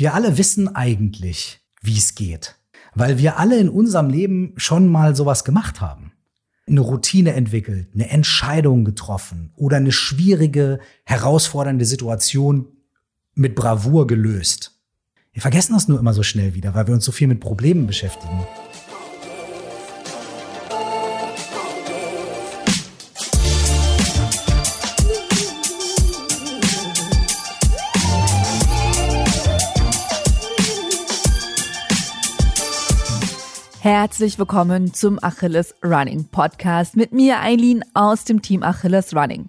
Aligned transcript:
wir 0.00 0.14
alle 0.14 0.38
wissen 0.38 0.74
eigentlich, 0.74 1.60
wie 1.82 1.96
es 1.98 2.14
geht. 2.14 2.56
Weil 2.94 3.18
wir 3.18 3.38
alle 3.38 3.58
in 3.58 3.68
unserem 3.68 4.08
Leben 4.08 4.54
schon 4.56 4.88
mal 4.88 5.14
sowas 5.14 5.44
gemacht 5.44 5.80
haben. 5.80 6.12
Eine 6.66 6.80
Routine 6.80 7.34
entwickelt, 7.34 7.90
eine 7.94 8.08
Entscheidung 8.08 8.84
getroffen 8.84 9.52
oder 9.56 9.76
eine 9.76 9.92
schwierige, 9.92 10.80
herausfordernde 11.04 11.84
Situation 11.84 12.68
mit 13.34 13.54
Bravour 13.54 14.06
gelöst. 14.06 14.80
Wir 15.32 15.42
vergessen 15.42 15.74
das 15.74 15.86
nur 15.86 15.98
immer 16.00 16.14
so 16.14 16.22
schnell 16.22 16.54
wieder, 16.54 16.74
weil 16.74 16.86
wir 16.86 16.94
uns 16.94 17.04
so 17.04 17.12
viel 17.12 17.28
mit 17.28 17.40
Problemen 17.40 17.86
beschäftigen. 17.86 18.46
Herzlich 33.82 34.38
willkommen 34.38 34.92
zum 34.92 35.18
Achilles 35.22 35.74
Running 35.82 36.28
Podcast 36.28 36.98
mit 36.98 37.12
mir, 37.12 37.40
Eileen 37.40 37.82
aus 37.94 38.24
dem 38.24 38.42
Team 38.42 38.62
Achilles 38.62 39.16
Running. 39.16 39.48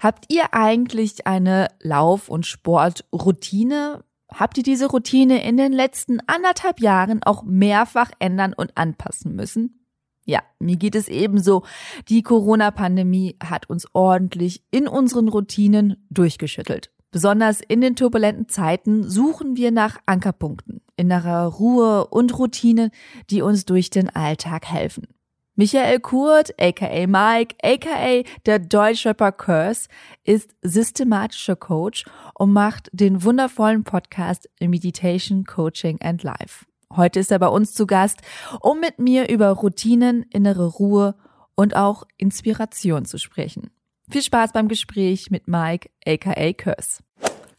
Habt 0.00 0.32
ihr 0.32 0.54
eigentlich 0.54 1.26
eine 1.26 1.68
Lauf- 1.82 2.30
und 2.30 2.46
Sportroutine? 2.46 4.04
Habt 4.32 4.56
ihr 4.56 4.62
diese 4.62 4.86
Routine 4.86 5.46
in 5.46 5.58
den 5.58 5.74
letzten 5.74 6.20
anderthalb 6.26 6.80
Jahren 6.80 7.22
auch 7.24 7.42
mehrfach 7.42 8.10
ändern 8.20 8.54
und 8.54 8.78
anpassen 8.78 9.36
müssen? 9.36 9.86
Ja, 10.24 10.40
mir 10.58 10.76
geht 10.76 10.94
es 10.94 11.08
ebenso. 11.08 11.62
Die 12.08 12.22
Corona-Pandemie 12.22 13.36
hat 13.44 13.68
uns 13.68 13.86
ordentlich 13.92 14.64
in 14.70 14.88
unseren 14.88 15.28
Routinen 15.28 16.06
durchgeschüttelt. 16.08 16.90
Besonders 17.12 17.60
in 17.60 17.82
den 17.82 17.94
turbulenten 17.94 18.48
Zeiten 18.48 19.08
suchen 19.08 19.54
wir 19.54 19.70
nach 19.70 19.98
Ankerpunkten, 20.06 20.80
innerer 20.96 21.44
Ruhe 21.44 22.06
und 22.06 22.38
Routinen, 22.38 22.90
die 23.28 23.42
uns 23.42 23.66
durch 23.66 23.90
den 23.90 24.08
Alltag 24.08 24.64
helfen. 24.64 25.06
Michael 25.54 26.00
Kurt, 26.00 26.54
aka 26.58 27.06
Mike, 27.06 27.56
aka 27.62 28.22
der 28.46 28.58
Deutschrapper 28.58 29.32
Curse, 29.32 29.88
ist 30.24 30.56
systematischer 30.62 31.56
Coach 31.56 32.06
und 32.34 32.54
macht 32.54 32.88
den 32.94 33.22
wundervollen 33.22 33.84
Podcast 33.84 34.48
Meditation, 34.58 35.44
Coaching 35.44 36.00
and 36.00 36.22
Life. 36.22 36.64
Heute 36.96 37.20
ist 37.20 37.30
er 37.30 37.38
bei 37.38 37.48
uns 37.48 37.74
zu 37.74 37.86
Gast, 37.86 38.22
um 38.62 38.80
mit 38.80 38.98
mir 38.98 39.28
über 39.28 39.48
Routinen, 39.50 40.22
innere 40.30 40.66
Ruhe 40.66 41.14
und 41.54 41.76
auch 41.76 42.04
Inspiration 42.16 43.04
zu 43.04 43.18
sprechen. 43.18 43.70
Viel 44.10 44.22
Spaß 44.22 44.52
beim 44.52 44.68
Gespräch 44.68 45.30
mit 45.30 45.48
Mike, 45.48 45.90
aka 46.06 46.52
Curse. 46.52 47.02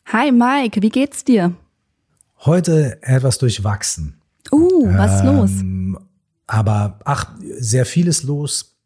Hi 0.06 0.32
Mike, 0.32 0.82
wie 0.82 0.90
geht's 0.90 1.24
dir? 1.24 1.56
Heute 2.40 3.02
etwas 3.02 3.38
durchwachsen. 3.38 4.22
Uh, 4.52 4.88
was 4.96 5.22
ähm, 5.22 5.26
los? 5.26 5.52
Aber 6.46 7.00
ach, 7.06 7.34
sehr 7.60 7.86
vieles 7.86 8.24
los. 8.24 8.78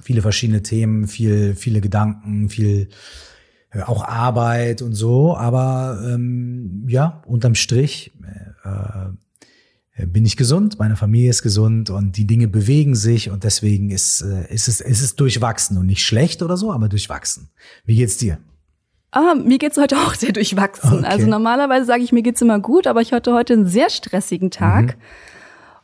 Viele 0.00 0.22
verschiedene 0.22 0.62
Themen, 0.62 1.06
viel, 1.06 1.54
viele 1.54 1.80
Gedanken, 1.80 2.48
viel 2.48 2.88
äh, 3.70 3.82
auch 3.82 4.04
Arbeit 4.04 4.82
und 4.82 4.94
so. 4.94 5.36
Aber 5.36 6.02
ähm, 6.04 6.86
ja, 6.88 7.22
unterm 7.26 7.54
Strich 7.54 8.12
äh, 8.64 10.02
äh, 10.02 10.06
bin 10.06 10.24
ich 10.24 10.36
gesund, 10.36 10.78
meine 10.78 10.96
Familie 10.96 11.30
ist 11.30 11.42
gesund 11.42 11.90
und 11.90 12.16
die 12.16 12.26
Dinge 12.26 12.48
bewegen 12.48 12.94
sich 12.94 13.30
und 13.30 13.44
deswegen 13.44 13.90
ist, 13.90 14.22
äh, 14.22 14.52
ist, 14.52 14.68
es, 14.68 14.80
ist 14.80 15.02
es 15.02 15.14
durchwachsen 15.14 15.78
und 15.78 15.86
nicht 15.86 16.04
schlecht 16.04 16.42
oder 16.42 16.56
so, 16.56 16.72
aber 16.72 16.88
durchwachsen. 16.88 17.50
Wie 17.84 17.96
geht's 17.96 18.16
dir? 18.16 18.38
Ah, 19.14 19.34
mir 19.34 19.58
geht's 19.58 19.78
heute 19.78 19.96
auch 20.06 20.14
sehr 20.14 20.32
durchwachsen. 20.32 20.98
Okay. 21.00 21.06
Also 21.08 21.26
normalerweise 21.26 21.86
sage 21.86 22.02
ich, 22.02 22.12
mir 22.12 22.22
geht's 22.22 22.42
immer 22.42 22.58
gut, 22.58 22.86
aber 22.86 23.00
ich 23.00 23.12
hatte 23.12 23.32
heute 23.32 23.52
einen 23.54 23.66
sehr 23.66 23.90
stressigen 23.90 24.50
Tag. 24.50 24.86
Mhm. 24.86 25.02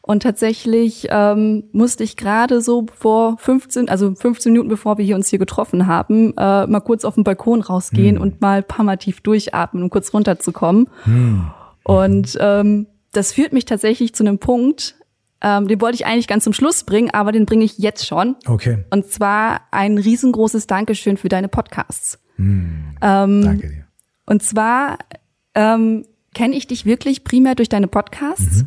Und 0.03 0.23
tatsächlich 0.23 1.07
ähm, 1.11 1.65
musste 1.73 2.03
ich 2.03 2.17
gerade 2.17 2.63
so 2.63 2.87
vor 2.99 3.37
15, 3.39 3.89
also 3.89 4.15
15 4.15 4.51
Minuten 4.53 4.69
bevor 4.69 4.99
wir 4.99 5.05
hier 5.05 5.15
uns 5.15 5.29
hier 5.29 5.39
getroffen 5.39 5.87
haben, 5.87 6.35
äh, 6.37 6.67
mal 6.67 6.81
kurz 6.81 7.05
auf 7.05 7.15
den 7.15 7.23
Balkon 7.23 7.61
rausgehen 7.61 8.17
Mhm. 8.17 8.21
und 8.23 8.41
mal 8.41 8.59
ein 8.59 8.65
paar 8.65 8.85
Mal 8.85 8.97
tief 8.97 9.21
durchatmen, 9.21 9.83
um 9.83 9.91
kurz 9.91 10.13
runterzukommen. 10.13 10.89
Hm. 11.05 11.51
Und 11.85 12.37
ähm, 12.41 12.87
das 13.13 13.33
führt 13.33 13.53
mich 13.53 13.67
tatsächlich 13.67 14.15
zu 14.15 14.25
einem 14.25 14.39
Punkt, 14.39 14.97
ähm, 15.43 15.69
den 15.69 15.81
wollte 15.81 15.97
ich 15.97 16.07
eigentlich 16.07 16.29
ganz 16.29 16.45
zum 16.45 16.53
Schluss 16.55 16.83
bringen, 16.85 17.11
aber 17.13 17.31
den 17.31 17.47
bringe 17.47 17.65
ich 17.65 17.79
jetzt 17.79 18.07
schon. 18.07 18.37
Okay. 18.47 18.85
Und 18.91 19.07
zwar 19.07 19.61
ein 19.71 19.97
riesengroßes 19.99 20.67
Dankeschön 20.67 21.19
für 21.19 21.29
deine 21.29 21.49
Podcasts. 21.49 22.19
Hm. 22.41 22.97
Ähm, 23.03 23.43
Danke 23.43 23.69
dir. 23.69 23.85
Und 24.27 24.43
zwar 24.43 24.99
ähm, 25.55 26.05
kenne 26.35 26.55
ich 26.55 26.67
dich 26.67 26.87
wirklich 26.87 27.25
primär 27.25 27.55
durch 27.55 27.69
deine 27.69 27.89
Podcasts. 27.89 28.65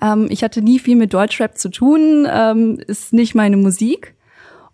Ähm, 0.00 0.26
ich 0.30 0.42
hatte 0.42 0.62
nie 0.62 0.78
viel 0.78 0.96
mit 0.96 1.12
Deutschrap 1.12 1.58
zu 1.58 1.68
tun, 1.68 2.26
ähm, 2.30 2.80
ist 2.86 3.12
nicht 3.12 3.34
meine 3.34 3.56
Musik. 3.56 4.14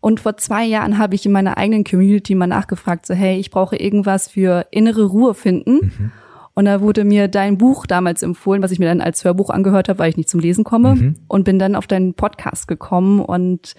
Und 0.00 0.20
vor 0.20 0.36
zwei 0.36 0.64
Jahren 0.64 0.98
habe 0.98 1.16
ich 1.16 1.26
in 1.26 1.32
meiner 1.32 1.58
eigenen 1.58 1.82
Community 1.82 2.34
mal 2.34 2.46
nachgefragt, 2.46 3.04
so 3.06 3.14
hey, 3.14 3.38
ich 3.38 3.50
brauche 3.50 3.76
irgendwas 3.76 4.28
für 4.28 4.66
innere 4.70 5.04
Ruhe 5.04 5.34
finden. 5.34 6.12
Und 6.54 6.64
da 6.66 6.80
wurde 6.80 7.04
mir 7.04 7.28
dein 7.28 7.58
Buch 7.58 7.86
damals 7.86 8.22
empfohlen, 8.22 8.62
was 8.62 8.70
ich 8.70 8.78
mir 8.78 8.86
dann 8.86 9.00
als 9.00 9.24
Hörbuch 9.24 9.50
angehört 9.50 9.88
habe, 9.88 9.98
weil 9.98 10.10
ich 10.10 10.16
nicht 10.16 10.28
zum 10.28 10.40
Lesen 10.40 10.64
komme. 10.64 11.14
Und 11.26 11.44
bin 11.44 11.58
dann 11.58 11.74
auf 11.74 11.86
deinen 11.86 12.14
Podcast 12.14 12.68
gekommen. 12.68 13.20
Und 13.20 13.74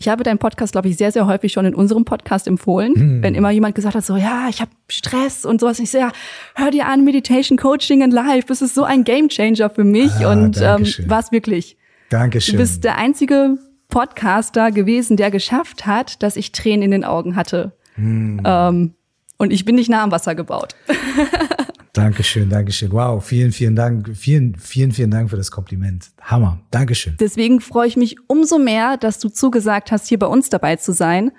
ich 0.00 0.08
habe 0.08 0.22
deinen 0.22 0.38
Podcast, 0.38 0.72
glaube 0.72 0.88
ich, 0.88 0.96
sehr, 0.96 1.12
sehr 1.12 1.26
häufig 1.26 1.52
schon 1.52 1.66
in 1.66 1.74
unserem 1.74 2.06
Podcast 2.06 2.46
empfohlen. 2.46 3.22
Wenn 3.22 3.34
immer 3.34 3.50
jemand 3.50 3.74
gesagt 3.74 3.94
hat, 3.94 4.04
so, 4.04 4.16
ja, 4.16 4.46
ich 4.48 4.62
habe 4.62 4.70
Stress 4.88 5.44
und 5.44 5.60
sowas. 5.60 5.78
Ich 5.78 5.90
so, 5.90 5.98
ja, 5.98 6.10
hör 6.54 6.70
dir 6.70 6.86
an, 6.86 7.04
Meditation, 7.04 7.58
Coaching 7.58 8.02
and 8.02 8.10
Life. 8.10 8.46
Das 8.48 8.62
ist 8.62 8.74
so 8.74 8.84
ein 8.84 9.04
Gamechanger 9.04 9.68
für 9.68 9.84
mich. 9.84 10.10
Ah, 10.24 10.32
und 10.32 10.56
ähm, 10.56 10.86
war 11.06 11.20
es 11.20 11.32
wirklich. 11.32 11.76
Dankeschön. 12.08 12.54
Du 12.54 12.62
bist 12.62 12.82
der 12.82 12.96
einzige 12.96 13.58
Podcaster 13.90 14.70
gewesen, 14.70 15.18
der 15.18 15.30
geschafft 15.30 15.86
hat, 15.86 16.22
dass 16.22 16.36
ich 16.36 16.52
Tränen 16.52 16.84
in 16.84 16.90
den 16.92 17.04
Augen 17.04 17.36
hatte. 17.36 17.72
Hm. 17.96 18.40
Ähm, 18.42 18.94
und 19.36 19.52
ich 19.52 19.66
bin 19.66 19.74
nicht 19.74 19.90
nah 19.90 20.02
am 20.02 20.10
Wasser 20.12 20.34
gebaut. 20.34 20.76
Dankeschön, 21.92 22.48
Dankeschön. 22.48 22.92
Wow, 22.92 23.24
vielen, 23.24 23.52
vielen 23.52 23.74
Dank. 23.74 24.10
Vielen, 24.14 24.54
vielen, 24.56 24.92
vielen 24.92 25.10
Dank 25.10 25.30
für 25.30 25.36
das 25.36 25.50
Kompliment. 25.50 26.10
Hammer. 26.20 26.60
Dankeschön. 26.70 27.16
Deswegen 27.18 27.60
freue 27.60 27.88
ich 27.88 27.96
mich 27.96 28.16
umso 28.28 28.58
mehr, 28.58 28.96
dass 28.96 29.18
du 29.18 29.28
zugesagt 29.28 29.90
hast, 29.90 30.08
hier 30.08 30.18
bei 30.18 30.26
uns 30.26 30.50
dabei 30.50 30.76
zu 30.76 30.92
sein. 30.92 31.32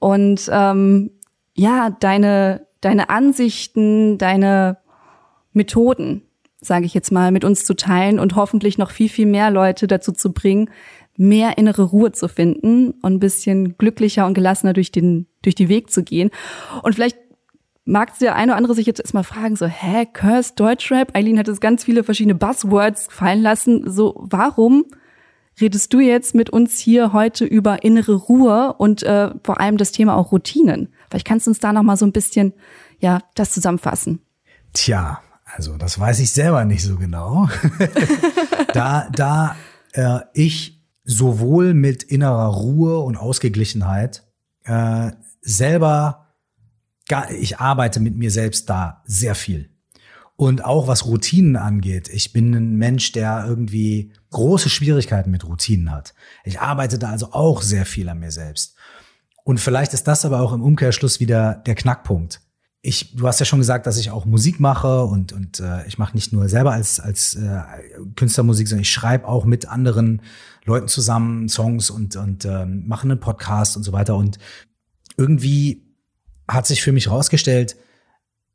Und 0.00 0.50
ähm, 0.52 1.10
ja, 1.54 1.90
deine, 1.90 2.66
deine 2.80 3.08
Ansichten, 3.08 4.18
deine 4.18 4.78
Methoden, 5.52 6.22
sage 6.60 6.86
ich 6.86 6.94
jetzt 6.94 7.12
mal, 7.12 7.30
mit 7.30 7.44
uns 7.44 7.64
zu 7.64 7.74
teilen 7.74 8.18
und 8.18 8.34
hoffentlich 8.34 8.78
noch 8.78 8.90
viel, 8.90 9.08
viel 9.08 9.26
mehr 9.26 9.50
Leute 9.50 9.86
dazu 9.86 10.12
zu 10.12 10.32
bringen, 10.32 10.70
mehr 11.16 11.58
innere 11.58 11.82
Ruhe 11.82 12.10
zu 12.10 12.26
finden 12.26 12.90
und 13.02 13.14
ein 13.14 13.20
bisschen 13.20 13.78
glücklicher 13.78 14.26
und 14.26 14.34
gelassener 14.34 14.72
durch 14.72 14.90
den, 14.90 15.26
durch 15.42 15.54
die 15.54 15.68
Weg 15.68 15.90
zu 15.90 16.02
gehen. 16.02 16.30
Und 16.82 16.94
vielleicht 16.94 17.16
mag 17.84 18.18
der 18.18 18.34
eine 18.34 18.52
oder 18.52 18.56
andere 18.56 18.74
sich 18.74 18.86
jetzt 18.86 19.00
erstmal 19.00 19.24
fragen, 19.24 19.56
so, 19.56 19.66
hä, 19.66 20.06
Curse 20.12 20.52
Deutschrap? 20.56 21.14
Eileen 21.14 21.38
hat 21.38 21.48
jetzt 21.48 21.60
ganz 21.60 21.84
viele 21.84 22.04
verschiedene 22.04 22.34
Buzzwords 22.34 23.08
fallen 23.10 23.42
lassen. 23.42 23.90
So, 23.90 24.14
warum 24.16 24.84
redest 25.60 25.92
du 25.92 26.00
jetzt 26.00 26.34
mit 26.34 26.50
uns 26.50 26.78
hier 26.78 27.12
heute 27.12 27.44
über 27.44 27.84
innere 27.84 28.14
Ruhe 28.14 28.74
und 28.74 29.02
äh, 29.02 29.30
vor 29.42 29.60
allem 29.60 29.76
das 29.76 29.92
Thema 29.92 30.16
auch 30.16 30.32
Routinen? 30.32 30.92
Vielleicht 31.10 31.26
kannst 31.26 31.46
du 31.46 31.50
uns 31.50 31.60
da 31.60 31.72
noch 31.72 31.82
mal 31.82 31.96
so 31.96 32.06
ein 32.06 32.12
bisschen, 32.12 32.54
ja, 32.98 33.20
das 33.34 33.52
zusammenfassen. 33.52 34.20
Tja, 34.72 35.20
also 35.44 35.76
das 35.76 35.98
weiß 35.98 36.20
ich 36.20 36.32
selber 36.32 36.64
nicht 36.64 36.82
so 36.82 36.96
genau. 36.96 37.48
da 38.72 39.08
da 39.12 39.56
äh, 39.92 40.20
ich 40.32 40.82
sowohl 41.04 41.74
mit 41.74 42.02
innerer 42.02 42.48
Ruhe 42.48 42.98
und 42.98 43.16
Ausgeglichenheit 43.16 44.24
äh, 44.64 45.12
selber, 45.42 46.23
ich 47.38 47.58
arbeite 47.58 48.00
mit 48.00 48.16
mir 48.16 48.30
selbst 48.30 48.68
da 48.70 49.02
sehr 49.04 49.34
viel. 49.34 49.70
Und 50.36 50.64
auch 50.64 50.88
was 50.88 51.06
Routinen 51.06 51.56
angeht, 51.56 52.08
ich 52.08 52.32
bin 52.32 52.54
ein 52.54 52.74
Mensch, 52.76 53.12
der 53.12 53.44
irgendwie 53.46 54.12
große 54.30 54.68
Schwierigkeiten 54.68 55.30
mit 55.30 55.44
Routinen 55.44 55.92
hat. 55.92 56.12
Ich 56.44 56.60
arbeite 56.60 56.98
da 56.98 57.10
also 57.10 57.32
auch 57.32 57.62
sehr 57.62 57.86
viel 57.86 58.08
an 58.08 58.18
mir 58.18 58.32
selbst. 58.32 58.74
Und 59.44 59.60
vielleicht 59.60 59.92
ist 59.92 60.08
das 60.08 60.24
aber 60.24 60.40
auch 60.40 60.52
im 60.52 60.62
Umkehrschluss 60.62 61.20
wieder 61.20 61.54
der 61.66 61.76
Knackpunkt. 61.76 62.40
Ich, 62.82 63.14
du 63.14 63.26
hast 63.26 63.38
ja 63.38 63.46
schon 63.46 63.60
gesagt, 63.60 63.86
dass 63.86 63.96
ich 63.96 64.10
auch 64.10 64.24
Musik 64.24 64.58
mache 64.58 65.04
und, 65.04 65.32
und 65.32 65.60
äh, 65.60 65.86
ich 65.86 65.98
mache 65.98 66.14
nicht 66.14 66.32
nur 66.32 66.48
selber 66.48 66.72
als, 66.72 66.98
als 66.98 67.34
äh, 67.34 67.62
Künstler 68.16 68.44
Musik, 68.44 68.68
sondern 68.68 68.82
ich 68.82 68.90
schreibe 68.90 69.28
auch 69.28 69.44
mit 69.44 69.68
anderen 69.68 70.20
Leuten 70.64 70.88
zusammen 70.88 71.48
Songs 71.48 71.90
und, 71.90 72.16
und 72.16 72.44
ähm, 72.44 72.86
mache 72.86 73.04
einen 73.04 73.20
Podcast 73.20 73.76
und 73.76 73.84
so 73.84 73.92
weiter. 73.92 74.16
Und 74.16 74.38
irgendwie 75.16 75.83
hat 76.48 76.66
sich 76.66 76.82
für 76.82 76.92
mich 76.92 77.06
herausgestellt, 77.06 77.76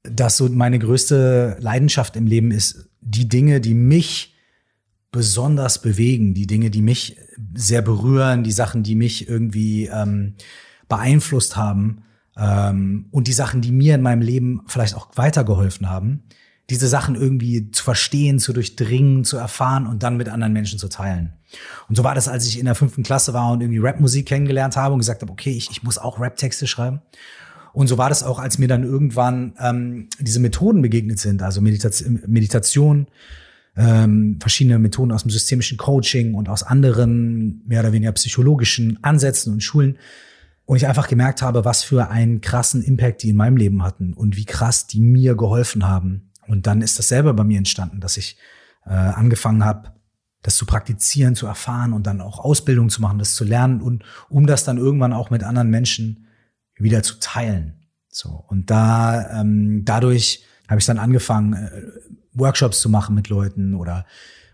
dass 0.04 0.38
so 0.38 0.48
meine 0.50 0.80
größte 0.80 1.58
Leidenschaft 1.60 2.16
im 2.16 2.28
Leben 2.28 2.52
ist, 2.52 2.90
die 3.02 3.28
Dinge, 3.28 3.62
die 3.62 3.74
mich 3.74 4.36
besonders 5.12 5.82
bewegen, 5.82 6.34
die 6.34 6.48
Dinge, 6.48 6.70
die 6.70 6.82
mich 6.82 7.18
sehr 7.54 7.82
berühren, 7.82 8.44
die 8.44 8.52
Sachen, 8.52 8.84
die 8.84 8.96
mich 8.96 9.28
irgendwie 9.28 9.88
ähm, 9.88 10.36
beeinflusst 10.88 11.56
haben 11.56 12.04
ähm, 12.38 13.08
und 13.12 13.28
die 13.28 13.34
Sachen, 13.34 13.62
die 13.62 13.72
mir 13.72 13.96
in 13.96 14.02
meinem 14.02 14.22
Leben 14.22 14.62
vielleicht 14.68 14.96
auch 14.96 15.10
weitergeholfen 15.16 15.90
haben, 15.90 16.24
diese 16.70 16.88
Sachen 16.88 17.16
irgendwie 17.16 17.72
zu 17.72 17.84
verstehen, 17.84 18.38
zu 18.38 18.54
durchdringen, 18.54 19.24
zu 19.24 19.38
erfahren 19.38 19.88
und 19.88 20.04
dann 20.04 20.18
mit 20.18 20.30
anderen 20.30 20.54
Menschen 20.54 20.78
zu 20.78 20.88
teilen. 20.88 21.34
Und 21.88 21.96
so 21.96 22.04
war 22.04 22.14
das, 22.14 22.28
als 22.28 22.46
ich 22.46 22.60
in 22.60 22.66
der 22.66 22.76
fünften 22.76 23.02
Klasse 23.02 23.34
war 23.34 23.52
und 23.52 23.62
irgendwie 23.62 23.80
Rapmusik 23.80 24.28
kennengelernt 24.28 24.78
habe 24.78 24.94
und 24.94 25.00
gesagt 25.00 25.24
habe, 25.24 25.32
okay, 25.32 25.52
ich, 25.52 25.72
ich 25.72 25.82
muss 25.82 25.98
auch 25.98 26.20
Rap-Texte 26.20 26.68
schreiben. 26.68 27.02
Und 27.80 27.88
so 27.88 27.98
war 27.98 28.10
das 28.10 28.24
auch, 28.24 28.40
als 28.40 28.58
mir 28.58 28.68
dann 28.68 28.84
irgendwann 28.84 29.54
ähm, 29.58 30.10
diese 30.20 30.42
Methoden 30.42 30.82
begegnet 30.82 31.18
sind, 31.18 31.42
also 31.42 31.62
Meditation, 31.62 32.22
Meditation 32.28 33.08
ähm, 33.78 34.38
verschiedene 34.42 34.78
Methoden 34.80 35.14
aus 35.14 35.22
dem 35.22 35.32
systemischen 35.32 35.78
Coaching 35.78 36.34
und 36.34 36.50
aus 36.50 36.62
anderen 36.64 37.62
mehr 37.66 37.80
oder 37.80 37.94
weniger 37.94 38.12
psychologischen 38.12 39.02
Ansätzen 39.02 39.54
und 39.54 39.64
Schulen. 39.64 39.98
Und 40.66 40.76
ich 40.76 40.88
einfach 40.88 41.08
gemerkt 41.08 41.42
habe, 41.42 41.64
was 41.64 41.82
für 41.82 42.10
einen 42.10 42.42
krassen 42.42 42.84
Impact 42.84 43.24
die 43.24 43.30
in 43.30 43.38
meinem 43.38 43.56
Leben 43.56 43.82
hatten 43.82 44.12
und 44.12 44.36
wie 44.36 44.44
krass 44.44 44.86
die 44.86 45.00
mir 45.00 45.36
geholfen 45.36 45.88
haben. 45.88 46.32
Und 46.48 46.68
dann 46.68 46.82
ist 46.82 47.00
das 47.00 47.08
selber 47.08 47.34
bei 47.34 47.46
mir 47.46 47.60
entstanden, 47.60 48.02
dass 48.02 48.18
ich 48.18 48.36
äh, 48.86 48.90
angefangen 48.90 49.64
habe, 49.64 49.94
das 50.42 50.58
zu 50.58 50.66
praktizieren, 50.66 51.34
zu 51.34 51.48
erfahren 51.48 51.94
und 51.94 52.08
dann 52.08 52.20
auch 52.20 52.40
Ausbildung 52.40 52.90
zu 52.90 53.02
machen, 53.02 53.20
das 53.20 53.36
zu 53.36 53.46
lernen 53.46 53.80
und 53.82 54.04
um 54.28 54.48
das 54.48 54.66
dann 54.66 54.78
irgendwann 54.78 55.14
auch 55.14 55.30
mit 55.30 55.46
anderen 55.46 55.70
Menschen 55.70 56.26
wieder 56.80 57.04
zu 57.04 57.20
teilen. 57.20 57.76
So 58.10 58.44
und 58.48 58.70
da 58.70 59.42
ähm, 59.42 59.84
dadurch 59.86 60.44
habe 60.68 60.80
ich 60.80 60.86
dann 60.86 60.98
angefangen 60.98 61.54
äh, 61.54 61.70
Workshops 62.34 62.80
zu 62.82 62.90
machen 62.90 63.16
mit 63.16 63.30
Leuten 63.30 63.76
oder 63.76 64.06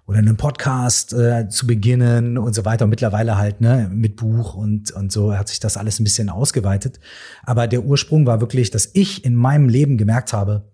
oder 0.07 0.19
einen 0.19 0.37
Podcast 0.37 1.13
äh, 1.13 1.49
zu 1.49 1.65
beginnen 1.65 2.37
und 2.37 2.53
so 2.53 2.63
weiter. 2.63 2.85
Und 2.85 2.91
mittlerweile 2.91 3.37
halt 3.37 3.61
ne, 3.61 3.89
mit 3.91 4.17
Buch 4.17 4.53
und, 4.53 4.91
und 4.91 5.11
so 5.11 5.35
hat 5.35 5.47
sich 5.47 5.59
das 5.59 5.77
alles 5.77 5.99
ein 5.99 6.03
bisschen 6.03 6.29
ausgeweitet. 6.29 6.99
Aber 7.43 7.67
der 7.67 7.83
Ursprung 7.83 8.25
war 8.27 8.39
wirklich, 8.39 8.69
dass 8.69 8.89
ich 8.93 9.25
in 9.25 9.33
meinem 9.33 9.67
Leben 9.67 9.97
gemerkt 9.97 10.31
habe, 10.31 10.71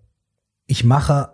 ich 0.67 0.83
mache 0.83 1.29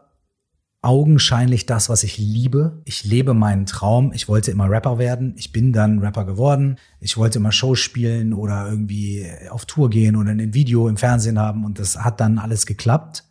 augenscheinlich 0.81 1.65
das, 1.65 1.89
was 1.89 2.03
ich 2.03 2.17
liebe. 2.17 2.81
Ich 2.85 3.03
lebe 3.03 3.33
meinen 3.33 3.65
Traum. 3.65 4.13
Ich 4.13 4.27
wollte 4.27 4.51
immer 4.51 4.69
Rapper 4.69 4.97
werden. 4.97 5.33
Ich 5.37 5.51
bin 5.51 5.73
dann 5.73 5.99
Rapper 5.99 6.25
geworden. 6.25 6.77
Ich 6.99 7.17
wollte 7.17 7.39
immer 7.39 7.51
Shows 7.51 7.79
spielen 7.79 8.33
oder 8.33 8.69
irgendwie 8.69 9.27
auf 9.49 9.65
Tour 9.65 9.89
gehen 9.89 10.15
oder 10.15 10.31
ein 10.31 10.53
Video 10.53 10.87
im 10.87 10.97
Fernsehen 10.97 11.39
haben. 11.39 11.65
Und 11.65 11.79
das 11.79 11.97
hat 11.97 12.19
dann 12.19 12.37
alles 12.37 12.65
geklappt. 12.65 13.23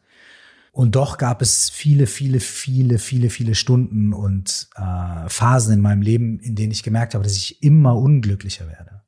Und 0.73 0.95
doch 0.95 1.17
gab 1.17 1.41
es 1.41 1.71
viele, 1.71 2.07
viele, 2.07 2.41
viele, 2.41 2.99
viele, 2.99 3.31
viele 3.31 3.55
Stunden 3.55 4.13
und 4.13 4.69
äh, 4.77 5.29
Phasen 5.29 5.73
in 5.73 5.81
meinem 5.81 6.03
Leben, 6.03 6.39
in 6.41 6.55
denen 6.55 6.73
ich 6.73 6.83
gemerkt 6.83 7.15
habe, 7.15 7.25
dass 7.25 7.37
ich 7.37 7.63
immer 7.63 7.97
unglücklicher 7.97 8.69
werde 8.69 9.03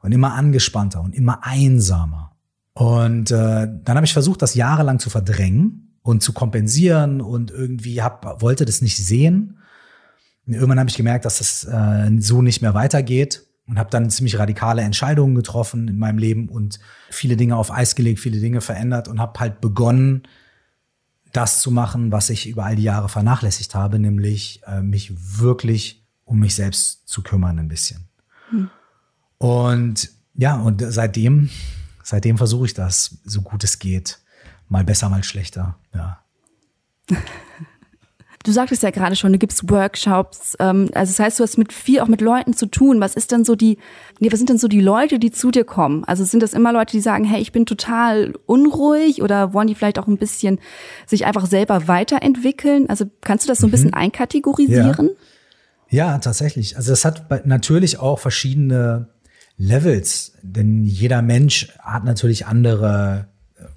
und 0.00 0.10
immer 0.10 0.34
angespannter 0.34 1.00
und 1.00 1.14
immer 1.14 1.44
einsamer. 1.44 2.32
Und 2.72 3.30
äh, 3.30 3.68
dann 3.84 3.94
habe 3.96 4.04
ich 4.04 4.12
versucht, 4.12 4.42
das 4.42 4.54
jahrelang 4.54 4.98
zu 4.98 5.08
verdrängen 5.08 5.83
und 6.04 6.22
zu 6.22 6.34
kompensieren 6.34 7.22
und 7.22 7.50
irgendwie 7.50 8.02
hab, 8.02 8.42
wollte 8.42 8.66
das 8.66 8.82
nicht 8.82 8.98
sehen. 8.98 9.58
Irgendwann 10.46 10.78
habe 10.78 10.90
ich 10.90 10.96
gemerkt, 10.96 11.24
dass 11.24 11.38
das 11.38 11.64
äh, 11.64 12.10
so 12.18 12.42
nicht 12.42 12.60
mehr 12.60 12.74
weitergeht 12.74 13.46
und 13.66 13.78
habe 13.78 13.88
dann 13.88 14.10
ziemlich 14.10 14.38
radikale 14.38 14.82
Entscheidungen 14.82 15.34
getroffen 15.34 15.88
in 15.88 15.98
meinem 15.98 16.18
Leben 16.18 16.50
und 16.50 16.78
viele 17.08 17.38
Dinge 17.38 17.56
auf 17.56 17.72
Eis 17.72 17.94
gelegt, 17.94 18.20
viele 18.20 18.38
Dinge 18.38 18.60
verändert 18.60 19.08
und 19.08 19.18
habe 19.18 19.40
halt 19.40 19.62
begonnen, 19.62 20.24
das 21.32 21.62
zu 21.62 21.70
machen, 21.70 22.12
was 22.12 22.28
ich 22.28 22.46
über 22.46 22.66
all 22.66 22.76
die 22.76 22.82
Jahre 22.82 23.08
vernachlässigt 23.08 23.74
habe, 23.74 23.98
nämlich 23.98 24.60
äh, 24.66 24.82
mich 24.82 25.40
wirklich 25.40 26.04
um 26.26 26.38
mich 26.38 26.54
selbst 26.54 27.08
zu 27.08 27.22
kümmern 27.22 27.58
ein 27.58 27.68
bisschen. 27.68 28.08
Hm. 28.50 28.68
Und 29.38 30.10
ja, 30.34 30.56
und 30.60 30.84
seitdem, 30.86 31.48
seitdem 32.02 32.36
versuche 32.36 32.66
ich 32.66 32.74
das, 32.74 33.16
so 33.24 33.40
gut 33.40 33.64
es 33.64 33.78
geht 33.78 34.18
mal 34.68 34.84
besser, 34.84 35.08
mal 35.08 35.24
schlechter. 35.24 35.76
Ja. 35.94 36.18
Du 38.44 38.52
sagtest 38.52 38.82
ja 38.82 38.90
gerade 38.90 39.16
schon, 39.16 39.32
du 39.32 39.38
gibst 39.38 39.70
Workshops. 39.70 40.54
Ähm, 40.60 40.90
also 40.92 41.10
das 41.12 41.18
heißt, 41.18 41.38
du 41.40 41.42
hast 41.42 41.56
mit 41.56 41.72
viel 41.72 42.00
auch 42.00 42.08
mit 42.08 42.20
Leuten 42.20 42.52
zu 42.52 42.66
tun. 42.66 43.00
Was 43.00 43.14
ist 43.14 43.32
denn 43.32 43.42
so 43.42 43.56
die, 43.56 43.78
nee, 44.20 44.30
was 44.30 44.38
sind 44.38 44.50
denn 44.50 44.58
so 44.58 44.68
die 44.68 44.82
Leute, 44.82 45.18
die 45.18 45.30
zu 45.30 45.50
dir 45.50 45.64
kommen? 45.64 46.04
Also 46.04 46.24
sind 46.24 46.42
das 46.42 46.52
immer 46.52 46.70
Leute, 46.70 46.92
die 46.92 47.00
sagen, 47.00 47.24
hey, 47.24 47.40
ich 47.40 47.52
bin 47.52 47.64
total 47.64 48.34
unruhig 48.44 49.22
oder 49.22 49.54
wollen 49.54 49.66
die 49.66 49.74
vielleicht 49.74 49.98
auch 49.98 50.08
ein 50.08 50.18
bisschen 50.18 50.60
sich 51.06 51.24
einfach 51.24 51.46
selber 51.46 51.88
weiterentwickeln? 51.88 52.90
Also 52.90 53.06
kannst 53.22 53.46
du 53.46 53.48
das 53.48 53.60
so 53.60 53.66
ein 53.66 53.70
bisschen 53.70 53.92
mhm. 53.92 53.94
einkategorisieren? 53.94 55.12
Ja. 55.88 56.12
ja, 56.12 56.18
tatsächlich. 56.18 56.76
Also 56.76 56.92
es 56.92 57.06
hat 57.06 57.46
natürlich 57.46 57.98
auch 57.98 58.18
verschiedene 58.18 59.08
Levels, 59.56 60.34
denn 60.42 60.84
jeder 60.84 61.22
Mensch 61.22 61.72
hat 61.78 62.04
natürlich 62.04 62.44
andere 62.44 63.28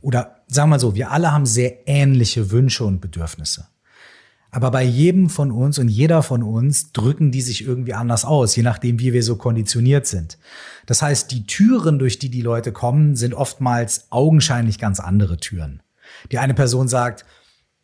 oder 0.02 0.37
sagen 0.48 0.70
wir 0.70 0.76
mal 0.76 0.80
so, 0.80 0.96
wir 0.96 1.12
alle 1.12 1.32
haben 1.32 1.46
sehr 1.46 1.88
ähnliche 1.88 2.52
Wünsche 2.52 2.86
und 2.86 3.02
Bedürfnisse. 3.02 3.68
Aber 4.50 4.72
bei 4.72 4.84
jedem 4.84 5.30
von 5.30 5.52
uns 5.52 5.78
und 5.78 5.90
jeder 5.90 6.24
von 6.24 6.42
uns 6.42 6.94
drücken 6.94 7.32
die 7.32 7.42
sich 7.42 7.66
irgendwie 7.66 7.94
anders 7.94 8.24
aus, 8.24 8.56
je 8.56 8.64
nachdem, 8.64 9.00
wie 9.00 9.14
wir 9.14 9.22
so 9.22 9.36
konditioniert 9.36 10.08
sind. 10.08 10.38
Das 10.86 11.02
heißt, 11.02 11.32
die 11.32 11.46
Türen, 11.46 12.00
durch 12.00 12.18
die 12.18 12.30
die 12.30 12.42
Leute 12.42 12.72
kommen, 12.72 13.16
sind 13.16 13.34
oftmals 13.34 14.08
augenscheinlich 14.10 14.80
ganz 14.80 15.00
andere 15.00 15.38
Türen. 15.38 15.84
Die 16.32 16.40
eine 16.40 16.54
Person 16.54 16.88
sagt, 16.88 17.26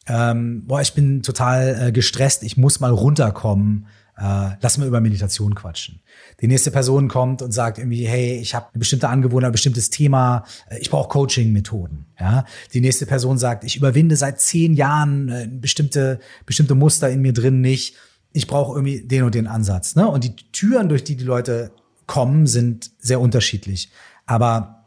ähm, 0.07 0.65
boah, 0.65 0.81
ich 0.81 0.93
bin 0.93 1.21
total 1.21 1.87
äh, 1.87 1.91
gestresst, 1.91 2.43
ich 2.43 2.57
muss 2.57 2.79
mal 2.79 2.91
runterkommen, 2.91 3.87
äh, 4.17 4.51
lass 4.61 4.77
mal 4.77 4.87
über 4.87 5.01
Meditation 5.01 5.55
quatschen. 5.55 6.01
Die 6.39 6.47
nächste 6.47 6.69
Person 6.69 7.07
kommt 7.07 7.41
und 7.41 7.51
sagt 7.51 7.79
irgendwie, 7.79 8.05
hey, 8.05 8.37
ich 8.37 8.53
habe 8.53 8.67
eine 8.71 8.79
bestimmte 8.79 9.09
Angewohnheit, 9.09 9.49
ein 9.49 9.53
bestimmtes 9.53 9.89
Thema, 9.89 10.45
äh, 10.69 10.77
ich 10.79 10.89
brauche 10.89 11.09
Coaching-Methoden. 11.09 12.05
Ja? 12.19 12.45
Die 12.73 12.81
nächste 12.81 13.05
Person 13.05 13.37
sagt, 13.37 13.63
ich 13.63 13.75
überwinde 13.75 14.15
seit 14.15 14.39
zehn 14.39 14.73
Jahren 14.75 15.29
äh, 15.29 15.49
bestimmte, 15.51 16.19
bestimmte 16.45 16.75
Muster 16.75 17.09
in 17.09 17.21
mir 17.21 17.33
drin 17.33 17.61
nicht. 17.61 17.95
Ich 18.33 18.47
brauche 18.47 18.75
irgendwie 18.75 19.01
den 19.01 19.23
und 19.23 19.35
den 19.35 19.47
Ansatz. 19.47 19.95
Ne? 19.95 20.07
Und 20.07 20.23
die 20.23 20.35
Türen, 20.51 20.89
durch 20.89 21.03
die 21.03 21.15
die 21.15 21.23
Leute 21.23 21.71
kommen, 22.05 22.45
sind 22.45 22.91
sehr 22.99 23.19
unterschiedlich. 23.19 23.91
Aber 24.25 24.85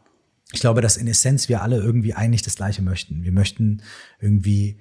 ich 0.53 0.61
glaube, 0.61 0.81
dass 0.81 0.95
in 0.95 1.07
Essenz 1.07 1.49
wir 1.49 1.61
alle 1.61 1.77
irgendwie 1.77 2.13
eigentlich 2.13 2.41
das 2.41 2.55
Gleiche 2.55 2.81
möchten. 2.81 3.23
Wir 3.23 3.33
möchten 3.33 3.81
irgendwie 4.21 4.77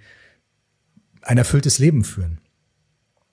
ein 1.23 1.39
erfülltes 1.39 1.81
Leben 1.81 2.05
führen. 2.05 2.39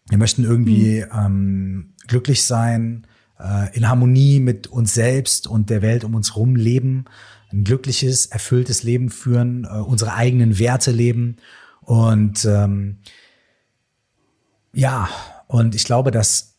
Wir 0.10 0.18
möchten 0.18 0.44
irgendwie 0.44 1.04
mhm. 1.06 1.20
ähm, 1.20 1.94
glücklich 2.08 2.44
sein, 2.44 3.08
äh, 3.40 3.76
in 3.76 3.88
Harmonie 3.88 4.40
mit 4.40 4.68
uns 4.68 4.94
selbst 4.94 5.48
und 5.48 5.70
der 5.70 5.82
Welt 5.82 6.04
um 6.04 6.16
uns 6.16 6.32
herum 6.32 6.56
leben, 6.56 7.06
ein 7.52 7.64
glückliches, 7.64 8.26
erfülltes 8.26 8.84
Leben 8.84 9.10
führen, 9.10 9.66
äh, 9.66 9.78
unsere 9.78 10.14
eigenen 10.14 10.60
Werte 10.60 10.92
leben. 10.92 11.38
Und 11.82 12.46
ähm, 12.46 13.00
ja, 14.74 15.10
und 15.48 15.76
ich 15.76 15.84
glaube, 15.84 16.12
dass 16.12 16.56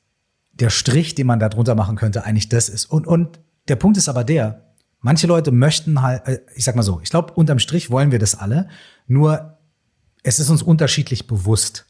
der 0.52 0.70
Strich, 0.70 1.14
den 1.14 1.26
man 1.26 1.40
da 1.40 1.48
drunter 1.48 1.74
machen 1.74 1.96
könnte, 1.96 2.24
eigentlich 2.24 2.48
das 2.48 2.68
ist. 2.68 2.86
Und, 2.86 3.06
und 3.06 3.40
der 3.68 3.76
Punkt 3.76 3.96
ist 3.96 4.08
aber 4.08 4.24
der, 4.24 4.74
manche 5.00 5.26
Leute 5.26 5.50
möchten 5.50 6.00
halt, 6.00 6.26
äh, 6.26 6.40
ich 6.54 6.64
sag 6.64 6.76
mal 6.76 6.82
so, 6.82 7.00
ich 7.02 7.10
glaube, 7.10 7.32
unterm 7.34 7.58
Strich 7.58 7.90
wollen 7.90 8.12
wir 8.12 8.18
das 8.18 8.34
alle, 8.34 8.68
nur 9.06 9.58
es 10.22 10.38
ist 10.38 10.48
uns 10.48 10.62
unterschiedlich 10.62 11.26
bewusst. 11.26 11.86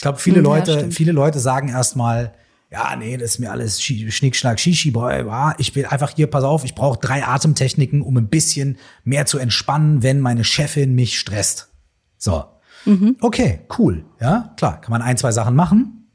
Ich 0.00 0.02
glaube, 0.02 0.18
viele 0.18 0.36
ja, 0.36 0.42
Leute, 0.42 0.72
stimmt. 0.72 0.94
viele 0.94 1.12
Leute 1.12 1.40
sagen 1.40 1.68
erstmal, 1.68 2.32
ja, 2.70 2.96
nee, 2.96 3.18
das 3.18 3.32
ist 3.32 3.38
mir 3.38 3.50
alles 3.50 3.82
Schnickschnack, 3.82 4.58
Shishi, 4.58 4.92
boy, 4.92 5.26
ich 5.58 5.74
will 5.74 5.84
einfach 5.84 6.12
hier, 6.16 6.26
pass 6.26 6.42
auf, 6.42 6.64
ich 6.64 6.74
brauche 6.74 6.98
drei 6.98 7.22
Atemtechniken, 7.22 8.00
um 8.00 8.16
ein 8.16 8.30
bisschen 8.30 8.78
mehr 9.04 9.26
zu 9.26 9.36
entspannen, 9.36 10.02
wenn 10.02 10.20
meine 10.20 10.42
Chefin 10.42 10.94
mich 10.94 11.18
stresst. 11.18 11.68
So. 12.16 12.44
Mhm. 12.86 13.16
Okay, 13.20 13.60
cool. 13.78 14.06
Ja, 14.22 14.54
klar, 14.56 14.80
kann 14.80 14.90
man 14.90 15.02
ein, 15.02 15.18
zwei 15.18 15.32
Sachen 15.32 15.54
machen. 15.54 16.08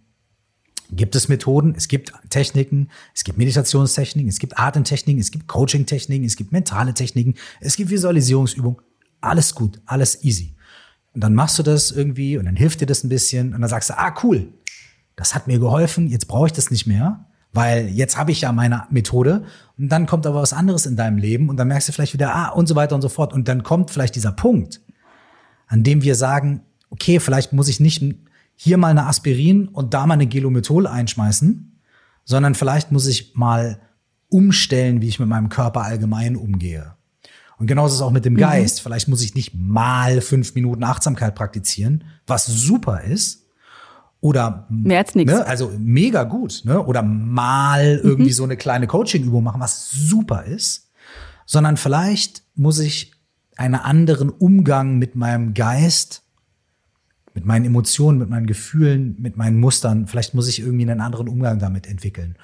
Gibt 0.89 1.15
es 1.15 1.29
Methoden, 1.29 1.75
es 1.77 1.87
gibt 1.87 2.11
Techniken, 2.31 2.89
es 3.13 3.23
gibt 3.23 3.37
Meditationstechniken, 3.37 4.29
es 4.29 4.39
gibt 4.39 4.57
Atemtechniken, 4.57 5.21
es 5.21 5.29
gibt 5.29 5.47
Coaching-Techniken, 5.47 6.25
es 6.25 6.37
gibt 6.37 6.51
mentale 6.51 6.95
Techniken, 6.95 7.35
es 7.61 7.75
gibt 7.75 7.91
Visualisierungsübungen. 7.91 8.81
Alles 9.21 9.53
gut, 9.53 9.79
alles 9.85 10.23
easy. 10.23 10.55
Und 11.15 11.23
dann 11.23 11.33
machst 11.33 11.57
du 11.57 11.63
das 11.63 11.91
irgendwie 11.91 12.37
und 12.37 12.45
dann 12.45 12.57
hilft 12.57 12.81
dir 12.81 12.85
das 12.85 13.05
ein 13.05 13.09
bisschen 13.09 13.55
und 13.55 13.61
dann 13.61 13.69
sagst 13.69 13.89
du, 13.89 13.97
ah 13.97 14.13
cool, 14.21 14.49
das 15.15 15.33
hat 15.33 15.47
mir 15.47 15.59
geholfen, 15.59 16.07
jetzt 16.07 16.27
brauche 16.27 16.47
ich 16.47 16.53
das 16.53 16.71
nicht 16.71 16.87
mehr, 16.87 17.25
weil 17.53 17.87
jetzt 17.87 18.17
habe 18.17 18.31
ich 18.31 18.41
ja 18.41 18.51
meine 18.51 18.83
Methode 18.89 19.45
und 19.77 19.87
dann 19.87 20.07
kommt 20.07 20.27
aber 20.27 20.41
was 20.41 20.51
anderes 20.51 20.85
in 20.85 20.97
deinem 20.97 21.17
Leben 21.17 21.47
und 21.47 21.55
dann 21.55 21.69
merkst 21.69 21.87
du 21.87 21.93
vielleicht 21.93 22.13
wieder, 22.13 22.35
ah 22.35 22.49
und 22.49 22.67
so 22.67 22.75
weiter 22.75 22.95
und 22.95 23.01
so 23.01 23.07
fort 23.07 23.31
und 23.31 23.47
dann 23.47 23.63
kommt 23.63 23.91
vielleicht 23.91 24.15
dieser 24.15 24.33
Punkt, 24.33 24.81
an 25.67 25.83
dem 25.83 26.03
wir 26.03 26.15
sagen, 26.15 26.63
okay, 26.89 27.21
vielleicht 27.21 27.53
muss 27.53 27.69
ich 27.69 27.79
nicht 27.79 28.03
hier 28.55 28.77
mal 28.77 28.89
eine 28.89 29.05
Aspirin 29.05 29.69
und 29.69 29.93
da 29.93 30.05
mal 30.05 30.15
eine 30.15 30.27
Gelomethol 30.27 30.85
einschmeißen, 30.85 31.79
sondern 32.25 32.55
vielleicht 32.55 32.91
muss 32.91 33.07
ich 33.07 33.35
mal 33.35 33.79
umstellen, 34.27 35.01
wie 35.01 35.07
ich 35.07 35.19
mit 35.19 35.29
meinem 35.29 35.47
Körper 35.47 35.83
allgemein 35.83 36.35
umgehe. 36.35 36.94
Und 37.57 37.67
genauso 37.67 37.93
ist 37.93 37.99
es 37.99 38.01
auch 38.01 38.11
mit 38.11 38.25
dem 38.25 38.33
mhm. 38.33 38.39
Geist. 38.39 38.79
Mhm. 38.79 38.83
Vielleicht 38.83 39.07
muss 39.07 39.21
ich 39.21 39.35
nicht 39.35 39.53
mal 39.55 40.21
fünf 40.21 40.55
Minuten 40.55 40.83
Achtsamkeit 40.83 41.35
praktizieren, 41.35 42.03
was 42.27 42.45
super 42.45 43.01
ist. 43.01 43.43
Oder 44.21 44.65
mehr 44.69 44.99
als 44.99 45.13
nichts. 45.13 45.31
Ne, 45.31 45.45
also 45.45 45.71
mega 45.77 46.23
gut, 46.23 46.63
ne? 46.65 46.83
Oder 46.83 47.03
mal 47.03 47.99
irgendwie 48.01 48.31
mhm. 48.31 48.35
so 48.35 48.43
eine 48.43 48.57
kleine 48.57 48.87
Coaching-Übung 48.87 49.43
machen, 49.43 49.61
was 49.61 49.91
super 49.91 50.45
ist. 50.45 50.89
Sondern 51.45 51.77
vielleicht 51.77 52.43
muss 52.55 52.79
ich 52.79 53.13
einen 53.55 53.75
anderen 53.75 54.29
Umgang 54.29 54.97
mit 54.97 55.15
meinem 55.15 55.53
Geist 55.53 56.23
mit 57.35 57.45
meinen 57.45 57.65
Emotionen, 57.65 58.17
mit 58.17 58.29
meinen 58.29 58.47
Gefühlen, 58.47 59.17
mit 59.19 59.35
meinen 59.35 59.59
Mustern. 59.59 60.07
Vielleicht 60.07 60.33
muss 60.33 60.47
ich 60.47 60.59
irgendwie 60.59 60.89
einen 60.89 61.01
anderen 61.01 61.27
Umgang 61.27 61.59
damit 61.59 61.85
entwickeln. 61.85 62.37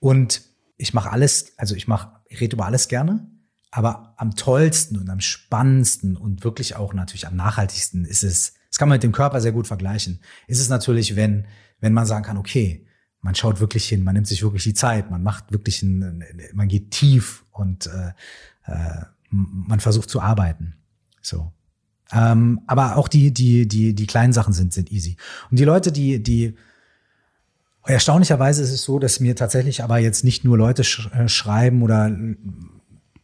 Und 0.00 0.40
ich 0.78 0.94
mache 0.94 1.12
alles, 1.12 1.52
also 1.58 1.74
ich 1.74 1.86
mache, 1.86 2.12
ich 2.26 2.40
rede 2.40 2.56
über 2.56 2.64
alles 2.64 2.88
gerne, 2.88 3.26
aber 3.70 4.14
am 4.16 4.34
tollsten 4.34 4.96
und 4.96 5.10
am 5.10 5.20
spannendsten 5.20 6.16
und 6.16 6.44
wirklich 6.44 6.76
auch 6.76 6.94
natürlich 6.94 7.26
am 7.26 7.36
nachhaltigsten 7.36 8.04
ist 8.04 8.24
es, 8.24 8.54
das 8.70 8.78
kann 8.78 8.88
man 8.88 8.96
mit 8.96 9.02
dem 9.02 9.12
Körper 9.12 9.40
sehr 9.40 9.52
gut 9.52 9.66
vergleichen, 9.66 10.20
ist 10.46 10.60
es 10.60 10.68
natürlich, 10.68 11.16
wenn, 11.16 11.46
wenn 11.80 11.92
man 11.92 12.06
sagen 12.06 12.24
kann, 12.24 12.38
okay, 12.38 12.86
man 13.20 13.34
schaut 13.34 13.60
wirklich 13.60 13.88
hin, 13.88 14.04
man 14.04 14.14
nimmt 14.14 14.26
sich 14.26 14.42
wirklich 14.42 14.62
die 14.62 14.74
Zeit, 14.74 15.10
man 15.10 15.22
macht 15.22 15.52
wirklich 15.52 15.82
ein, 15.82 16.24
man 16.54 16.68
geht 16.68 16.92
tief 16.92 17.44
und 17.50 17.86
äh, 17.86 18.12
äh, 18.64 19.04
man 19.30 19.80
versucht 19.80 20.08
zu 20.08 20.20
arbeiten. 20.20 20.74
So. 21.20 21.52
Ähm, 22.12 22.60
aber 22.66 22.96
auch 22.96 23.08
die, 23.08 23.32
die, 23.34 23.68
die, 23.68 23.94
die 23.94 24.06
kleinen 24.06 24.32
Sachen 24.32 24.52
sind, 24.52 24.72
sind 24.72 24.90
easy. 24.90 25.16
Und 25.50 25.58
die 25.58 25.64
Leute, 25.64 25.92
die, 25.92 26.22
die, 26.22 26.54
erstaunlicherweise 27.84 28.62
ist 28.62 28.72
es 28.72 28.82
so, 28.82 28.98
dass 28.98 29.20
mir 29.20 29.36
tatsächlich 29.36 29.82
aber 29.82 29.98
jetzt 29.98 30.24
nicht 30.24 30.44
nur 30.44 30.56
Leute 30.56 30.84
sch 30.84 31.10
äh, 31.12 31.28
schreiben 31.28 31.82
oder 31.82 32.10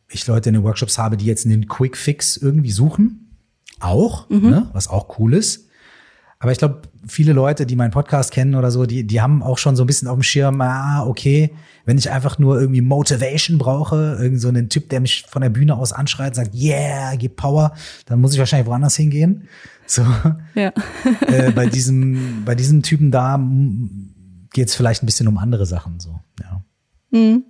ich 0.08 0.26
Leute 0.26 0.50
in 0.50 0.54
den 0.54 0.64
Workshops 0.64 0.99
habe, 0.99 1.16
die 1.16 1.26
jetzt 1.26 1.46
einen 1.46 1.66
Quick 1.66 1.96
Fix 1.96 2.37
irgendwie 2.37 2.70
suchen. 2.70 3.37
Auch, 3.80 4.28
mhm. 4.30 4.50
ne, 4.50 4.70
was 4.73 4.88
auch 4.88 5.18
cool 5.18 5.34
ist. 5.34 5.68
Aber 6.38 6.52
ich 6.52 6.58
glaube, 6.58 6.82
viele 7.06 7.32
Leute, 7.32 7.64
die 7.64 7.75
meinen 7.75 7.90
Podcast 7.90 8.30
kennen 8.30 8.54
oder 8.54 8.70
so, 8.70 8.84
die, 8.84 9.06
die 9.06 9.20
haben 9.23 9.42
auch 9.42 9.56
schon 9.56 9.76
so 9.76 9.84
ein 9.84 9.87
bisschen 9.87 10.08
auf 10.08 10.18
dem 10.18 10.23
Schirm, 10.23 10.61
ah, 10.61 11.02
okay, 11.06 11.54
wenn 11.87 11.96
ich 11.96 12.11
einfach 12.11 12.38
nur 12.38 12.61
irgendwie 12.61 12.82
Motivation 12.82 13.56
brauche, 13.56 14.18
irgend 14.20 14.40
so 14.40 14.49
einen 14.49 14.68
Typ, 14.68 14.90
der 14.90 15.00
mich 15.00 15.25
von 15.28 15.40
der 15.40 15.49
Bühne 15.49 15.75
aus 15.75 15.92
anschreit, 15.92 16.34
sagt, 16.34 16.54
yeah, 16.54 17.14
gib 17.16 17.37
Power, 17.37 17.73
dann 18.06 18.20
muss 18.20 18.34
ich 18.34 18.38
wahrscheinlich 18.38 18.66
woanders 18.66 18.96
hingehen. 18.96 19.49
So. 19.87 20.04
Ja. 20.54 20.73
äh, 21.26 21.50
bei 21.52 21.66
diesem, 21.66 22.42
bei 22.44 22.54
diesem 22.54 22.82
Typen 22.82 23.11
da 23.11 23.40
geht 24.52 24.68
es 24.68 24.75
vielleicht 24.75 25.02
ein 25.02 25.06
bisschen 25.06 25.28
um 25.28 25.38
andere 25.38 25.66
Sachen, 25.66 25.99
so, 25.99 26.20
ja. 26.42 26.62
Mhm. 27.11 27.44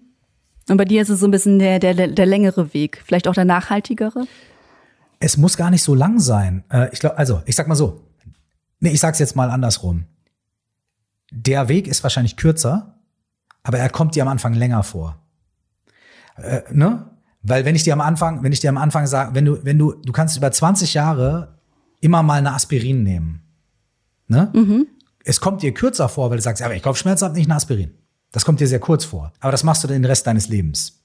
Und 0.68 0.76
bei 0.76 0.84
dir 0.84 1.02
ist 1.02 1.10
es 1.10 1.20
so 1.20 1.26
ein 1.26 1.30
bisschen 1.30 1.58
der, 1.58 1.78
der, 1.78 1.94
der 2.08 2.26
längere 2.26 2.72
Weg, 2.72 3.02
vielleicht 3.04 3.28
auch 3.28 3.34
der 3.34 3.44
nachhaltigere? 3.44 4.26
Es 5.20 5.36
muss 5.36 5.56
gar 5.56 5.70
nicht 5.70 5.82
so 5.82 5.94
lang 5.94 6.20
sein. 6.20 6.64
Äh, 6.70 6.88
ich 6.92 7.00
glaube, 7.00 7.18
also, 7.18 7.42
ich 7.46 7.54
sag 7.54 7.68
mal 7.68 7.74
so, 7.74 8.00
Nee, 8.84 8.90
ich 8.90 9.00
sag's 9.00 9.18
jetzt 9.18 9.34
mal 9.34 9.48
andersrum. 9.48 10.04
Der 11.30 11.70
Weg 11.70 11.88
ist 11.88 12.02
wahrscheinlich 12.02 12.36
kürzer, 12.36 12.98
aber 13.62 13.78
er 13.78 13.88
kommt 13.88 14.14
dir 14.14 14.22
am 14.22 14.28
Anfang 14.28 14.52
länger 14.52 14.82
vor. 14.82 15.18
Äh, 16.36 16.60
ne? 16.70 17.10
Weil 17.40 17.64
wenn 17.64 17.74
ich 17.74 17.82
dir 17.82 17.94
am 17.94 18.02
Anfang, 18.02 18.42
wenn 18.42 18.52
ich 18.52 18.60
dir 18.60 18.68
am 18.68 18.76
Anfang 18.76 19.06
sage, 19.06 19.34
wenn 19.34 19.46
du, 19.46 19.64
wenn 19.64 19.78
du, 19.78 19.94
du 19.94 20.12
kannst 20.12 20.36
über 20.36 20.52
20 20.52 20.92
Jahre 20.92 21.58
immer 22.00 22.22
mal 22.22 22.40
eine 22.40 22.52
Aspirin 22.52 23.02
nehmen. 23.02 23.40
Ne? 24.28 24.50
Mhm. 24.52 24.86
Es 25.24 25.40
kommt 25.40 25.62
dir 25.62 25.72
kürzer 25.72 26.10
vor, 26.10 26.28
weil 26.28 26.36
du 26.36 26.42
sagst, 26.42 26.62
aber 26.62 26.74
ich 26.74 26.82
Kopfschmerzen 26.82 27.24
habe 27.24 27.36
nicht 27.36 27.46
eine 27.46 27.56
Aspirin. 27.56 27.94
Das 28.34 28.44
kommt 28.44 28.58
dir 28.58 28.66
sehr 28.66 28.80
kurz 28.80 29.04
vor. 29.04 29.32
Aber 29.38 29.52
das 29.52 29.62
machst 29.62 29.84
du 29.84 29.88
den 29.88 30.04
Rest 30.04 30.26
deines 30.26 30.48
Lebens. 30.48 31.00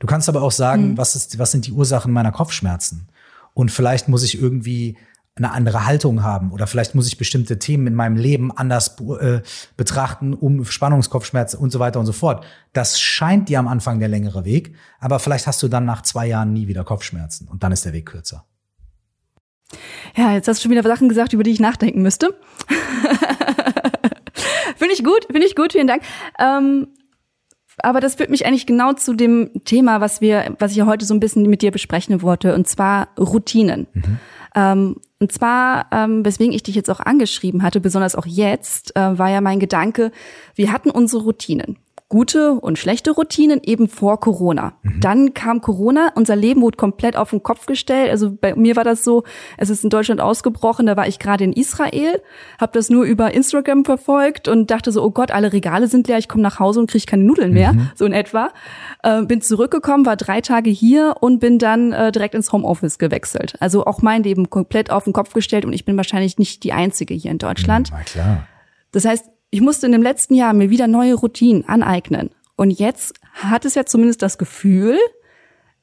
Du 0.00 0.08
kannst 0.08 0.28
aber 0.28 0.42
auch 0.42 0.50
sagen, 0.50 0.90
mhm. 0.90 0.98
was, 0.98 1.14
ist, 1.14 1.38
was 1.38 1.52
sind 1.52 1.68
die 1.68 1.72
Ursachen 1.72 2.12
meiner 2.12 2.32
Kopfschmerzen? 2.32 3.06
Und 3.54 3.70
vielleicht 3.70 4.08
muss 4.08 4.24
ich 4.24 4.42
irgendwie 4.42 4.96
eine 5.36 5.52
andere 5.52 5.86
Haltung 5.86 6.24
haben 6.24 6.50
oder 6.50 6.66
vielleicht 6.66 6.96
muss 6.96 7.06
ich 7.06 7.16
bestimmte 7.16 7.60
Themen 7.60 7.86
in 7.86 7.94
meinem 7.94 8.16
Leben 8.16 8.50
anders 8.50 8.96
äh, 9.20 9.40
betrachten, 9.76 10.34
um 10.34 10.64
Spannungskopfschmerzen 10.64 11.60
und 11.60 11.70
so 11.70 11.78
weiter 11.78 12.00
und 12.00 12.06
so 12.06 12.12
fort. 12.12 12.44
Das 12.72 13.00
scheint 13.00 13.48
dir 13.48 13.60
am 13.60 13.68
Anfang 13.68 14.00
der 14.00 14.08
längere 14.08 14.44
Weg, 14.44 14.74
aber 14.98 15.20
vielleicht 15.20 15.46
hast 15.46 15.62
du 15.62 15.68
dann 15.68 15.84
nach 15.84 16.02
zwei 16.02 16.26
Jahren 16.26 16.52
nie 16.52 16.66
wieder 16.66 16.82
Kopfschmerzen 16.82 17.46
und 17.46 17.62
dann 17.62 17.70
ist 17.70 17.84
der 17.84 17.92
Weg 17.92 18.06
kürzer. 18.06 18.44
Ja, 20.16 20.32
jetzt 20.32 20.48
hast 20.48 20.58
du 20.58 20.62
schon 20.62 20.72
wieder 20.72 20.82
Sachen 20.82 21.08
gesagt, 21.08 21.32
über 21.32 21.44
die 21.44 21.52
ich 21.52 21.60
nachdenken 21.60 22.02
müsste. 22.02 22.36
finde 24.84 24.94
ich 24.94 25.04
gut, 25.04 25.26
finde 25.30 25.46
ich 25.46 25.56
gut, 25.56 25.72
vielen 25.72 25.86
Dank. 25.86 26.02
Ähm, 26.38 26.88
aber 27.78 28.00
das 28.00 28.16
führt 28.16 28.30
mich 28.30 28.46
eigentlich 28.46 28.66
genau 28.66 28.92
zu 28.92 29.14
dem 29.14 29.50
Thema, 29.64 30.00
was 30.00 30.20
wir, 30.20 30.54
was 30.58 30.76
ich 30.76 30.82
heute 30.82 31.06
so 31.06 31.14
ein 31.14 31.20
bisschen 31.20 31.48
mit 31.48 31.62
dir 31.62 31.70
besprechen 31.70 32.20
wollte, 32.20 32.54
und 32.54 32.68
zwar 32.68 33.08
Routinen. 33.18 33.86
Mhm. 33.94 34.18
Ähm, 34.54 34.96
und 35.18 35.32
zwar, 35.32 35.86
ähm, 35.90 36.24
weswegen 36.24 36.52
ich 36.52 36.62
dich 36.62 36.74
jetzt 36.74 36.90
auch 36.90 37.00
angeschrieben 37.00 37.62
hatte, 37.62 37.80
besonders 37.80 38.14
auch 38.14 38.26
jetzt, 38.26 38.94
äh, 38.94 39.18
war 39.18 39.30
ja 39.30 39.40
mein 39.40 39.58
Gedanke, 39.58 40.12
wir 40.54 40.70
hatten 40.70 40.90
unsere 40.90 41.22
Routinen 41.22 41.78
gute 42.14 42.52
und 42.52 42.78
schlechte 42.78 43.10
Routinen 43.10 43.60
eben 43.64 43.88
vor 43.88 44.20
Corona. 44.20 44.74
Mhm. 44.82 45.00
Dann 45.00 45.34
kam 45.34 45.60
Corona, 45.60 46.12
unser 46.14 46.36
Leben 46.36 46.62
wurde 46.62 46.76
komplett 46.76 47.16
auf 47.16 47.30
den 47.30 47.42
Kopf 47.42 47.66
gestellt. 47.66 48.08
Also 48.08 48.30
bei 48.30 48.54
mir 48.54 48.76
war 48.76 48.84
das 48.84 49.02
so, 49.02 49.24
es 49.56 49.68
ist 49.68 49.82
in 49.82 49.90
Deutschland 49.90 50.20
ausgebrochen, 50.20 50.86
da 50.86 50.96
war 50.96 51.08
ich 51.08 51.18
gerade 51.18 51.42
in 51.42 51.52
Israel, 51.52 52.22
habe 52.60 52.70
das 52.72 52.88
nur 52.88 53.02
über 53.02 53.34
Instagram 53.34 53.84
verfolgt 53.84 54.46
und 54.46 54.70
dachte 54.70 54.92
so, 54.92 55.02
oh 55.02 55.10
Gott, 55.10 55.32
alle 55.32 55.52
Regale 55.52 55.88
sind 55.88 56.06
leer, 56.06 56.18
ich 56.18 56.28
komme 56.28 56.44
nach 56.44 56.60
Hause 56.60 56.78
und 56.78 56.88
kriege 56.88 57.04
keine 57.04 57.24
Nudeln 57.24 57.52
mehr, 57.52 57.72
mhm. 57.72 57.90
so 57.96 58.04
in 58.04 58.12
etwa. 58.12 58.50
Äh, 59.02 59.22
bin 59.22 59.40
zurückgekommen, 59.40 60.06
war 60.06 60.14
drei 60.14 60.40
Tage 60.40 60.70
hier 60.70 61.16
und 61.18 61.40
bin 61.40 61.58
dann 61.58 61.92
äh, 61.92 62.12
direkt 62.12 62.36
ins 62.36 62.52
Homeoffice 62.52 62.98
gewechselt. 62.98 63.56
Also 63.58 63.86
auch 63.86 64.02
mein 64.02 64.22
Leben 64.22 64.50
komplett 64.50 64.92
auf 64.92 65.02
den 65.02 65.12
Kopf 65.12 65.32
gestellt 65.32 65.64
und 65.64 65.72
ich 65.72 65.84
bin 65.84 65.96
wahrscheinlich 65.96 66.38
nicht 66.38 66.62
die 66.62 66.72
Einzige 66.72 67.12
hier 67.12 67.32
in 67.32 67.38
Deutschland. 67.38 67.90
Mhm, 67.90 68.04
klar. 68.04 68.46
Das 68.92 69.04
heißt, 69.04 69.33
ich 69.54 69.60
musste 69.60 69.86
in 69.86 69.92
dem 69.92 70.02
letzten 70.02 70.34
Jahr 70.34 70.52
mir 70.52 70.68
wieder 70.68 70.88
neue 70.88 71.14
Routinen 71.14 71.64
aneignen. 71.68 72.30
Und 72.56 72.72
jetzt 72.72 73.14
hat 73.34 73.64
es 73.64 73.76
ja 73.76 73.86
zumindest 73.86 74.20
das 74.20 74.36
Gefühl, 74.36 74.98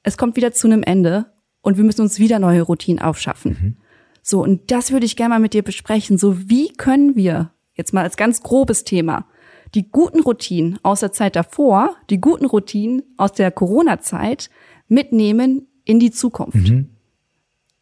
es 0.04 0.18
kommt 0.18 0.36
wieder 0.36 0.52
zu 0.52 0.68
einem 0.68 0.84
Ende 0.84 1.28
und 1.62 1.78
wir 1.78 1.86
müssen 1.86 2.02
uns 2.02 2.20
wieder 2.20 2.38
neue 2.38 2.64
Routinen 2.64 3.02
aufschaffen. 3.02 3.52
Mhm. 3.52 3.78
So, 4.22 4.44
und 4.44 4.72
das 4.72 4.92
würde 4.92 5.06
ich 5.06 5.16
gerne 5.16 5.36
mal 5.36 5.40
mit 5.40 5.54
dir 5.54 5.64
besprechen. 5.64 6.18
So, 6.18 6.50
wie 6.50 6.74
können 6.74 7.16
wir, 7.16 7.52
jetzt 7.74 7.94
mal 7.94 8.04
als 8.04 8.18
ganz 8.18 8.44
grobes 8.44 8.84
Thema, 8.84 9.26
die 9.74 9.90
guten 9.90 10.20
Routinen 10.20 10.78
aus 10.84 11.00
der 11.00 11.14
Zeit 11.14 11.38
davor, 11.38 11.96
die 12.10 12.20
guten 12.20 12.48
Routinen 12.48 13.04
aus 13.16 13.32
der 13.32 13.52
Corona-Zeit 13.52 14.50
mitnehmen 14.90 15.70
in 15.86 15.98
die 16.02 16.12
Zukunft? 16.12 16.72
Mhm. 16.72 16.90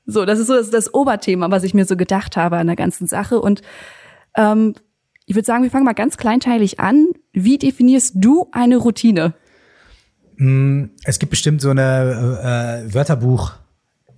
So, 0.05 0.25
das 0.25 0.37
ist 0.37 0.47
so 0.47 0.53
das, 0.53 0.69
das 0.69 0.93
Oberthema, 0.93 1.49
was 1.49 1.63
ich 1.63 1.73
mir 1.73 1.85
so 1.85 1.97
gedacht 1.97 2.37
habe 2.37 2.57
an 2.57 2.67
der 2.67 2.75
ganzen 2.75 3.07
Sache. 3.07 3.41
Und 3.41 3.63
ähm, 4.35 4.75
ich 5.29 5.35
würde 5.35 5.45
sagen, 5.45 5.61
wir 5.61 5.69
fangen 5.69 5.85
mal 5.85 5.93
ganz 5.93 6.17
kleinteilig 6.17 6.79
an. 6.79 7.05
Wie 7.33 7.59
definierst 7.59 8.13
du 8.15 8.47
eine 8.51 8.77
Routine? 8.77 9.35
Mm, 10.37 10.85
es 11.03 11.19
gibt 11.19 11.29
bestimmt 11.29 11.61
so 11.61 11.69
eine 11.69 12.83
äh, 12.87 12.93
Wörterbuch, 12.95 13.51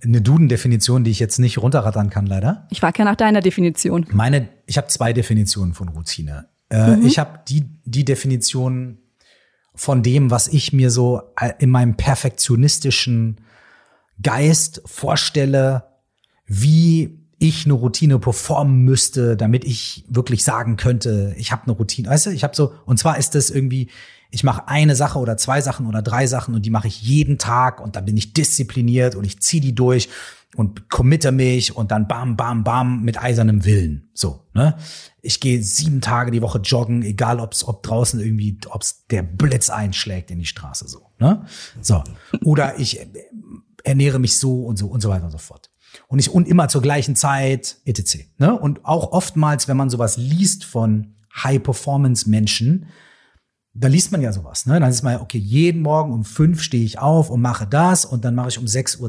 eine 0.02 0.22
Duden-Definition, 0.22 1.04
die 1.04 1.10
ich 1.10 1.20
jetzt 1.20 1.38
nicht 1.38 1.58
runterrattern 1.58 2.08
kann, 2.08 2.24
leider. 2.24 2.66
Ich 2.70 2.80
frage 2.80 3.00
ja 3.00 3.04
nach 3.04 3.16
deiner 3.16 3.42
Definition. 3.42 4.06
Meine, 4.10 4.48
ich 4.64 4.78
habe 4.78 4.86
zwei 4.86 5.12
Definitionen 5.12 5.74
von 5.74 5.90
Routine. 5.90 6.48
Äh, 6.70 6.96
mhm. 6.96 7.06
Ich 7.06 7.18
habe 7.18 7.40
die, 7.46 7.66
die 7.84 8.06
Definition 8.06 8.96
von 9.74 10.02
dem, 10.02 10.30
was 10.30 10.48
ich 10.48 10.72
mir 10.72 10.90
so 10.90 11.20
äh, 11.38 11.52
in 11.58 11.68
meinem 11.68 11.94
perfektionistischen 11.98 13.42
Geist 14.22 14.80
vorstelle, 14.86 15.84
wie 16.46 17.21
ich 17.42 17.64
eine 17.64 17.74
Routine 17.74 18.20
performen 18.20 18.82
müsste, 18.84 19.36
damit 19.36 19.64
ich 19.64 20.04
wirklich 20.08 20.44
sagen 20.44 20.76
könnte, 20.76 21.34
ich 21.36 21.50
habe 21.50 21.64
eine 21.64 21.72
Routine. 21.72 22.08
Weißt 22.08 22.26
du, 22.26 22.30
ich 22.30 22.44
habe 22.44 22.54
so, 22.54 22.72
und 22.86 22.98
zwar 22.98 23.18
ist 23.18 23.34
das 23.34 23.50
irgendwie, 23.50 23.90
ich 24.30 24.44
mache 24.44 24.68
eine 24.68 24.94
Sache 24.94 25.18
oder 25.18 25.36
zwei 25.36 25.60
Sachen 25.60 25.86
oder 25.86 26.02
drei 26.02 26.28
Sachen 26.28 26.54
und 26.54 26.64
die 26.64 26.70
mache 26.70 26.86
ich 26.86 27.02
jeden 27.02 27.38
Tag 27.38 27.80
und 27.80 27.96
dann 27.96 28.04
bin 28.04 28.16
ich 28.16 28.32
diszipliniert 28.32 29.16
und 29.16 29.24
ich 29.24 29.40
ziehe 29.40 29.60
die 29.60 29.74
durch 29.74 30.08
und 30.54 30.88
committe 30.88 31.32
mich 31.32 31.74
und 31.74 31.90
dann 31.90 32.06
bam, 32.06 32.36
bam, 32.36 32.62
bam 32.62 33.02
mit 33.02 33.20
eisernem 33.20 33.64
Willen. 33.64 34.10
So, 34.14 34.46
ne? 34.54 34.76
Ich 35.20 35.40
gehe 35.40 35.62
sieben 35.64 36.00
Tage 36.00 36.30
die 36.30 36.42
Woche 36.42 36.60
joggen, 36.60 37.02
egal 37.02 37.40
ob's, 37.40 37.64
ob 37.64 37.82
draußen 37.82 38.20
irgendwie, 38.20 38.56
ob's 38.70 39.06
der 39.08 39.22
Blitz 39.22 39.68
einschlägt 39.68 40.30
in 40.30 40.38
die 40.38 40.46
Straße, 40.46 40.86
so, 40.86 41.08
ne? 41.18 41.44
So. 41.80 42.04
Oder 42.44 42.78
ich 42.78 43.00
ernähre 43.82 44.20
mich 44.20 44.38
so 44.38 44.64
und 44.64 44.76
so 44.76 44.86
und 44.86 45.00
so 45.00 45.08
weiter 45.08 45.24
und 45.24 45.32
so 45.32 45.38
fort 45.38 45.71
und 46.08 46.16
nicht 46.16 46.30
und 46.30 46.48
immer 46.48 46.68
zur 46.68 46.82
gleichen 46.82 47.16
Zeit, 47.16 47.78
etc. 47.84 48.18
Ne? 48.38 48.58
Und 48.58 48.84
auch 48.84 49.12
oftmals, 49.12 49.68
wenn 49.68 49.76
man 49.76 49.90
sowas 49.90 50.16
liest 50.16 50.64
von 50.64 51.14
High-Performance-Menschen, 51.34 52.86
da 53.74 53.88
liest 53.88 54.12
man 54.12 54.20
ja 54.20 54.32
sowas. 54.32 54.66
Ne? 54.66 54.78
Dann 54.78 54.90
ist 54.90 55.02
man 55.02 55.14
ja, 55.14 55.20
okay, 55.20 55.38
jeden 55.38 55.82
Morgen 55.82 56.12
um 56.12 56.24
fünf 56.24 56.60
stehe 56.60 56.84
ich 56.84 56.98
auf 56.98 57.30
und 57.30 57.40
mache 57.40 57.66
das 57.66 58.04
und 58.04 58.24
dann 58.24 58.34
mache 58.34 58.48
ich 58.48 58.58
um 58.58 58.66
6.30 58.66 59.00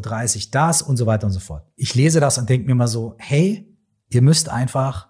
Uhr 0.46 0.52
das 0.52 0.82
und 0.82 0.98
so 0.98 1.06
weiter 1.06 1.28
und 1.28 1.34
so 1.34 1.40
fort. 1.40 1.66
Ich 1.76 1.96
lese 1.96 2.20
das 2.20 2.38
und 2.38 2.50
denke 2.50 2.68
mir 2.68 2.76
mal 2.76 2.88
so, 2.88 3.16
hey, 3.18 3.68
ihr 4.10 4.22
müsst 4.22 4.50
einfach, 4.50 5.10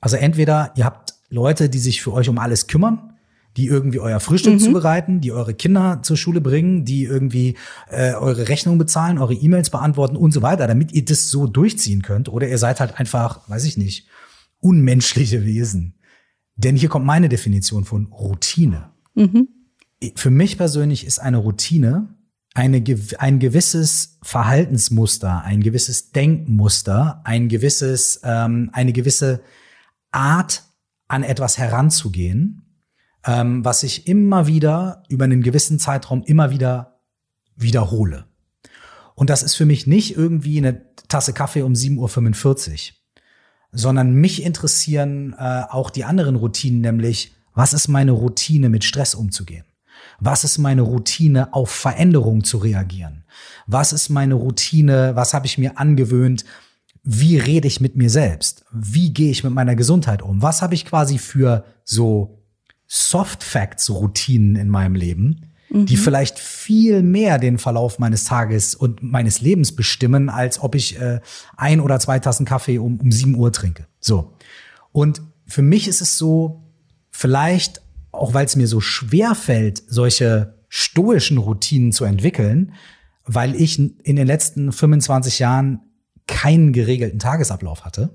also 0.00 0.16
entweder 0.16 0.72
ihr 0.76 0.84
habt 0.84 1.14
Leute, 1.30 1.70
die 1.70 1.78
sich 1.78 2.02
für 2.02 2.12
euch 2.12 2.28
um 2.28 2.38
alles 2.38 2.66
kümmern, 2.66 3.15
die 3.56 3.66
irgendwie 3.66 4.00
euer 4.00 4.20
Frühstück 4.20 4.54
mhm. 4.54 4.58
zubereiten, 4.58 5.20
die 5.20 5.32
eure 5.32 5.54
Kinder 5.54 6.00
zur 6.02 6.16
Schule 6.16 6.40
bringen, 6.40 6.84
die 6.84 7.04
irgendwie 7.04 7.56
äh, 7.90 8.12
eure 8.14 8.48
Rechnung 8.48 8.78
bezahlen, 8.78 9.18
eure 9.18 9.34
E-Mails 9.34 9.70
beantworten 9.70 10.16
und 10.16 10.32
so 10.32 10.42
weiter, 10.42 10.66
damit 10.66 10.92
ihr 10.92 11.04
das 11.04 11.30
so 11.30 11.46
durchziehen 11.46 12.02
könnt. 12.02 12.28
Oder 12.28 12.48
ihr 12.48 12.58
seid 12.58 12.80
halt 12.80 12.98
einfach, 12.98 13.48
weiß 13.48 13.64
ich 13.64 13.76
nicht, 13.76 14.06
unmenschliche 14.60 15.44
Wesen. 15.44 15.94
Denn 16.56 16.76
hier 16.76 16.88
kommt 16.88 17.06
meine 17.06 17.28
Definition 17.28 17.84
von 17.84 18.06
Routine. 18.06 18.90
Mhm. 19.14 19.48
Für 20.14 20.30
mich 20.30 20.58
persönlich 20.58 21.06
ist 21.06 21.18
eine 21.18 21.38
Routine 21.38 22.08
eine, 22.56 22.82
ein 23.18 23.38
gewisses 23.38 24.18
Verhaltensmuster, 24.22 25.42
ein 25.44 25.60
gewisses 25.60 26.10
Denkmuster, 26.12 27.20
ein 27.24 27.48
gewisses, 27.48 28.20
ähm, 28.24 28.70
eine 28.72 28.94
gewisse 28.94 29.42
Art 30.10 30.64
an 31.06 31.22
etwas 31.22 31.58
heranzugehen, 31.58 32.65
ähm, 33.26 33.64
was 33.64 33.82
ich 33.82 34.06
immer 34.06 34.46
wieder 34.46 35.02
über 35.08 35.24
einen 35.24 35.42
gewissen 35.42 35.78
Zeitraum 35.78 36.22
immer 36.24 36.50
wieder 36.50 37.00
wiederhole. 37.56 38.26
Und 39.14 39.30
das 39.30 39.42
ist 39.42 39.54
für 39.54 39.66
mich 39.66 39.86
nicht 39.86 40.16
irgendwie 40.16 40.58
eine 40.58 40.92
Tasse 41.08 41.32
Kaffee 41.32 41.62
um 41.62 41.72
7.45 41.72 42.72
Uhr, 42.72 42.94
sondern 43.72 44.14
mich 44.14 44.42
interessieren 44.42 45.34
äh, 45.38 45.62
auch 45.68 45.90
die 45.90 46.04
anderen 46.04 46.36
Routinen, 46.36 46.80
nämlich 46.80 47.32
was 47.54 47.72
ist 47.72 47.88
meine 47.88 48.12
Routine, 48.12 48.68
mit 48.68 48.84
Stress 48.84 49.14
umzugehen? 49.14 49.64
Was 50.20 50.44
ist 50.44 50.58
meine 50.58 50.82
Routine, 50.82 51.54
auf 51.54 51.70
Veränderungen 51.70 52.44
zu 52.44 52.58
reagieren? 52.58 53.24
Was 53.66 53.92
ist 53.92 54.10
meine 54.10 54.34
Routine? 54.34 55.12
Was 55.14 55.34
habe 55.34 55.46
ich 55.46 55.56
mir 55.58 55.78
angewöhnt? 55.78 56.44
Wie 57.02 57.38
rede 57.38 57.66
ich 57.66 57.80
mit 57.80 57.96
mir 57.96 58.10
selbst? 58.10 58.64
Wie 58.72 59.12
gehe 59.12 59.30
ich 59.30 59.42
mit 59.42 59.54
meiner 59.54 59.74
Gesundheit 59.74 60.22
um? 60.22 60.42
Was 60.42 60.60
habe 60.60 60.74
ich 60.74 60.84
quasi 60.84 61.18
für 61.18 61.64
so 61.84 62.35
Soft 62.86 63.42
Facts 63.42 63.90
Routinen 63.90 64.56
in 64.56 64.68
meinem 64.68 64.94
Leben, 64.94 65.52
mhm. 65.70 65.86
die 65.86 65.96
vielleicht 65.96 66.38
viel 66.38 67.02
mehr 67.02 67.38
den 67.38 67.58
Verlauf 67.58 67.98
meines 67.98 68.24
Tages 68.24 68.74
und 68.74 69.02
meines 69.02 69.40
Lebens 69.40 69.74
bestimmen, 69.74 70.28
als 70.28 70.60
ob 70.60 70.74
ich 70.74 70.98
äh, 70.98 71.20
ein 71.56 71.80
oder 71.80 71.98
zwei 72.00 72.18
Tassen 72.18 72.46
Kaffee 72.46 72.78
um, 72.78 73.00
um 73.00 73.10
sieben 73.10 73.34
Uhr 73.34 73.52
trinke. 73.52 73.86
So. 74.00 74.34
Und 74.92 75.22
für 75.46 75.62
mich 75.62 75.88
ist 75.88 76.00
es 76.00 76.16
so, 76.18 76.64
vielleicht 77.10 77.82
auch 78.16 78.34
weil 78.34 78.46
es 78.46 78.56
mir 78.56 78.66
so 78.66 78.80
schwer 78.80 79.34
fällt, 79.34 79.82
solche 79.86 80.54
stoischen 80.68 81.38
Routinen 81.38 81.92
zu 81.92 82.04
entwickeln, 82.04 82.72
weil 83.24 83.54
ich 83.54 83.78
in 83.78 84.16
den 84.16 84.26
letzten 84.26 84.72
25 84.72 85.38
Jahren 85.38 85.80
keinen 86.26 86.72
geregelten 86.72 87.18
Tagesablauf 87.18 87.84
hatte. 87.84 88.10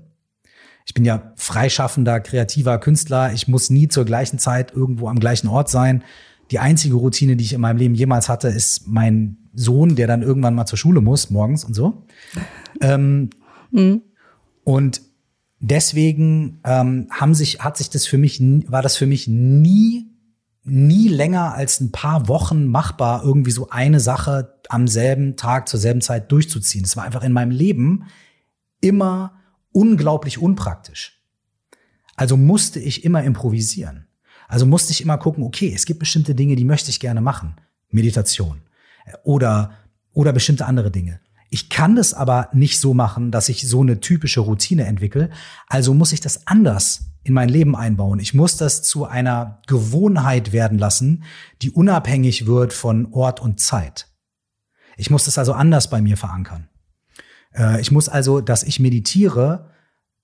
Ich 0.84 0.94
bin 0.94 1.04
ja 1.04 1.32
freischaffender, 1.36 2.20
kreativer 2.20 2.78
Künstler. 2.78 3.32
Ich 3.32 3.48
muss 3.48 3.70
nie 3.70 3.88
zur 3.88 4.04
gleichen 4.04 4.38
Zeit 4.38 4.72
irgendwo 4.72 5.08
am 5.08 5.20
gleichen 5.20 5.48
Ort 5.48 5.70
sein. 5.70 6.02
Die 6.50 6.58
einzige 6.58 6.96
Routine, 6.96 7.36
die 7.36 7.44
ich 7.44 7.52
in 7.52 7.60
meinem 7.60 7.78
Leben 7.78 7.94
jemals 7.94 8.28
hatte, 8.28 8.48
ist 8.48 8.86
mein 8.86 9.38
Sohn, 9.54 9.96
der 9.96 10.06
dann 10.06 10.22
irgendwann 10.22 10.54
mal 10.54 10.66
zur 10.66 10.78
Schule 10.78 11.00
muss, 11.00 11.30
morgens 11.30 11.64
und 11.64 11.74
so. 11.74 12.06
Ähm, 12.80 13.30
mhm. 13.70 14.02
Und 14.64 15.02
deswegen 15.60 16.60
ähm, 16.64 17.06
haben 17.10 17.34
sich, 17.34 17.60
hat 17.60 17.76
sich 17.76 17.90
das 17.90 18.06
für 18.06 18.18
mich, 18.18 18.40
war 18.40 18.82
das 18.82 18.96
für 18.96 19.06
mich 19.06 19.28
nie, 19.28 20.10
nie 20.64 21.08
länger 21.08 21.54
als 21.54 21.80
ein 21.80 21.92
paar 21.92 22.28
Wochen 22.28 22.66
machbar, 22.66 23.22
irgendwie 23.24 23.50
so 23.50 23.70
eine 23.70 24.00
Sache 24.00 24.60
am 24.68 24.88
selben 24.88 25.36
Tag 25.36 25.68
zur 25.68 25.80
selben 25.80 26.00
Zeit 26.00 26.30
durchzuziehen. 26.32 26.82
Das 26.82 26.96
war 26.96 27.04
einfach 27.04 27.24
in 27.24 27.32
meinem 27.32 27.50
Leben 27.50 28.04
immer 28.80 29.41
unglaublich 29.72 30.38
unpraktisch. 30.38 31.20
Also 32.16 32.36
musste 32.36 32.78
ich 32.78 33.04
immer 33.04 33.22
improvisieren. 33.24 34.06
Also 34.48 34.66
musste 34.66 34.92
ich 34.92 35.00
immer 35.00 35.18
gucken, 35.18 35.44
okay, 35.44 35.72
es 35.74 35.86
gibt 35.86 36.00
bestimmte 36.00 36.34
Dinge, 36.34 36.56
die 36.56 36.64
möchte 36.64 36.90
ich 36.90 37.00
gerne 37.00 37.20
machen. 37.20 37.56
Meditation 37.90 38.60
oder, 39.24 39.72
oder 40.12 40.32
bestimmte 40.32 40.66
andere 40.66 40.90
Dinge. 40.90 41.20
Ich 41.50 41.68
kann 41.68 41.96
das 41.96 42.14
aber 42.14 42.48
nicht 42.52 42.80
so 42.80 42.94
machen, 42.94 43.30
dass 43.30 43.48
ich 43.50 43.68
so 43.68 43.82
eine 43.82 44.00
typische 44.00 44.40
Routine 44.40 44.86
entwickle. 44.86 45.30
Also 45.68 45.92
muss 45.92 46.12
ich 46.12 46.20
das 46.20 46.46
anders 46.46 47.12
in 47.24 47.34
mein 47.34 47.48
Leben 47.48 47.76
einbauen. 47.76 48.18
Ich 48.18 48.34
muss 48.34 48.56
das 48.56 48.82
zu 48.82 49.04
einer 49.04 49.60
Gewohnheit 49.66 50.52
werden 50.52 50.78
lassen, 50.78 51.24
die 51.60 51.70
unabhängig 51.70 52.46
wird 52.46 52.72
von 52.72 53.12
Ort 53.12 53.40
und 53.40 53.60
Zeit. 53.60 54.08
Ich 54.96 55.10
muss 55.10 55.24
das 55.24 55.38
also 55.38 55.52
anders 55.52 55.90
bei 55.90 56.00
mir 56.00 56.16
verankern. 56.16 56.68
Äh, 57.54 57.80
ich 57.80 57.90
muss 57.90 58.08
also, 58.08 58.40
dass 58.40 58.62
ich 58.62 58.80
meditiere, 58.80 59.70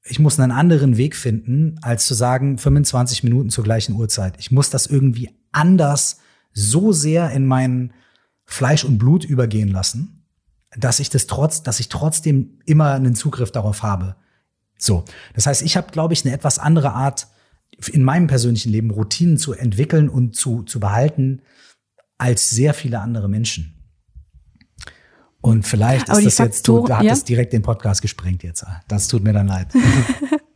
ich 0.05 0.19
muss 0.19 0.39
einen 0.39 0.53
anderen 0.53 0.97
Weg 0.97 1.17
finden, 1.17 1.79
als 1.83 2.07
zu 2.07 2.15
sagen 2.15 2.59
25 2.59 3.25
Minuten 3.25 3.51
zur 3.51 3.65
gleichen 3.65 3.95
Uhrzeit. 3.95 4.37
Ich 4.39 4.51
muss 4.51 4.71
das 4.71 4.87
irgendwie 4.87 5.31
anders 5.53 6.21
so 6.53 6.93
sehr 6.93 7.31
in 7.31 7.47
mein 7.47 7.93
Fleisch 8.45 8.85
und 8.85 8.99
Blut 8.99 9.25
übergehen 9.25 9.69
lassen, 9.69 10.25
dass 10.77 11.01
ich 11.01 11.11
das 11.11 11.27
trotz, 11.27 11.63
dass 11.63 11.81
ich 11.81 11.89
trotzdem 11.89 12.61
immer 12.65 12.93
einen 12.93 13.15
Zugriff 13.15 13.53
darauf 13.53 13.83
habe. 13.83 14.17
So, 14.79 15.05
das 15.35 15.47
heißt, 15.47 15.63
ich 15.63 15.77
habe, 15.77 15.91
glaube 15.91 16.15
ich, 16.15 16.25
eine 16.25 16.35
etwas 16.35 16.59
andere 16.59 16.93
Art 16.93 17.29
in 17.93 18.03
meinem 18.03 18.27
persönlichen 18.27 18.73
Leben 18.73 18.91
Routinen 18.91 19.37
zu 19.37 19.53
entwickeln 19.53 20.09
und 20.09 20.35
zu, 20.35 20.63
zu 20.63 20.81
behalten 20.81 21.43
als 22.17 22.51
sehr 22.51 22.75
viele 22.75 23.01
andere 23.01 23.29
Menschen. 23.29 23.78
Und 25.41 25.65
vielleicht 25.67 26.09
ist 26.09 26.27
das 26.27 26.39
jetzt, 26.39 26.69
du, 26.69 26.87
da 26.87 26.99
hat 26.99 27.05
ja? 27.05 27.15
direkt 27.15 27.53
den 27.53 27.63
Podcast 27.63 28.03
gesprengt 28.03 28.43
jetzt. 28.43 28.65
Das 28.89 29.07
tut 29.09 29.23
mir 29.23 29.33
dann 29.33 29.47
leid. 29.47 29.69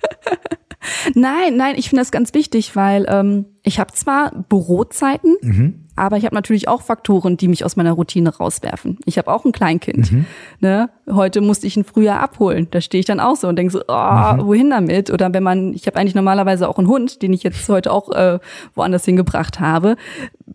nein, 1.15 1.57
nein, 1.57 1.75
ich 1.77 1.88
finde 1.88 2.03
das 2.03 2.11
ganz 2.11 2.35
wichtig, 2.35 2.77
weil 2.77 3.07
ähm, 3.09 3.47
ich 3.62 3.79
habe 3.79 3.93
zwar 3.93 4.45
Bürozeiten, 4.49 5.37
mhm. 5.41 5.83
Aber 5.95 6.17
ich 6.17 6.25
habe 6.25 6.35
natürlich 6.35 6.69
auch 6.69 6.83
Faktoren, 6.83 7.37
die 7.37 7.49
mich 7.49 7.65
aus 7.65 7.77
meiner 7.77 7.93
Routine 7.93 8.35
rauswerfen. 8.35 8.99
Ich 9.05 9.19
habe 9.19 9.31
auch 9.33 9.45
ein 9.45 9.53
Kleinkind. 9.53 10.11
Mhm. 10.11 10.25
Ne? 10.61 10.88
Heute 11.11 11.41
musste 11.43 11.67
ich 11.67 11.77
ihn 11.77 11.85
früher 11.85 12.19
abholen. 12.19 12.69
Da 12.71 12.81
stehe 12.81 13.01
ich 13.01 13.07
dann 13.07 13.21
auch 13.21 13.37
so 13.37 13.47
und 13.49 13.57
denke 13.57 13.73
so, 13.73 13.83
oh, 13.87 13.93
mhm. 13.93 14.47
wohin 14.47 14.71
damit? 14.71 15.11
Oder 15.11 15.33
wenn 15.35 15.43
man, 15.43 15.75
ich 15.75 15.87
habe 15.87 15.99
eigentlich 15.99 16.15
normalerweise 16.15 16.69
auch 16.69 16.79
einen 16.79 16.88
Hund, 16.88 17.21
den 17.21 17.33
ich 17.33 17.43
jetzt 17.43 17.69
heute 17.69 17.93
auch 17.93 18.11
äh, 18.11 18.38
woanders 18.75 19.05
hingebracht 19.05 19.61
habe. 19.61 19.97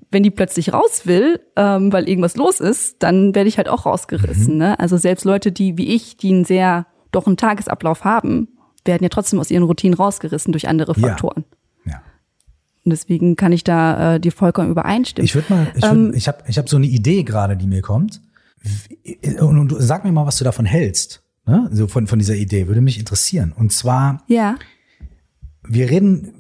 Wenn 0.10 0.24
die 0.24 0.32
plötzlich 0.32 0.74
raus 0.74 1.04
will, 1.06 1.40
ähm, 1.56 1.94
weil 1.94 2.10
irgendwas 2.10 2.36
los 2.36 2.60
ist, 2.60 3.04
dann 3.04 3.36
werde 3.36 3.48
ich 3.48 3.58
halt 3.58 3.70
auch 3.70 3.86
rausgerissen. 3.86 4.54
Mhm. 4.54 4.60
Ne? 4.60 4.80
Also 4.80 4.98
selbst 4.98 5.24
Leute, 5.24 5.52
die 5.52 5.78
wie 5.78 5.94
ich, 5.94 6.18
die 6.18 6.34
einen 6.34 6.46
sehr 6.46 6.88
doch 7.12 7.28
einen 7.28 7.38
Tagesablauf 7.38 8.04
haben, 8.04 8.48
werden 8.88 9.04
ja 9.04 9.10
trotzdem 9.10 9.40
aus 9.40 9.52
ihren 9.52 9.64
Routinen 9.64 9.96
rausgerissen 9.96 10.52
durch 10.52 10.68
andere 10.68 10.96
Faktoren. 10.96 11.44
Ja. 11.44 12.02
Und 12.84 12.92
deswegen 12.92 13.36
kann 13.36 13.52
ich 13.52 13.66
da 13.66 14.16
äh, 14.16 14.20
dir 14.20 14.32
vollkommen 14.32 14.72
übereinstimmen. 14.72 15.26
Ich 15.26 15.36
würde 15.36 15.54
mal, 15.54 15.68
ich, 15.76 15.84
würd, 15.84 15.92
ähm, 15.92 16.14
ich 16.16 16.28
habe 16.30 16.44
ich 16.48 16.58
hab 16.58 16.70
so 16.70 16.78
eine 16.78 16.88
Idee 16.88 17.24
gerade, 17.24 17.58
die 17.58 17.68
mir 17.68 17.82
kommt. 17.82 18.22
Und, 19.40 19.60
und 19.60 19.76
sag 19.80 20.06
mir 20.06 20.12
mal, 20.12 20.26
was 20.26 20.38
du 20.38 20.44
davon 20.44 20.66
hältst. 20.66 21.22
Ne? 21.46 21.70
So 21.74 21.88
von, 21.88 22.08
von 22.08 22.18
dieser 22.18 22.36
Idee, 22.36 22.68
würde 22.68 22.82
mich 22.82 22.98
interessieren. 22.98 23.54
Und 23.56 23.72
zwar, 23.72 24.24
ja. 24.28 24.56
wir 25.68 25.90
reden, 25.90 26.34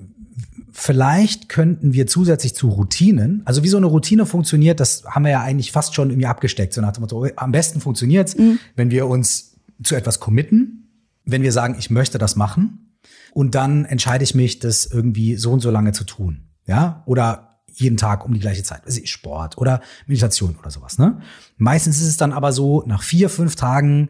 vielleicht 0.71 1.49
könnten 1.49 1.93
wir 1.93 2.07
zusätzlich 2.07 2.55
zu 2.55 2.69
Routinen, 2.69 3.41
also 3.45 3.63
wie 3.63 3.67
so 3.67 3.77
eine 3.77 3.88
Routine 3.88 4.25
funktioniert, 4.25 4.79
das 4.79 5.03
haben 5.05 5.25
wir 5.25 5.31
ja 5.31 5.41
eigentlich 5.41 5.71
fast 5.71 5.95
schon 5.95 6.12
irgendwie 6.12 6.27
abgesteckt. 6.27 6.73
So 6.73 6.81
nach 6.81 6.93
dem 6.93 7.01
Motto, 7.01 7.27
am 7.36 7.51
besten 7.51 7.81
funktioniert's, 7.81 8.38
mhm. 8.38 8.60
wenn 8.75 8.91
wir 8.91 9.07
uns 9.07 9.55
zu 9.83 9.95
etwas 9.95 10.19
committen, 10.19 10.87
wenn 11.28 11.44
wir 11.44 11.52
sagen, 11.52 11.76
ich 11.78 11.90
möchte 11.92 12.18
das 12.18 12.36
machen 12.36 12.98
und 13.34 13.54
dann 13.54 13.86
entscheide 13.86 14.24
ich 14.24 14.34
mich, 14.34 14.60
das 14.60 14.86
irgendwie 14.86 15.36
so 15.36 15.52
und 15.52 15.60
so 15.60 15.70
lange 15.70 15.92
zu 15.92 16.04
tun. 16.04 16.48
Ja, 16.66 17.04
oder 17.06 17.62
jeden 17.72 17.98
Tag 17.98 18.26
um 18.26 18.34
die 18.34 18.40
gleiche 18.40 18.63
Zeit. 18.63 18.82
Also 18.86 19.00
Sport 19.06 19.58
oder 19.58 19.82
Meditation 20.08 20.58
oder 20.60 20.72
sowas. 20.72 20.98
Ne? 20.98 21.22
Meistens 21.58 22.02
ist 22.02 22.08
es 22.08 22.18
dann 22.18 22.34
aber 22.34 22.52
so, 22.52 22.84
nach 22.88 23.04
vier, 23.04 23.30
fünf 23.30 23.56
Tagen 23.56 24.10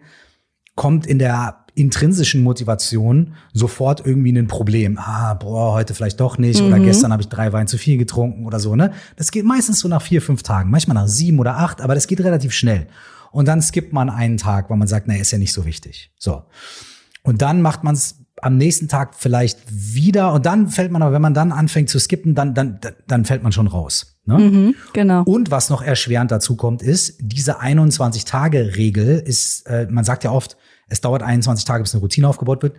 kommt 0.76 1.06
in 1.06 1.20
der 1.20 1.66
intrinsischen 1.76 2.42
Motivation 2.42 3.36
sofort 3.54 4.04
irgendwie 4.06 4.32
ein 4.32 4.48
Problem. 4.48 4.98
Ah, 4.98 5.34
boah, 5.36 5.74
heute 5.74 5.94
vielleicht 5.94 6.20
doch 6.20 6.38
nicht. 6.38 6.62
Mhm. 6.62 6.68
Oder 6.68 6.80
gestern 6.80 7.12
habe 7.12 7.22
ich 7.22 7.30
drei 7.30 7.54
Wein 7.54 7.68
zu 7.68 7.78
viel 7.78 7.98
getrunken 7.98 8.46
oder 8.46 8.60
so. 8.60 8.76
Ne? 8.76 8.94
Das 9.16 9.32
geht 9.32 9.46
meistens 9.46 9.80
so 9.80 9.88
nach 9.88 10.02
vier, 10.02 10.22
fünf 10.22 10.44
Tagen. 10.44 10.72
Manchmal 10.72 10.96
nach 10.96 11.08
sieben 11.08 11.38
oder 11.38 11.58
acht, 11.58 11.82
aber 11.82 11.94
das 11.94 12.08
geht 12.08 12.22
relativ 12.22 12.54
schnell. 12.54 12.88
Und 13.32 13.48
dann 13.48 13.62
skippt 13.62 13.94
man 13.94 14.10
einen 14.10 14.38
Tag, 14.38 14.70
weil 14.70 14.78
man 14.78 14.88
sagt, 14.88 15.08
na, 15.08 15.16
ist 15.16 15.32
ja 15.32 15.38
nicht 15.38 15.54
so 15.54 15.66
wichtig. 15.66 16.12
So. 16.18 16.44
Und 17.28 17.42
dann 17.42 17.62
macht 17.62 17.84
man 17.84 17.94
es 17.94 18.16
am 18.42 18.56
nächsten 18.56 18.88
Tag 18.88 19.14
vielleicht 19.14 19.60
wieder 19.68 20.32
und 20.32 20.46
dann 20.46 20.70
fällt 20.70 20.92
man 20.92 21.02
aber, 21.02 21.12
wenn 21.12 21.22
man 21.22 21.34
dann 21.34 21.52
anfängt 21.52 21.90
zu 21.90 22.00
skippen, 22.00 22.36
dann, 22.36 22.54
dann, 22.54 22.80
dann 23.06 23.26
fällt 23.26 23.44
man 23.44 23.52
schon 23.52 23.68
raus. 23.68 24.18
Ne? 24.24 24.38
Mhm, 24.38 24.76
genau. 24.94 25.24
Und 25.24 25.52
was 25.52 25.70
noch 25.70 25.82
erschwerend 25.82 26.32
dazu 26.32 26.56
kommt, 26.56 26.82
ist, 26.82 27.16
diese 27.20 27.60
21-Tage-Regel 27.60 29.20
ist, 29.20 29.68
äh, 29.68 29.88
man 29.90 30.06
sagt 30.06 30.24
ja 30.24 30.32
oft, 30.32 30.56
es 30.88 31.02
dauert 31.02 31.22
21 31.22 31.66
Tage, 31.66 31.84
bis 31.84 31.94
eine 31.94 32.00
Routine 32.00 32.30
aufgebaut 32.30 32.64
wird. 32.64 32.78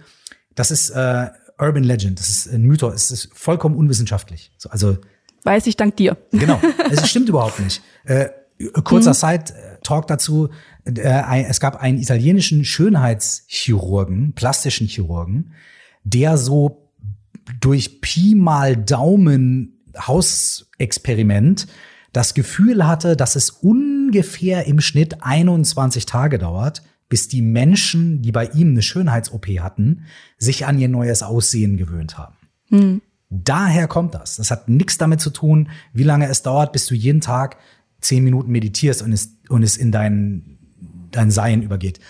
Das 0.54 0.70
ist 0.70 0.88
äh, 0.90 1.26
Urban 1.58 1.84
Legend, 1.84 2.18
das 2.18 2.30
ist 2.30 2.50
ein 2.50 2.62
Mythos, 2.62 2.94
es 2.94 3.10
ist 3.10 3.28
vollkommen 3.34 3.76
unwissenschaftlich. 3.76 4.50
So, 4.56 4.70
also 4.70 4.96
Weiß 5.44 5.66
ich 5.66 5.76
dank 5.76 5.94
dir. 5.96 6.16
Genau, 6.32 6.58
es 6.90 7.06
stimmt 7.10 7.28
überhaupt 7.28 7.60
nicht. 7.60 7.82
Äh, 8.04 8.28
kurzer 8.84 9.10
mhm. 9.10 9.14
Side-Talk 9.14 10.06
dazu. 10.06 10.48
Äh, 10.96 11.44
es 11.44 11.60
gab 11.60 11.76
einen 11.76 11.98
italienischen 11.98 12.64
Schönheitschirurgen, 12.64 14.32
plastischen 14.34 14.86
Chirurgen, 14.86 15.52
der 16.04 16.36
so 16.38 16.90
durch 17.60 18.00
Pi 18.00 18.34
mal 18.34 18.76
Daumen 18.76 19.82
Hausexperiment 19.98 21.66
das 22.12 22.34
Gefühl 22.34 22.86
hatte, 22.86 23.16
dass 23.16 23.36
es 23.36 23.50
ungefähr 23.50 24.66
im 24.66 24.80
Schnitt 24.80 25.22
21 25.22 26.06
Tage 26.06 26.38
dauert, 26.38 26.82
bis 27.08 27.28
die 27.28 27.42
Menschen, 27.42 28.22
die 28.22 28.32
bei 28.32 28.46
ihm 28.46 28.70
eine 28.70 28.82
Schönheits-OP 28.82 29.46
hatten, 29.60 30.04
sich 30.36 30.66
an 30.66 30.78
ihr 30.78 30.88
neues 30.88 31.22
Aussehen 31.22 31.76
gewöhnt 31.76 32.18
haben. 32.18 32.36
Mhm. 32.70 33.02
Daher 33.30 33.88
kommt 33.88 34.14
das. 34.14 34.36
Das 34.36 34.50
hat 34.50 34.68
nichts 34.68 34.98
damit 34.98 35.20
zu 35.20 35.30
tun, 35.30 35.68
wie 35.92 36.02
lange 36.02 36.28
es 36.28 36.42
dauert, 36.42 36.72
bis 36.72 36.86
du 36.86 36.94
jeden 36.94 37.20
Tag 37.20 37.56
zehn 38.00 38.24
Minuten 38.24 38.50
meditierst 38.50 39.02
und 39.02 39.12
es, 39.12 39.36
und 39.48 39.62
es 39.62 39.76
in 39.76 39.92
dein, 39.92 40.57
dein 41.10 41.30
Sein 41.30 41.62
übergeht. 41.62 42.00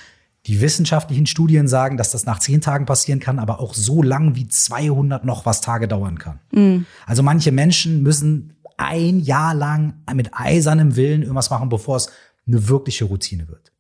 Die 0.47 0.61
wissenschaftlichen 0.61 1.27
Studien 1.27 1.69
sagen, 1.69 1.97
dass 1.97 2.11
das 2.11 2.25
nach 2.25 2.39
zehn 2.39 2.61
Tagen 2.61 2.87
passieren 2.87 3.21
kann, 3.21 3.39
aber 3.39 3.61
auch 3.61 3.75
so 3.75 4.03
lang 4.03 4.35
wie 4.35 4.49
200 4.49 5.25
noch 5.25 5.45
was 5.45 5.61
Tage 5.61 5.89
dauern 5.89 6.19
kann. 6.19 6.41
Mhm. 6.53 6.87
Also 7.07 7.23
manche 7.23 7.53
Menschen 7.53 8.03
müssen 8.03 8.55
ein 8.77 9.21
Jahr 9.21 9.55
lang 9.55 10.03
mit 10.15 10.31
eisernem 10.33 10.97
Willen 10.97 11.23
irgendwas 11.23 11.51
machen, 11.51 11.69
bevor 11.69 11.97
es 11.97 12.11
eine 12.47 12.69
wirkliche 12.69 13.05
Routine 13.05 13.49
wird. 13.49 13.73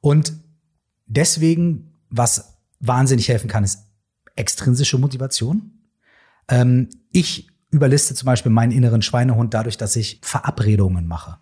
Und 0.00 0.32
deswegen, 1.06 1.92
was 2.08 2.56
wahnsinnig 2.80 3.28
helfen 3.28 3.48
kann, 3.48 3.62
ist 3.62 3.84
extrinsische 4.36 4.98
Motivation. 4.98 5.72
Ähm, 6.48 6.88
ich 7.12 7.48
überliste 7.70 8.14
zum 8.14 8.26
Beispiel 8.26 8.50
meinen 8.50 8.72
inneren 8.72 9.02
Schweinehund 9.02 9.54
dadurch, 9.54 9.76
dass 9.76 9.94
ich 9.96 10.20
Verabredungen 10.22 11.06
mache. 11.06 11.38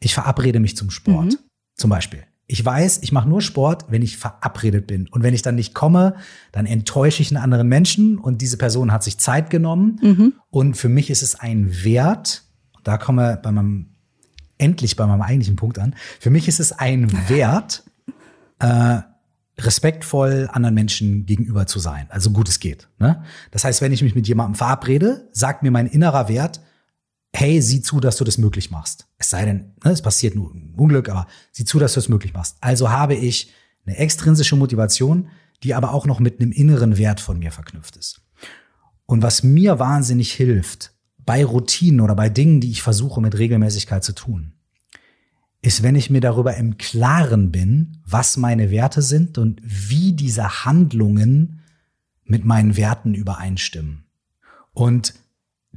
Ich 0.00 0.14
verabrede 0.14 0.60
mich 0.60 0.76
zum 0.76 0.90
Sport, 0.90 1.32
mhm. 1.32 1.38
Zum 1.78 1.88
Beispiel. 1.88 2.24
Ich 2.46 2.64
weiß, 2.64 3.00
ich 3.02 3.12
mache 3.12 3.28
nur 3.28 3.42
Sport, 3.42 3.86
wenn 3.90 4.02
ich 4.02 4.16
verabredet 4.16 4.86
bin. 4.86 5.06
Und 5.08 5.22
wenn 5.22 5.34
ich 5.34 5.42
dann 5.42 5.54
nicht 5.54 5.74
komme, 5.74 6.16
dann 6.50 6.66
enttäusche 6.66 7.22
ich 7.22 7.30
einen 7.30 7.42
anderen 7.42 7.68
Menschen 7.68 8.18
und 8.18 8.40
diese 8.40 8.56
Person 8.56 8.92
hat 8.92 9.02
sich 9.02 9.18
Zeit 9.18 9.50
genommen. 9.50 9.98
Mhm. 10.02 10.32
Und 10.50 10.76
für 10.76 10.88
mich 10.88 11.10
ist 11.10 11.22
es 11.22 11.34
ein 11.34 11.84
Wert, 11.84 12.44
da 12.84 12.96
kommen 12.96 13.18
wir 13.18 13.36
bei 13.36 13.52
meinem, 13.52 13.90
endlich 14.56 14.96
bei 14.96 15.06
meinem 15.06 15.22
eigentlichen 15.22 15.56
Punkt 15.56 15.78
an. 15.78 15.94
Für 16.20 16.30
mich 16.30 16.48
ist 16.48 16.58
es 16.58 16.72
ein 16.72 17.10
Wert, 17.28 17.84
äh, 18.60 19.00
respektvoll 19.58 20.48
anderen 20.50 20.74
Menschen 20.74 21.26
gegenüber 21.26 21.66
zu 21.66 21.78
sein, 21.80 22.06
also 22.10 22.30
gut 22.30 22.48
es 22.48 22.60
geht. 22.60 22.88
Ne? 22.98 23.22
Das 23.50 23.64
heißt, 23.64 23.82
wenn 23.82 23.92
ich 23.92 24.02
mich 24.02 24.14
mit 24.14 24.28
jemandem 24.28 24.54
verabrede, 24.54 25.28
sagt 25.32 25.62
mir 25.62 25.70
mein 25.70 25.86
innerer 25.86 26.28
Wert, 26.28 26.60
hey, 27.34 27.60
sieh 27.60 27.82
zu, 27.82 28.00
dass 28.00 28.16
du 28.16 28.24
das 28.24 28.38
möglich 28.38 28.70
machst. 28.70 29.06
Es 29.18 29.30
sei 29.30 29.44
denn, 29.44 29.72
ne, 29.84 29.92
es 29.92 30.02
passiert 30.02 30.34
nur 30.34 30.52
ein 30.54 30.74
Unglück, 30.76 31.08
aber 31.08 31.26
sieh 31.52 31.64
zu, 31.64 31.78
dass 31.78 31.94
du 31.94 32.00
das 32.00 32.08
möglich 32.08 32.32
machst. 32.32 32.56
Also 32.60 32.90
habe 32.90 33.14
ich 33.14 33.52
eine 33.86 33.96
extrinsische 33.96 34.56
Motivation, 34.56 35.28
die 35.62 35.74
aber 35.74 35.92
auch 35.92 36.06
noch 36.06 36.20
mit 36.20 36.40
einem 36.40 36.52
inneren 36.52 36.98
Wert 36.98 37.20
von 37.20 37.38
mir 37.38 37.52
verknüpft 37.52 37.96
ist. 37.96 38.20
Und 39.06 39.22
was 39.22 39.42
mir 39.42 39.78
wahnsinnig 39.78 40.32
hilft, 40.32 40.92
bei 41.18 41.44
Routinen 41.44 42.00
oder 42.00 42.14
bei 42.14 42.28
Dingen, 42.28 42.60
die 42.60 42.70
ich 42.70 42.82
versuche 42.82 43.20
mit 43.20 43.36
Regelmäßigkeit 43.36 44.04
zu 44.04 44.12
tun, 44.14 44.52
ist, 45.60 45.82
wenn 45.82 45.96
ich 45.96 46.10
mir 46.10 46.20
darüber 46.20 46.56
im 46.56 46.78
Klaren 46.78 47.50
bin, 47.50 47.98
was 48.06 48.36
meine 48.36 48.70
Werte 48.70 49.02
sind 49.02 49.38
und 49.38 49.60
wie 49.62 50.12
diese 50.12 50.64
Handlungen 50.64 51.60
mit 52.24 52.44
meinen 52.44 52.76
Werten 52.76 53.14
übereinstimmen. 53.14 54.04
Und 54.72 55.14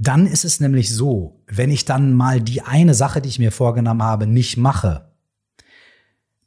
dann 0.02 0.26
ist 0.26 0.46
es 0.46 0.60
nämlich 0.60 0.90
so, 0.90 1.44
wenn 1.46 1.70
ich 1.70 1.86
dann 1.86 2.14
mal 2.14 2.42
die 2.42 2.64
eine 2.64 2.96
Sache, 2.96 3.22
die 3.22 3.30
ich 3.30 3.38
mir 3.38 3.52
vorgenommen 3.52 4.02
habe, 4.02 4.26
nicht 4.26 4.58
mache, 4.58 5.12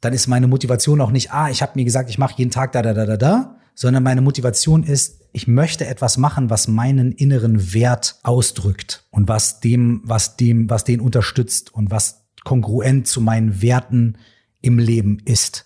dann 0.01 0.11
ist 0.11 0.27
meine 0.27 0.47
Motivation 0.47 0.99
auch 0.99 1.11
nicht, 1.11 1.31
ah, 1.31 1.49
ich 1.49 1.61
habe 1.61 1.71
mir 1.75 1.85
gesagt, 1.85 2.09
ich 2.09 2.17
mache 2.17 2.35
jeden 2.37 2.51
Tag 2.51 2.73
da, 2.73 2.81
da, 2.81 2.93
da, 2.93 3.05
da, 3.05 3.15
da, 3.15 3.55
sondern 3.73 4.03
meine 4.03 4.19
Motivation 4.19 4.83
ist, 4.83 5.21
ich 5.31 5.47
möchte 5.47 5.87
etwas 5.87 6.17
machen, 6.17 6.49
was 6.49 6.67
meinen 6.67 7.13
inneren 7.13 7.73
Wert 7.73 8.19
ausdrückt 8.23 9.05
und 9.09 9.29
was 9.29 9.61
dem, 9.61 10.01
was 10.03 10.35
dem, 10.35 10.69
was 10.69 10.83
den 10.83 10.99
unterstützt 10.99 11.73
und 11.73 11.91
was 11.91 12.25
kongruent 12.43 13.07
zu 13.07 13.21
meinen 13.21 13.61
Werten 13.61 14.17
im 14.61 14.79
Leben 14.79 15.19
ist. 15.23 15.65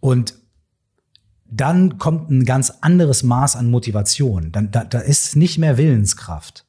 Und 0.00 0.34
dann 1.46 1.96
kommt 1.96 2.30
ein 2.30 2.44
ganz 2.44 2.70
anderes 2.82 3.22
Maß 3.22 3.56
an 3.56 3.70
Motivation. 3.70 4.52
Dann, 4.52 4.70
da, 4.70 4.84
da 4.84 4.98
ist 4.98 5.36
nicht 5.36 5.56
mehr 5.56 5.78
Willenskraft, 5.78 6.65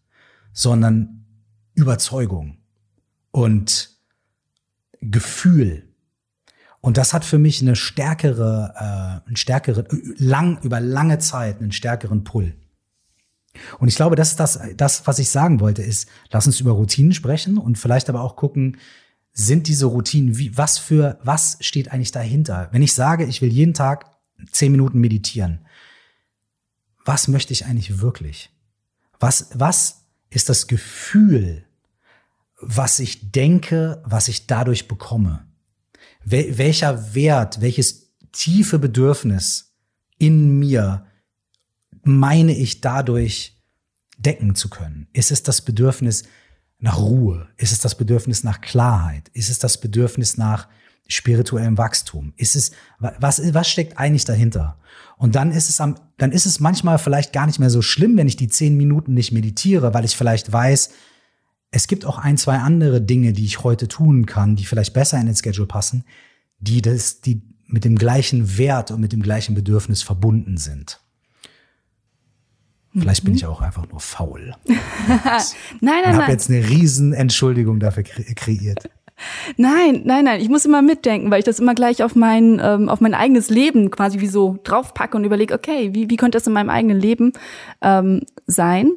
sondern 0.58 1.24
Überzeugung 1.76 2.58
und 3.30 3.96
Gefühl. 5.02 5.94
Und 6.82 6.98
das 6.98 7.14
hat 7.14 7.24
für 7.24 7.38
mich 7.38 7.62
eine 7.62 7.76
stärkere, 7.76 8.74
äh, 8.76 9.28
einen 9.28 9.36
stärkeren, 9.36 9.86
lang, 10.18 10.60
über 10.64 10.80
lange 10.80 11.20
Zeit 11.20 11.62
einen 11.62 11.72
stärkeren 11.72 12.24
Pull. 12.24 12.56
Und 13.78 13.88
ich 13.88 13.96
glaube, 13.96 14.16
das 14.16 14.30
ist 14.32 14.40
das, 14.40 14.60
das, 14.76 15.06
was 15.06 15.20
ich 15.20 15.30
sagen 15.30 15.60
wollte, 15.60 15.84
ist, 15.84 16.10
lass 16.32 16.48
uns 16.48 16.60
über 16.60 16.72
Routinen 16.72 17.14
sprechen 17.14 17.60
und 17.60 17.78
vielleicht 17.78 18.10
aber 18.10 18.22
auch 18.22 18.36
gucken, 18.36 18.78
sind 19.34 19.68
diese 19.68 19.86
Routinen, 19.86 20.40
wie, 20.40 20.58
was 20.58 20.80
für, 20.80 21.20
was 21.22 21.58
steht 21.62 21.92
eigentlich 21.92 22.12
dahinter? 22.12 22.70
Wenn 22.72 22.82
ich 22.82 22.96
sage, 22.96 23.26
ich 23.26 23.44
will 23.44 23.52
jeden 23.52 23.76
Tag 23.76 24.18
zehn 24.52 24.72
Minuten 24.72 24.98
meditieren, 25.00 25.68
was 27.06 27.28
möchte 27.28 27.54
ich 27.54 27.68
eigentlich 27.68 28.02
wirklich? 28.02 28.50
Was, 29.20 29.50
was 29.54 30.07
ist 30.30 30.50
das 30.50 30.68
Gefühl, 30.68 31.66
was 32.60 33.00
ich 33.00 33.32
denke, 33.32 34.02
was 34.06 34.28
ich 34.28 34.48
dadurch 34.48 34.88
bekomme? 34.88 35.46
Wel 36.24 36.58
welcher 36.58 37.14
Wert, 37.14 37.62
welches 37.62 38.14
tiefe 38.32 38.80
Bedürfnis 38.80 39.74
in 40.18 40.60
mir 40.60 41.06
meine 42.04 42.56
ich 42.56 42.82
dadurch 42.82 43.62
decken 44.18 44.56
zu 44.56 44.70
können? 44.70 45.08
Ist 45.14 45.32
es 45.32 45.44
das 45.44 45.62
Bedürfnis 45.62 46.24
nach 46.80 46.98
Ruhe? 46.98 47.48
Ist 47.58 47.72
es 47.72 47.80
das 47.80 47.96
Bedürfnis 47.96 48.44
nach 48.44 48.62
Klarheit? 48.62 49.30
Ist 49.30 49.50
es 49.50 49.60
das 49.60 49.80
Bedürfnis 49.80 50.38
nach 50.38 50.68
spirituellem 51.08 51.78
Wachstum? 51.78 52.34
Ist 52.36 52.56
es, 52.56 52.72
was, 53.00 53.42
was 53.54 53.70
steckt 53.70 53.98
eigentlich 53.98 54.26
dahinter? 54.26 54.80
Und 55.18 55.36
dann 55.36 55.52
ist 55.52 55.70
es 55.70 55.82
am, 55.82 55.96
dann 56.18 56.32
ist 56.32 56.46
es 56.46 56.60
manchmal 56.60 57.00
vielleicht 57.00 57.34
gar 57.34 57.48
nicht 57.48 57.60
mehr 57.60 57.72
so 57.72 57.82
schlimm, 57.82 58.18
wenn 58.18 58.28
ich 58.28 58.38
die 58.38 58.48
zehn 58.48 58.78
Minuten 58.78 59.14
nicht 59.14 59.32
meditiere, 59.32 59.94
weil 59.94 60.06
ich 60.06 60.16
vielleicht 60.16 60.52
weiß, 60.52 60.92
es 61.72 61.88
gibt 61.88 62.06
auch 62.06 62.18
ein, 62.18 62.38
zwei 62.38 62.60
andere 62.60 63.02
Dinge, 63.02 63.34
die 63.34 63.46
ich 63.46 63.64
heute 63.64 63.88
tun 63.88 64.26
kann, 64.26 64.56
die 64.56 64.66
vielleicht 64.66 64.94
besser 64.94 65.20
in 65.20 65.26
den 65.26 65.36
Schedule 65.36 65.68
passen, 65.68 66.06
die 66.60 66.82
das, 66.82 67.22
die 67.22 67.42
mit 67.66 67.84
dem 67.84 67.98
gleichen 67.98 68.58
Wert 68.58 68.92
und 68.92 69.02
mit 69.02 69.12
dem 69.12 69.22
gleichen 69.22 69.56
Bedürfnis 69.56 70.02
verbunden 70.02 70.58
sind. 70.58 71.02
Vielleicht 72.94 73.24
bin 73.24 73.34
mhm. 73.34 73.38
ich 73.38 73.46
auch 73.46 73.62
einfach 73.62 73.88
nur 73.90 74.00
faul. 74.00 74.56
nein, 74.66 74.78
nein, 75.82 76.02
nein. 76.04 76.14
Ich 76.14 76.22
habe 76.22 76.32
jetzt 76.32 76.50
eine 76.50 76.68
riesen 76.68 77.14
Entschuldigung 77.14 77.80
dafür 77.80 78.04
kreiert. 78.04 78.90
Nein, 79.58 80.02
nein, 80.06 80.26
nein. 80.26 80.42
Ich 80.42 80.50
muss 80.50 80.66
immer 80.66 80.82
mitdenken, 80.82 81.32
weil 81.32 81.40
ich 81.40 81.46
das 81.46 81.60
immer 81.60 81.74
gleich 81.74 82.04
auf 82.04 82.16
mein, 82.16 82.62
ähm, 82.64 82.90
auf 82.90 83.02
mein 83.02 83.14
eigenes 83.14 83.50
Leben 83.50 83.90
quasi 83.90 84.20
wie 84.20 84.28
so 84.28 84.58
draufpacke 84.64 85.18
und 85.18 85.26
überlege, 85.26 85.54
okay, 85.54 85.94
wie, 85.94 86.10
wie 86.10 86.18
könnte 86.18 86.38
das 86.38 86.48
in 86.48 86.54
meinem 86.54 86.70
eigenen 86.70 87.00
Leben 87.00 87.34
ähm, 87.82 88.22
sein? 88.46 88.92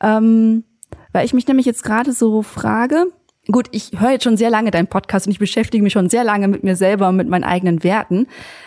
Ähm, 0.00 0.64
weil 1.12 1.24
ich 1.24 1.34
mich 1.34 1.46
nämlich 1.46 1.66
jetzt 1.66 1.82
gerade 1.82 2.12
so 2.12 2.42
frage, 2.42 3.06
gut, 3.52 3.68
ich 3.72 3.92
höre 3.98 4.10
jetzt 4.10 4.24
schon 4.24 4.36
sehr 4.36 4.50
lange 4.50 4.70
deinen 4.70 4.86
Podcast 4.86 5.26
und 5.26 5.32
ich 5.32 5.38
beschäftige 5.38 5.82
mich 5.82 5.92
schon 5.92 6.08
sehr 6.08 6.24
lange 6.24 6.48
mit 6.48 6.62
mir 6.62 6.76
selber 6.76 7.08
und 7.08 7.16
mit 7.16 7.28
meinen 7.28 7.44
eigenen 7.44 7.82
Werten. 7.82 8.26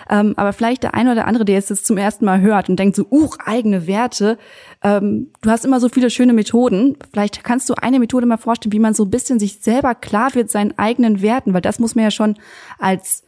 Ähm, 0.10 0.34
aber 0.36 0.54
vielleicht 0.54 0.84
der 0.84 0.94
eine 0.94 1.12
oder 1.12 1.28
andere, 1.28 1.46
der 1.46 1.56
jetzt 1.56 1.72
das 1.72 1.84
zum 1.84 1.98
ersten 1.98 2.26
Mal 2.26 2.42
hört 2.42 2.70
und 2.70 2.78
denkt 2.78 2.96
so, 2.96 3.06
uh, 3.12 3.30
eigene 3.46 3.88
Werte. 3.88 4.38
Ähm, 4.84 5.32
du 5.42 5.50
hast 5.50 5.66
immer 5.66 5.80
so 5.80 5.90
viele 5.90 6.10
schöne 6.10 6.34
Methoden. 6.34 6.98
Vielleicht 7.12 7.44
kannst 7.44 7.70
du 7.70 7.76
eine 7.76 8.00
Methode 8.00 8.26
mal 8.26 8.38
vorstellen, 8.38 8.74
wie 8.74 8.80
man 8.80 8.94
so 8.94 9.06
ein 9.06 9.12
bisschen 9.12 9.40
sich 9.40 9.60
selber 9.60 9.96
klar 9.96 10.34
wird 10.36 10.50
seinen 10.50 10.78
eigenen 10.78 11.22
Werten, 11.22 11.54
weil 11.54 11.62
das 11.62 11.80
muss 11.80 11.96
man 11.96 12.06
ja 12.06 12.12
schon 12.12 12.36
als 12.80 13.24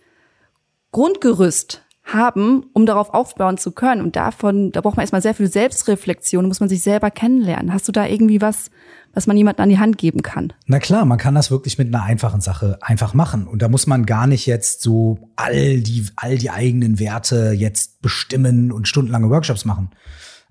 Grundgerüst 0.91 1.84
haben, 2.05 2.65
um 2.73 2.85
darauf 2.85 3.13
aufbauen 3.13 3.57
zu 3.57 3.71
können. 3.71 4.01
Und 4.01 4.15
davon, 4.15 4.71
da 4.71 4.81
braucht 4.81 4.95
man 4.95 5.03
erstmal 5.03 5.23
sehr 5.23 5.33
viel 5.33 5.47
Selbstreflexion, 5.47 6.47
muss 6.47 6.59
man 6.59 6.69
sich 6.69 6.83
selber 6.83 7.09
kennenlernen. 7.09 7.73
Hast 7.73 7.87
du 7.87 7.91
da 7.91 8.05
irgendwie 8.05 8.41
was, 8.41 8.69
was 9.13 9.25
man 9.25 9.35
jemandem 9.35 9.63
an 9.63 9.69
die 9.69 9.79
Hand 9.79 9.97
geben 9.97 10.21
kann? 10.21 10.53
Na 10.67 10.79
klar, 10.79 11.05
man 11.05 11.17
kann 11.17 11.33
das 11.33 11.49
wirklich 11.49 11.79
mit 11.79 11.87
einer 11.87 12.03
einfachen 12.03 12.41
Sache 12.41 12.77
einfach 12.81 13.15
machen. 13.15 13.47
Und 13.47 13.63
da 13.63 13.69
muss 13.69 13.87
man 13.87 14.05
gar 14.05 14.27
nicht 14.27 14.45
jetzt 14.45 14.81
so 14.81 15.31
all 15.35 15.81
die, 15.81 16.05
all 16.15 16.37
die 16.37 16.51
eigenen 16.51 16.99
Werte 16.99 17.51
jetzt 17.51 18.01
bestimmen 18.01 18.71
und 18.71 18.87
stundenlange 18.87 19.29
Workshops 19.29 19.65
machen. 19.65 19.89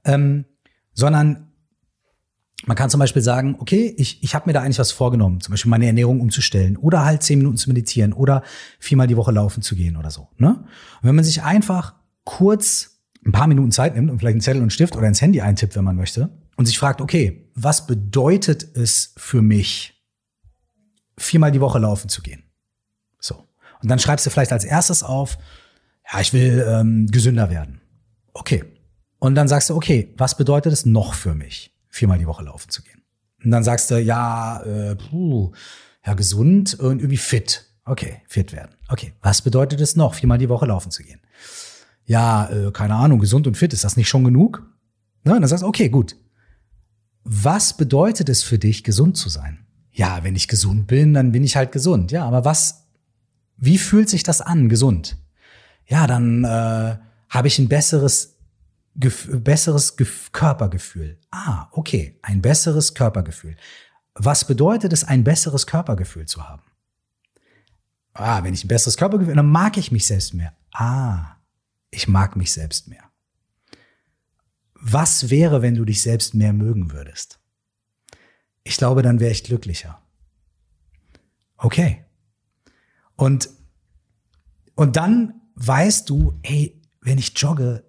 Ähm, 0.05 0.47
sondern 0.93 1.54
man 2.67 2.77
kann 2.77 2.91
zum 2.91 3.01
Beispiel 3.01 3.23
sagen, 3.23 3.57
okay, 3.59 3.95
ich, 3.99 4.23
ich 4.23 4.35
habe 4.35 4.47
mir 4.47 4.53
da 4.53 4.63
eigentlich 4.63 4.79
was 4.79 4.93
vorgenommen, 4.93 5.41
zum 5.41 5.53
Beispiel 5.53 5.71
meine 5.71 5.87
Ernährung 5.87 6.21
umzustellen 6.21 6.77
oder 6.77 7.05
halt 7.05 7.23
zehn 7.23 7.39
Minuten 7.39 7.57
zu 7.57 7.69
meditieren 7.69 8.13
oder 8.13 8.43
viermal 8.79 9.07
die 9.07 9.17
Woche 9.17 9.33
laufen 9.33 9.63
zu 9.63 9.75
gehen 9.77 9.97
oder 9.97 10.11
so. 10.11 10.29
Ne? 10.39 10.49
Und 10.49 11.03
wenn 11.03 11.15
man 11.15 11.25
sich 11.25 11.43
einfach 11.43 11.95
kurz 12.25 13.01
ein 13.25 13.33
paar 13.33 13.47
Minuten 13.47 13.73
Zeit 13.73 13.95
nimmt 13.95 14.11
und 14.11 14.19
vielleicht 14.19 14.35
einen 14.35 14.41
Zettel 14.41 14.63
und 14.63 14.73
Stift 14.73 14.97
oder 14.97 15.09
ins 15.09 15.21
Handy 15.21 15.41
eintippt, 15.41 15.77
wenn 15.77 15.85
man 15.85 15.97
möchte, 15.97 16.31
und 16.57 16.67
sich 16.67 16.79
fragt, 16.79 17.01
okay, 17.01 17.51
was 17.55 17.87
bedeutet 17.87 18.77
es 18.77 19.13
für 19.17 19.43
mich, 19.43 20.03
viermal 21.19 21.51
die 21.51 21.61
Woche 21.61 21.79
laufen 21.79 22.09
zu 22.09 22.23
gehen? 22.23 22.45
So. 23.19 23.37
Und 23.83 23.89
dann 23.89 23.99
schreibst 23.99 24.25
du 24.25 24.31
vielleicht 24.31 24.53
als 24.53 24.65
erstes 24.65 25.03
auf, 25.03 25.39
ja, 26.13 26.21
ich 26.21 26.33
will 26.33 26.65
ähm, 26.69 27.07
gesünder 27.11 27.51
werden. 27.51 27.81
Okay. 28.35 28.65
Und 29.19 29.35
dann 29.35 29.49
sagst 29.49 29.71
du, 29.71 29.75
okay, 29.75 30.13
was 30.17 30.37
bedeutet 30.37 30.73
es 30.73 30.85
noch 30.85 31.15
für 31.15 31.35
mich? 31.35 31.74
Viermal 31.95 32.19
die 32.19 32.27
Woche 32.27 32.45
laufen 32.45 32.71
zu 32.71 32.83
gehen. 32.83 33.03
Und 33.43 33.51
dann 33.51 33.65
sagst 33.65 33.91
du, 33.91 34.01
ja, 34.01 34.63
äh, 34.63 34.97
puh, 34.97 35.53
ja, 36.05 36.15
gesund 36.15 36.75
und 36.75 36.99
irgendwie 36.99 37.17
fit. 37.17 37.67
Okay, 37.85 38.23
fit 38.27 38.53
werden. 38.53 38.75
Okay, 38.89 39.13
was 39.21 39.43
bedeutet 39.43 39.81
es 39.81 39.97
noch, 39.97 40.15
viermal 40.15 40.39
die 40.39 40.49
Woche 40.49 40.67
laufen 40.67 40.91
zu 40.91 41.03
gehen? 41.03 41.21
Ja, 42.07 42.49
äh, 42.49 42.71
keine 42.73 42.95
Ahnung, 42.95 43.19
gesund 43.19 43.47
und 43.47 43.57
fit, 43.57 43.73
ist 43.73 43.85
das 43.85 43.97
nicht 43.97 44.09
schon 44.09 44.25
genug? 44.25 44.63
Ne? 45.25 45.35
Und 45.35 45.41
dann 45.41 45.49
sagst 45.49 45.63
du, 45.63 45.69
okay, 45.69 45.89
gut. 45.89 46.17
Was 47.25 47.77
bedeutet 47.77 48.29
es 48.29 48.43
für 48.43 48.59
dich, 48.59 48.85
gesund 48.85 49.17
zu 49.17 49.29
sein? 49.29 49.65
ja, 49.95 50.25
wenn 50.25 50.35
ich 50.35 50.49
gesund 50.49 50.89
bin, 50.89 51.15
dann 51.15 51.31
bin 51.31 51.45
ich 51.45 51.57
halt 51.57 51.71
gesund. 51.71 52.11
Ja, 52.11 52.27
aber 52.27 52.45
was, 52.45 52.89
wie 53.57 53.79
fühlt 53.79 54.11
sich 54.11 54.25
das 54.25 54.41
an, 54.41 54.69
gesund? 54.69 55.17
Ja, 55.87 56.09
dann 56.09 56.45
äh, 56.45 56.97
habe 57.29 57.49
ich 57.49 57.59
ein 57.61 57.69
besseres, 57.69 58.34
gef 58.97 59.29
besseres 59.31 59.97
gef 59.97 60.33
Körpergefühl. 60.33 61.21
Ah, 61.31 61.69
okay, 61.73 62.19
ein 62.23 62.43
besseres 62.43 62.95
Körpergefühl. 62.95 63.57
Was 64.15 64.47
bedeutet 64.47 64.93
es, 64.93 65.05
ein 65.05 65.25
besseres 65.25 65.67
Körpergefühl 65.67 66.27
zu 66.27 66.49
haben? 66.49 66.63
Ah, 68.13 68.45
wenn 68.45 68.55
ich 68.55 68.65
ein 68.65 68.69
besseres 68.69 68.97
Körpergefühl, 68.97 69.35
dann 69.35 69.51
mag 69.51 69.77
ich 69.77 69.91
mich 69.91 70.07
selbst 70.07 70.35
mehr. 70.35 70.57
Ah, 70.73 71.37
ich 71.91 72.07
mag 72.07 72.37
mich 72.37 72.53
selbst 72.53 72.89
mehr. 72.89 73.11
Was 74.75 75.31
wäre, 75.31 75.63
wenn 75.63 75.75
du 75.75 75.85
dich 75.85 76.03
selbst 76.03 76.35
mehr 76.35 76.53
mögen 76.53 76.93
würdest? 76.93 77.41
Ich 78.63 78.77
glaube, 78.77 79.03
dann 79.03 79.19
wäre 79.19 79.33
ich 79.33 79.45
glücklicher. 79.45 80.01
Okay. 81.57 82.05
Und, 83.17 83.49
und 84.75 84.97
dann 84.97 85.41
weißt 85.55 86.09
du, 86.09 86.39
hey, 86.43 86.81
wenn 87.01 87.19
ich 87.19 87.39
jogge, 87.39 87.85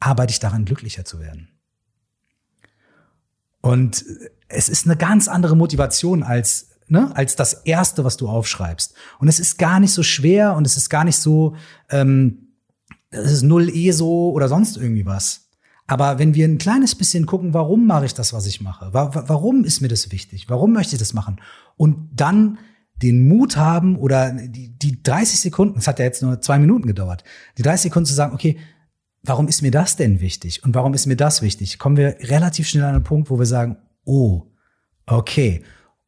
arbeite 0.00 0.32
ich 0.32 0.40
daran, 0.40 0.64
glücklicher 0.64 1.04
zu 1.04 1.20
werden. 1.20 1.48
Und 3.60 4.04
es 4.48 4.68
ist 4.68 4.86
eine 4.86 4.96
ganz 4.96 5.28
andere 5.28 5.56
Motivation 5.56 6.22
als 6.22 6.70
ne, 6.90 7.14
als 7.14 7.36
das 7.36 7.54
erste, 7.64 8.04
was 8.04 8.16
du 8.16 8.28
aufschreibst. 8.28 8.94
Und 9.18 9.28
es 9.28 9.40
ist 9.40 9.58
gar 9.58 9.80
nicht 9.80 9.92
so 9.92 10.02
schwer 10.02 10.56
und 10.56 10.66
es 10.66 10.76
ist 10.76 10.90
gar 10.90 11.04
nicht 11.04 11.16
so, 11.16 11.56
ähm, 11.88 12.48
es 13.10 13.32
ist 13.32 13.42
null 13.42 13.68
ESO 13.68 14.30
oder 14.30 14.48
sonst 14.48 14.76
irgendwie 14.76 15.06
was. 15.06 15.48
Aber 15.86 16.18
wenn 16.18 16.34
wir 16.34 16.46
ein 16.46 16.58
kleines 16.58 16.94
bisschen 16.94 17.26
gucken, 17.26 17.54
warum 17.54 17.86
mache 17.86 18.06
ich 18.06 18.14
das, 18.14 18.32
was 18.32 18.46
ich 18.46 18.60
mache? 18.60 18.90
Warum 18.92 19.64
ist 19.64 19.80
mir 19.80 19.88
das 19.88 20.12
wichtig? 20.12 20.48
Warum 20.48 20.72
möchte 20.72 20.94
ich 20.94 21.00
das 21.00 21.14
machen? 21.14 21.40
Und 21.76 22.10
dann 22.12 22.58
den 23.02 23.26
Mut 23.26 23.56
haben 23.56 23.96
oder 23.96 24.30
die, 24.30 24.68
die 24.68 25.02
30 25.02 25.40
Sekunden, 25.40 25.78
es 25.78 25.88
hat 25.88 25.98
ja 25.98 26.04
jetzt 26.04 26.22
nur 26.22 26.40
zwei 26.42 26.58
Minuten 26.58 26.86
gedauert, 26.86 27.24
die 27.58 27.62
30 27.62 27.90
Sekunden 27.90 28.06
zu 28.06 28.14
sagen, 28.14 28.34
okay, 28.34 28.58
warum 29.22 29.48
ist 29.48 29.62
mir 29.62 29.70
das 29.70 29.96
denn 29.96 30.20
wichtig? 30.20 30.64
Und 30.64 30.74
warum 30.74 30.94
ist 30.94 31.06
mir 31.06 31.16
das 31.16 31.42
wichtig? 31.42 31.78
Kommen 31.78 31.96
wir 31.96 32.16
relativ 32.20 32.68
schnell 32.68 32.84
an 32.84 32.94
einen 32.94 33.04
Punkt, 33.04 33.30
wo 33.30 33.38
wir 33.38 33.46
sagen, 33.46 33.76
oh, 34.04 34.46
okay. 35.06 35.62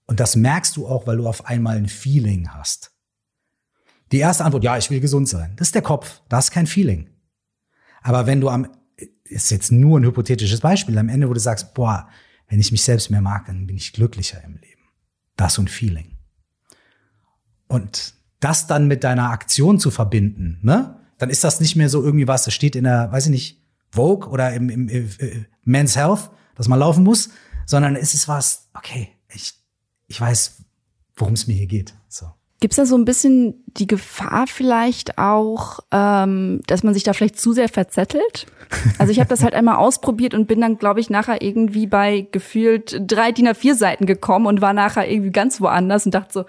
Und 0.07 0.21
das 0.21 0.37
merkst 0.37 0.77
du 0.77 0.87
auch, 0.87 1.07
weil 1.07 1.19
du 1.19 1.27
auf 1.27 1.47
einmal 1.47 1.77
ein 1.77 1.89
Feeling 1.89 2.49
hast. 2.51 2.93
Die 4.11 4.19
erste 4.19 4.45
Antwort, 4.45 4.65
ja, 4.65 4.77
ich 4.77 4.91
will 4.91 5.01
gesund 5.01 5.29
sein. 5.29 5.55
Das 5.57 5.69
ist 5.69 5.75
der 5.75 5.83
Kopf. 5.83 6.23
Das 6.29 6.47
ist 6.47 6.51
kein 6.51 6.67
Feeling. 6.67 7.09
Aber 8.03 8.27
wenn 8.27 8.41
du 8.41 8.49
am, 8.49 8.69
ist 9.25 9.51
jetzt 9.51 9.73
nur 9.73 9.99
ein 9.99 10.05
hypothetisches 10.05 10.61
Beispiel, 10.61 10.99
am 10.99 11.09
Ende, 11.09 11.29
wo 11.29 11.33
du 11.33 11.41
sagst, 11.41 11.73
boah, 11.75 12.09
wenn 12.49 12.61
ich 12.61 12.73
mich 12.73 12.83
selbst 12.83 13.11
mehr 13.11 13.23
mag, 13.23 13.47
dann 13.47 13.67
bin 13.67 13.77
ich 13.77 13.93
glücklicher 13.93 14.43
im 14.45 14.57
Leben. 14.57 14.83
Das 15.37 15.59
ein 15.59 15.69
Feeling. 15.69 16.19
Und 17.69 18.15
das 18.41 18.67
dann 18.67 18.89
mit 18.89 19.05
deiner 19.05 19.31
Aktion 19.31 19.79
zu 19.79 19.91
verbinden, 19.91 20.59
ne? 20.63 21.02
Dann 21.23 21.31
ist 21.31 21.45
das 21.45 21.61
nicht 21.61 21.77
mehr 21.77 21.89
so 21.89 22.03
irgendwie 22.03 22.27
was, 22.27 22.45
das 22.45 22.53
steht 22.53 22.75
in 22.75 22.83
der, 22.83 23.13
weiß 23.13 23.27
ich 23.27 23.31
nicht, 23.31 23.63
Vogue 23.93 24.29
oder 24.29 24.53
im, 24.53 24.69
im, 24.69 24.89
im 24.89 25.09
äh, 25.21 25.45
Men's 25.63 25.97
Health, 25.97 26.31
dass 26.57 26.67
man 26.67 26.81
laufen 26.81 27.05
muss, 27.05 27.31
sondern 27.65 27.95
es 27.95 28.13
ist 28.13 28.27
was, 28.27 28.69
okay, 28.75 29.09
ich 29.33 29.55
ich 30.09 30.21
weiß, 30.21 30.65
worum 31.17 31.35
es 31.35 31.47
mir 31.47 31.55
hier 31.55 31.69
geht. 31.69 31.95
So. 32.09 32.27
Gibt 32.61 32.73
es 32.73 32.77
da 32.77 32.87
so 32.87 32.97
ein 32.97 33.05
bisschen 33.05 33.55
die 33.67 33.87
Gefahr 33.87 34.47
vielleicht 34.49 35.17
auch, 35.17 35.79
ähm, 35.93 36.61
dass 36.67 36.83
man 36.83 36.93
sich 36.93 37.03
da 37.03 37.13
vielleicht 37.13 37.41
zu 37.41 37.53
sehr 37.53 37.69
verzettelt? 37.69 38.47
Also 38.99 39.13
ich 39.13 39.21
habe 39.21 39.29
das 39.29 39.45
halt 39.45 39.55
einmal 39.55 39.77
ausprobiert 39.77 40.35
und 40.35 40.47
bin 40.49 40.61
dann, 40.61 40.79
glaube 40.79 40.99
ich, 40.99 41.09
nachher 41.09 41.41
irgendwie 41.41 41.87
bei 41.87 42.27
gefühlt 42.33 43.01
drei 43.07 43.31
DIN 43.31 43.49
A4 43.49 43.75
Seiten 43.75 44.07
gekommen 44.07 44.47
und 44.47 44.61
war 44.61 44.73
nachher 44.73 45.11
irgendwie 45.11 45.31
ganz 45.31 45.61
woanders 45.61 46.05
und 46.05 46.15
dachte 46.15 46.33
so, 46.33 46.45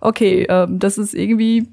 okay, 0.00 0.46
ähm, 0.48 0.78
das 0.78 0.98
ist 0.98 1.14
irgendwie 1.14 1.68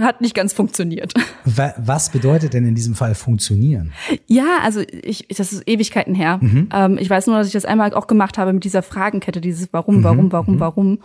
hat 0.00 0.20
nicht 0.20 0.34
ganz 0.34 0.52
funktioniert. 0.52 1.14
Was 1.76 2.10
bedeutet 2.10 2.54
denn 2.54 2.66
in 2.66 2.74
diesem 2.74 2.94
Fall 2.94 3.14
funktionieren? 3.14 3.92
Ja, 4.26 4.58
also 4.62 4.80
ich, 4.80 5.26
das 5.28 5.52
ist 5.52 5.68
Ewigkeiten 5.68 6.14
her. 6.14 6.38
Mhm. 6.40 6.68
Ähm, 6.72 6.98
ich 6.98 7.08
weiß 7.08 7.26
nur, 7.26 7.38
dass 7.38 7.46
ich 7.46 7.52
das 7.52 7.64
einmal 7.64 7.92
auch 7.94 8.06
gemacht 8.06 8.38
habe 8.38 8.52
mit 8.52 8.64
dieser 8.64 8.82
Fragenkette, 8.82 9.40
dieses 9.40 9.72
Warum, 9.72 10.04
Warum, 10.04 10.26
mhm. 10.26 10.32
Warum, 10.32 10.54
mhm. 10.54 10.60
Warum 10.60 10.98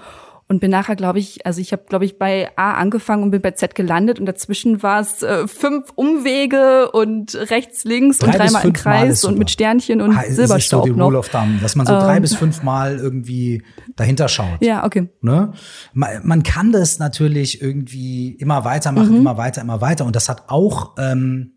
und 0.49 0.59
bin 0.59 0.71
nachher, 0.71 0.95
glaube 0.95 1.19
ich, 1.19 1.45
also 1.45 1.62
ich 1.62 1.71
habe, 1.71 1.83
glaube 1.88 2.05
ich, 2.05 2.17
bei 2.17 2.49
A 2.55 2.73
angefangen 2.73 3.21
und 3.21 3.29
bin 3.29 3.39
bei 3.41 3.51
Z 3.51 3.75
gelandet 3.75 4.19
und 4.19 4.25
dazwischen 4.25 4.81
war 4.81 4.99
es 4.99 5.21
äh, 5.21 5.47
fünf 5.47 5.91
Umwege 5.93 6.91
und 6.91 7.35
rechts, 7.51 7.83
links 7.83 8.17
drei 8.17 8.31
und 8.31 8.38
dreimal 8.38 8.65
im 8.65 8.73
Kreis 8.73 9.23
und 9.23 9.38
mit 9.38 9.51
Sternchen 9.51 10.01
und 10.01 10.17
ha, 10.17 10.23
Silberstaub 10.23 10.57
ist 10.57 10.89
so 10.89 10.93
die 10.95 10.99
Rule 10.99 11.19
of 11.19 11.29
Thumb, 11.29 11.62
dass 11.62 11.75
man 11.75 11.85
so 11.85 11.93
ähm. 11.93 11.99
drei 11.99 12.19
bis 12.19 12.35
fünf 12.35 12.63
Mal 12.63 12.97
irgendwie 12.97 13.62
dahinter 13.95 14.27
schaut. 14.27 14.62
Ja, 14.62 14.85
okay. 14.85 15.09
Ne? 15.21 15.53
Man, 15.93 16.21
man 16.23 16.41
kann 16.41 16.71
das 16.71 16.97
natürlich 16.97 17.62
irgendwie 17.62 18.31
immer 18.31 18.65
weitermachen, 18.65 19.12
mhm. 19.12 19.17
immer 19.17 19.38
weiter, 19.38 19.62
immer 19.62 19.81
weiter 19.81 20.05
und 20.05 20.15
das 20.15 20.29
hat 20.29 20.45
auch 20.47 20.95
ähm, 20.97 21.53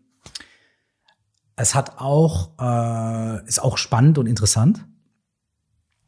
es 1.55 1.73
hat 1.73 1.97
auch 1.97 2.51
äh, 2.61 3.47
ist 3.47 3.61
auch 3.61 3.79
spannend 3.79 4.19
und 4.19 4.27
interessant. 4.27 4.85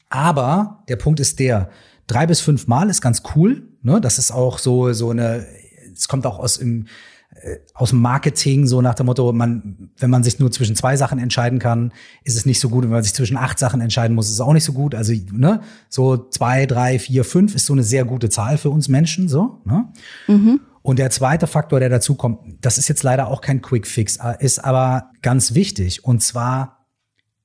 Aber 0.09 0.83
der 0.87 0.97
Punkt 0.97 1.19
ist 1.19 1.39
der, 1.39 1.69
drei 2.07 2.27
bis 2.27 2.41
fünf 2.41 2.67
Mal 2.67 2.89
ist 2.89 3.01
ganz 3.01 3.23
cool. 3.35 3.67
Ne? 3.81 4.01
Das 4.01 4.17
ist 4.17 4.31
auch 4.31 4.59
so, 4.59 4.93
so 4.93 5.09
eine, 5.09 5.45
es 5.93 6.07
kommt 6.07 6.25
auch 6.25 6.39
aus 6.39 6.57
im, 6.57 6.87
äh, 7.31 7.57
aus 7.73 7.89
dem 7.89 8.01
Marketing, 8.01 8.65
so 8.67 8.81
nach 8.81 8.95
dem 8.95 9.07
Motto, 9.07 9.31
man, 9.33 9.89
wenn 9.97 10.09
man 10.09 10.23
sich 10.23 10.39
nur 10.39 10.51
zwischen 10.51 10.75
zwei 10.75 10.97
Sachen 10.97 11.19
entscheiden 11.19 11.59
kann, 11.59 11.91
ist 12.23 12.35
es 12.35 12.45
nicht 12.45 12.59
so 12.59 12.69
gut. 12.69 12.83
Wenn 12.83 12.91
man 12.91 13.03
sich 13.03 13.13
zwischen 13.13 13.37
acht 13.37 13.59
Sachen 13.59 13.81
entscheiden 13.81 14.15
muss, 14.15 14.27
ist 14.27 14.33
es 14.33 14.41
auch 14.41 14.53
nicht 14.53 14.63
so 14.63 14.73
gut. 14.73 14.95
Also, 14.95 15.13
ne, 15.31 15.61
so 15.89 16.17
zwei, 16.29 16.65
drei, 16.65 16.99
vier, 16.99 17.25
fünf 17.25 17.55
ist 17.55 17.65
so 17.65 17.73
eine 17.73 17.83
sehr 17.83 18.05
gute 18.05 18.29
Zahl 18.29 18.57
für 18.57 18.69
uns 18.69 18.87
Menschen, 18.87 19.27
so, 19.27 19.61
ne? 19.65 19.91
Mhm. 20.27 20.61
Und 20.81 20.99
der 20.99 21.09
zweite 21.09 21.47
Faktor, 21.47 21.79
der 21.79 21.89
dazu 21.89 22.13
kommt, 22.13 22.41
das 22.61 22.77
ist 22.77 22.87
jetzt 22.87 23.01
leider 23.01 23.27
auch 23.29 23.41
kein 23.41 23.63
Quick 23.63 23.87
Fix, 23.87 24.19
ist 24.37 24.63
aber 24.63 25.09
ganz 25.23 25.55
wichtig. 25.55 26.05
Und 26.05 26.21
zwar 26.21 26.85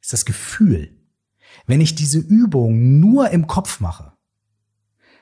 ist 0.03 0.12
das 0.12 0.27
Gefühl. 0.27 0.90
Wenn 1.66 1.81
ich 1.81 1.94
diese 1.94 2.18
Übung 2.18 3.01
nur 3.01 3.31
im 3.31 3.46
Kopf 3.46 3.81
mache, 3.81 4.10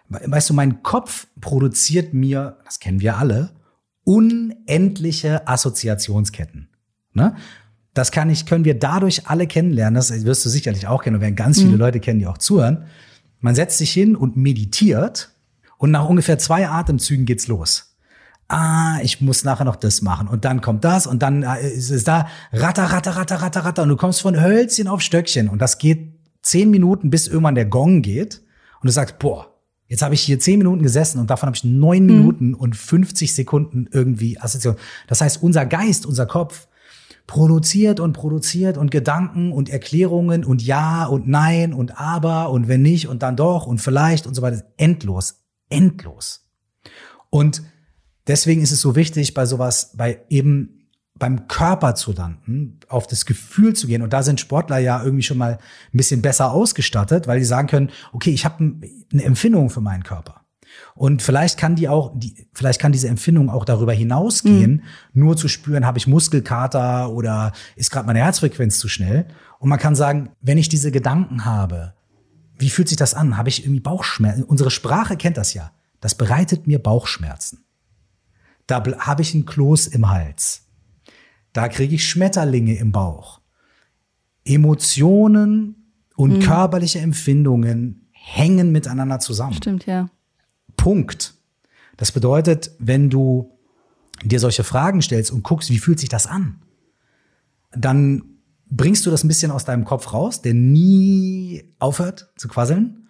weißt 0.08 0.50
du, 0.50 0.54
mein 0.54 0.82
Kopf 0.82 1.26
produziert 1.40 2.14
mir, 2.14 2.58
das 2.64 2.80
kennen 2.80 3.00
wir 3.00 3.18
alle, 3.18 3.50
unendliche 4.04 5.46
Assoziationsketten. 5.46 6.68
Ne? 7.12 7.36
Das 7.92 8.10
kann 8.10 8.30
ich, 8.30 8.46
können 8.46 8.64
wir 8.64 8.78
dadurch 8.78 9.26
alle 9.26 9.46
kennenlernen. 9.46 9.94
Das 9.94 10.24
wirst 10.24 10.44
du 10.44 10.48
sicherlich 10.48 10.86
auch 10.86 11.02
kennen 11.02 11.16
und 11.16 11.22
werden 11.22 11.36
ganz 11.36 11.58
viele 11.58 11.72
mhm. 11.72 11.78
Leute 11.78 12.00
kennen, 12.00 12.20
die 12.20 12.26
auch 12.26 12.38
zuhören. 12.38 12.86
Man 13.40 13.54
setzt 13.54 13.78
sich 13.78 13.92
hin 13.92 14.16
und 14.16 14.36
meditiert 14.36 15.30
und 15.76 15.90
nach 15.90 16.08
ungefähr 16.08 16.38
zwei 16.38 16.68
Atemzügen 16.68 17.26
geht's 17.26 17.48
los. 17.48 17.96
Ah, 18.48 18.98
ich 19.02 19.20
muss 19.20 19.44
nachher 19.44 19.64
noch 19.64 19.76
das 19.76 20.00
machen 20.00 20.26
und 20.26 20.46
dann 20.46 20.62
kommt 20.62 20.82
das 20.84 21.06
und 21.06 21.22
dann 21.22 21.42
äh, 21.42 21.68
ist 21.68 21.90
es 21.90 22.04
da 22.04 22.28
ratter, 22.50 22.84
ratter, 22.84 23.16
ratter, 23.16 23.42
ratter, 23.42 23.64
ratter 23.64 23.82
und 23.82 23.90
du 23.90 23.96
kommst 23.96 24.22
von 24.22 24.40
Hölzchen 24.40 24.88
auf 24.88 25.02
Stöckchen 25.02 25.50
und 25.50 25.60
das 25.60 25.76
geht 25.76 26.14
zehn 26.40 26.70
Minuten, 26.70 27.10
bis 27.10 27.28
irgendwann 27.28 27.56
der 27.56 27.66
Gong 27.66 28.00
geht 28.00 28.40
und 28.80 28.86
du 28.86 28.92
sagst, 28.92 29.18
boah, 29.18 29.47
Jetzt 29.88 30.02
habe 30.02 30.14
ich 30.14 30.20
hier 30.20 30.38
zehn 30.38 30.58
Minuten 30.58 30.82
gesessen 30.82 31.18
und 31.18 31.30
davon 31.30 31.46
habe 31.48 31.56
ich 31.56 31.64
neun 31.64 32.02
mhm. 32.02 32.06
Minuten 32.06 32.54
und 32.54 32.76
50 32.76 33.34
Sekunden 33.34 33.88
irgendwie 33.90 34.38
Assoziation. 34.38 34.80
Das 35.06 35.20
heißt, 35.20 35.42
unser 35.42 35.66
Geist, 35.66 36.06
unser 36.06 36.26
Kopf 36.26 36.68
produziert 37.26 38.00
und 38.00 38.12
produziert 38.14 38.78
und 38.78 38.90
Gedanken 38.90 39.52
und 39.52 39.68
Erklärungen 39.68 40.44
und 40.44 40.62
ja 40.62 41.06
und 41.06 41.26
nein 41.28 41.74
und 41.74 41.98
aber 42.00 42.50
und 42.50 42.68
wenn 42.68 42.82
nicht 42.82 43.08
und 43.08 43.22
dann 43.22 43.36
doch 43.36 43.66
und 43.66 43.80
vielleicht 43.80 44.26
und 44.26 44.34
so 44.34 44.42
weiter. 44.42 44.64
Endlos, 44.76 45.42
endlos. 45.68 46.46
Und 47.30 47.62
deswegen 48.26 48.62
ist 48.62 48.72
es 48.72 48.80
so 48.80 48.94
wichtig, 48.94 49.34
bei 49.34 49.46
sowas, 49.46 49.92
bei 49.96 50.22
eben 50.28 50.77
beim 51.18 51.48
Körper 51.48 51.94
zu 51.94 52.12
landen, 52.12 52.78
auf 52.88 53.06
das 53.06 53.26
Gefühl 53.26 53.74
zu 53.74 53.86
gehen. 53.86 54.02
Und 54.02 54.12
da 54.12 54.22
sind 54.22 54.40
Sportler 54.40 54.78
ja 54.78 55.02
irgendwie 55.02 55.22
schon 55.22 55.38
mal 55.38 55.58
ein 55.92 55.96
bisschen 55.96 56.22
besser 56.22 56.52
ausgestattet, 56.52 57.26
weil 57.26 57.38
die 57.38 57.44
sagen 57.44 57.68
können, 57.68 57.90
okay, 58.12 58.30
ich 58.30 58.44
habe 58.44 58.72
eine 59.12 59.22
Empfindung 59.22 59.70
für 59.70 59.80
meinen 59.80 60.04
Körper. 60.04 60.42
Und 60.94 61.22
vielleicht 61.22 61.58
kann 61.58 61.76
die 61.76 61.88
auch, 61.88 62.12
die, 62.14 62.48
vielleicht 62.52 62.80
kann 62.80 62.92
diese 62.92 63.08
Empfindung 63.08 63.50
auch 63.50 63.64
darüber 63.64 63.92
hinausgehen, 63.92 64.72
mhm. 64.72 64.82
nur 65.12 65.36
zu 65.36 65.48
spüren, 65.48 65.86
habe 65.86 65.98
ich 65.98 66.06
Muskelkater 66.06 67.10
oder 67.10 67.52
ist 67.74 67.90
gerade 67.90 68.06
meine 68.06 68.20
Herzfrequenz 68.20 68.78
zu 68.78 68.88
schnell. 68.88 69.26
Und 69.58 69.68
man 69.68 69.78
kann 69.78 69.94
sagen, 69.94 70.30
wenn 70.40 70.58
ich 70.58 70.68
diese 70.68 70.92
Gedanken 70.92 71.44
habe, 71.44 71.94
wie 72.58 72.70
fühlt 72.70 72.88
sich 72.88 72.96
das 72.96 73.14
an? 73.14 73.36
Habe 73.36 73.48
ich 73.48 73.64
irgendwie 73.64 73.80
Bauchschmerzen? 73.80 74.44
Unsere 74.44 74.70
Sprache 74.70 75.16
kennt 75.16 75.36
das 75.36 75.54
ja. 75.54 75.72
Das 76.00 76.14
bereitet 76.14 76.66
mir 76.66 76.80
Bauchschmerzen. 76.80 77.64
Da 78.66 78.82
habe 78.98 79.22
ich 79.22 79.34
ein 79.34 79.46
Kloß 79.46 79.88
im 79.88 80.10
Hals 80.10 80.67
da 81.58 81.66
kriege 81.66 81.96
ich 81.96 82.08
Schmetterlinge 82.08 82.76
im 82.76 82.92
Bauch. 82.92 83.40
Emotionen 84.44 85.92
und 86.14 86.34
mhm. 86.34 86.40
körperliche 86.40 87.00
Empfindungen 87.00 88.08
hängen 88.12 88.70
miteinander 88.70 89.18
zusammen. 89.18 89.54
Stimmt, 89.54 89.84
ja. 89.84 90.08
Punkt. 90.76 91.34
Das 91.96 92.12
bedeutet, 92.12 92.70
wenn 92.78 93.10
du 93.10 93.58
dir 94.22 94.38
solche 94.38 94.62
Fragen 94.62 95.02
stellst 95.02 95.32
und 95.32 95.42
guckst, 95.42 95.68
wie 95.70 95.78
fühlt 95.78 95.98
sich 95.98 96.08
das 96.08 96.28
an, 96.28 96.62
dann 97.72 98.22
bringst 98.70 99.04
du 99.04 99.10
das 99.10 99.24
ein 99.24 99.28
bisschen 99.28 99.50
aus 99.50 99.64
deinem 99.64 99.84
Kopf 99.84 100.12
raus, 100.12 100.42
der 100.42 100.54
nie 100.54 101.74
aufhört 101.80 102.32
zu 102.36 102.46
quasseln. 102.46 103.08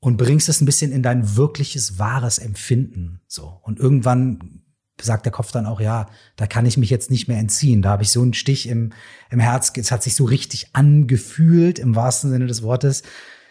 und 0.00 0.18
bringst 0.18 0.50
es 0.50 0.60
ein 0.60 0.66
bisschen 0.66 0.92
in 0.92 1.02
dein 1.02 1.34
wirkliches, 1.34 1.98
wahres 1.98 2.36
Empfinden. 2.36 3.22
So. 3.26 3.58
Und 3.62 3.78
irgendwann 3.78 4.63
sagt 5.00 5.24
der 5.26 5.32
Kopf 5.32 5.52
dann 5.52 5.66
auch, 5.66 5.80
ja, 5.80 6.06
da 6.36 6.46
kann 6.46 6.66
ich 6.66 6.76
mich 6.76 6.90
jetzt 6.90 7.10
nicht 7.10 7.28
mehr 7.28 7.38
entziehen. 7.38 7.82
Da 7.82 7.90
habe 7.90 8.02
ich 8.02 8.10
so 8.10 8.22
einen 8.22 8.34
Stich 8.34 8.68
im, 8.68 8.92
im 9.30 9.40
Herz, 9.40 9.72
es 9.76 9.90
hat 9.90 10.02
sich 10.02 10.14
so 10.14 10.24
richtig 10.24 10.68
angefühlt, 10.72 11.78
im 11.78 11.96
wahrsten 11.96 12.30
Sinne 12.30 12.46
des 12.46 12.62
Wortes. 12.62 13.02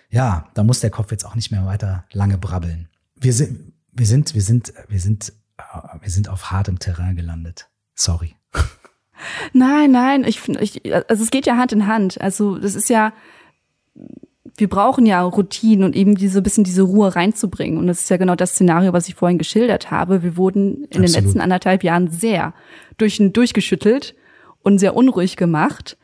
Ja, 0.10 0.48
da 0.54 0.64
muss 0.64 0.80
der 0.80 0.90
Kopf 0.90 1.12
jetzt 1.12 1.26
auch 1.26 1.36
nicht 1.36 1.52
mehr 1.52 1.66
weiter 1.66 2.06
lange 2.12 2.38
brabbeln. 2.38 2.90
Wir 3.16 3.34
sind, 3.34 3.74
wir 3.92 4.06
sind, 4.06 4.34
wir 4.36 4.42
sind, 4.42 4.74
wir 4.88 5.00
sind, 5.00 5.34
wir 6.02 6.10
sind 6.10 6.30
auf 6.30 6.52
hartem 6.52 6.80
Terrain 6.80 7.16
gelandet. 7.16 7.70
Sorry. 7.96 8.36
Nein, 9.54 9.92
nein, 9.92 10.26
ich 10.26 10.42
finde, 10.42 10.60
also 11.08 11.24
es 11.24 11.32
geht 11.32 11.46
ja 11.46 11.56
Hand 11.56 11.72
in 11.72 11.88
Hand. 11.88 12.20
Also 12.20 12.58
das 12.58 12.76
ist 12.76 12.90
ja, 12.90 13.14
wir 14.58 14.68
brauchen 14.68 15.06
ja 15.06 15.22
Routinen 15.24 15.86
und 15.86 15.96
eben 15.96 16.16
diese 16.16 16.42
bisschen 16.42 16.64
diese 16.64 16.82
Ruhe 16.82 17.16
reinzubringen. 17.16 17.78
Und 17.78 17.88
das 17.88 18.02
ist 18.02 18.10
ja 18.10 18.18
genau 18.18 18.36
das 18.36 18.52
Szenario, 18.52 18.92
was 18.92 19.08
ich 19.08 19.16
vorhin 19.16 19.38
geschildert 19.38 19.90
habe. 19.90 20.22
Wir 20.22 20.36
wurden 20.36 20.76
in 20.76 20.84
Absolut. 20.84 21.08
den 21.08 21.14
letzten 21.24 21.42
anderthalb 21.42 21.84
Jahren 21.84 22.12
sehr 22.12 22.54
durch, 22.98 23.22
durchgeschüttelt 23.32 24.16
und 24.62 24.80
sehr 24.80 24.96
unruhig 24.96 25.38
gemacht. 25.38 25.98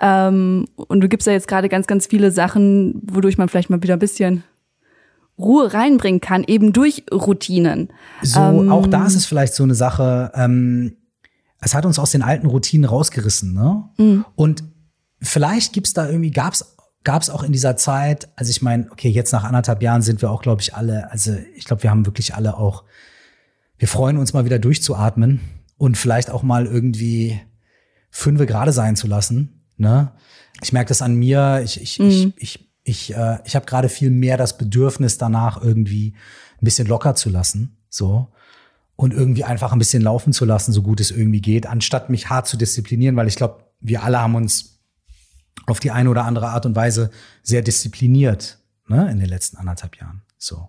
Ähm, 0.00 0.66
und 0.76 1.00
du 1.00 1.08
gibst 1.08 1.26
ja 1.26 1.32
jetzt 1.32 1.48
gerade 1.48 1.68
ganz, 1.68 1.86
ganz 1.86 2.06
viele 2.06 2.32
Sachen, 2.32 3.00
wodurch 3.04 3.38
man 3.38 3.48
vielleicht 3.48 3.70
mal 3.70 3.82
wieder 3.82 3.94
ein 3.94 4.00
bisschen 4.00 4.42
Ruhe 5.38 5.72
reinbringen 5.72 6.20
kann, 6.20 6.44
eben 6.44 6.72
durch 6.72 7.04
Routinen. 7.12 7.90
So, 8.22 8.40
ähm, 8.40 8.70
auch 8.70 8.86
da 8.86 9.06
ist 9.06 9.14
es 9.14 9.26
vielleicht 9.26 9.54
so 9.54 9.62
eine 9.62 9.74
Sache, 9.74 10.32
ähm, 10.34 10.96
es 11.60 11.74
hat 11.74 11.86
uns 11.86 11.98
aus 11.98 12.10
den 12.10 12.22
alten 12.22 12.46
Routinen 12.46 12.88
rausgerissen, 12.88 13.54
ne? 13.54 13.84
Mhm. 13.96 14.24
Und 14.34 14.64
vielleicht 15.20 15.72
gibt's 15.72 15.92
da 15.92 16.08
irgendwie, 16.08 16.30
gab's 16.30 16.75
gab 17.06 17.22
es 17.22 17.30
auch 17.30 17.44
in 17.44 17.52
dieser 17.52 17.76
Zeit, 17.76 18.28
also 18.34 18.50
ich 18.50 18.62
meine, 18.62 18.90
okay, 18.90 19.08
jetzt 19.08 19.30
nach 19.30 19.44
anderthalb 19.44 19.80
Jahren 19.80 20.02
sind 20.02 20.22
wir 20.22 20.30
auch, 20.30 20.42
glaube 20.42 20.60
ich, 20.60 20.74
alle, 20.74 21.08
also 21.12 21.36
ich 21.54 21.64
glaube, 21.64 21.84
wir 21.84 21.90
haben 21.90 22.04
wirklich 22.04 22.34
alle 22.34 22.56
auch, 22.58 22.82
wir 23.78 23.86
freuen 23.86 24.18
uns 24.18 24.32
mal 24.32 24.44
wieder 24.44 24.58
durchzuatmen 24.58 25.40
und 25.78 25.96
vielleicht 25.96 26.30
auch 26.30 26.42
mal 26.42 26.66
irgendwie 26.66 27.40
fünfe 28.10 28.44
gerade 28.44 28.72
sein 28.72 28.96
zu 28.96 29.06
lassen. 29.06 29.62
Ne? 29.76 30.10
Ich 30.64 30.72
merke 30.72 30.88
das 30.88 31.00
an 31.00 31.14
mir, 31.14 31.60
ich, 31.64 31.80
ich, 31.80 32.00
mhm. 32.00 32.08
ich, 32.08 32.34
ich, 32.38 32.70
ich, 32.82 33.14
äh, 33.14 33.38
ich 33.44 33.54
habe 33.54 33.66
gerade 33.66 33.88
viel 33.88 34.10
mehr 34.10 34.36
das 34.36 34.58
Bedürfnis 34.58 35.16
danach, 35.16 35.62
irgendwie 35.62 36.16
ein 36.60 36.64
bisschen 36.64 36.88
locker 36.88 37.14
zu 37.14 37.30
lassen. 37.30 37.78
So 37.88 38.32
und 38.96 39.14
irgendwie 39.14 39.44
einfach 39.44 39.72
ein 39.72 39.78
bisschen 39.78 40.02
laufen 40.02 40.32
zu 40.32 40.44
lassen, 40.44 40.72
so 40.72 40.82
gut 40.82 41.00
es 41.00 41.12
irgendwie 41.12 41.42
geht, 41.42 41.66
anstatt 41.66 42.10
mich 42.10 42.30
hart 42.30 42.48
zu 42.48 42.56
disziplinieren, 42.56 43.14
weil 43.14 43.28
ich 43.28 43.36
glaube, 43.36 43.64
wir 43.80 44.02
alle 44.02 44.18
haben 44.18 44.34
uns 44.34 44.75
auf 45.64 45.80
die 45.80 45.90
eine 45.90 46.10
oder 46.10 46.24
andere 46.24 46.48
Art 46.48 46.66
und 46.66 46.76
Weise 46.76 47.10
sehr 47.42 47.62
diszipliniert 47.62 48.58
ne, 48.88 49.10
in 49.10 49.18
den 49.18 49.28
letzten 49.28 49.56
anderthalb 49.56 49.96
Jahren. 49.96 50.22
So. 50.38 50.68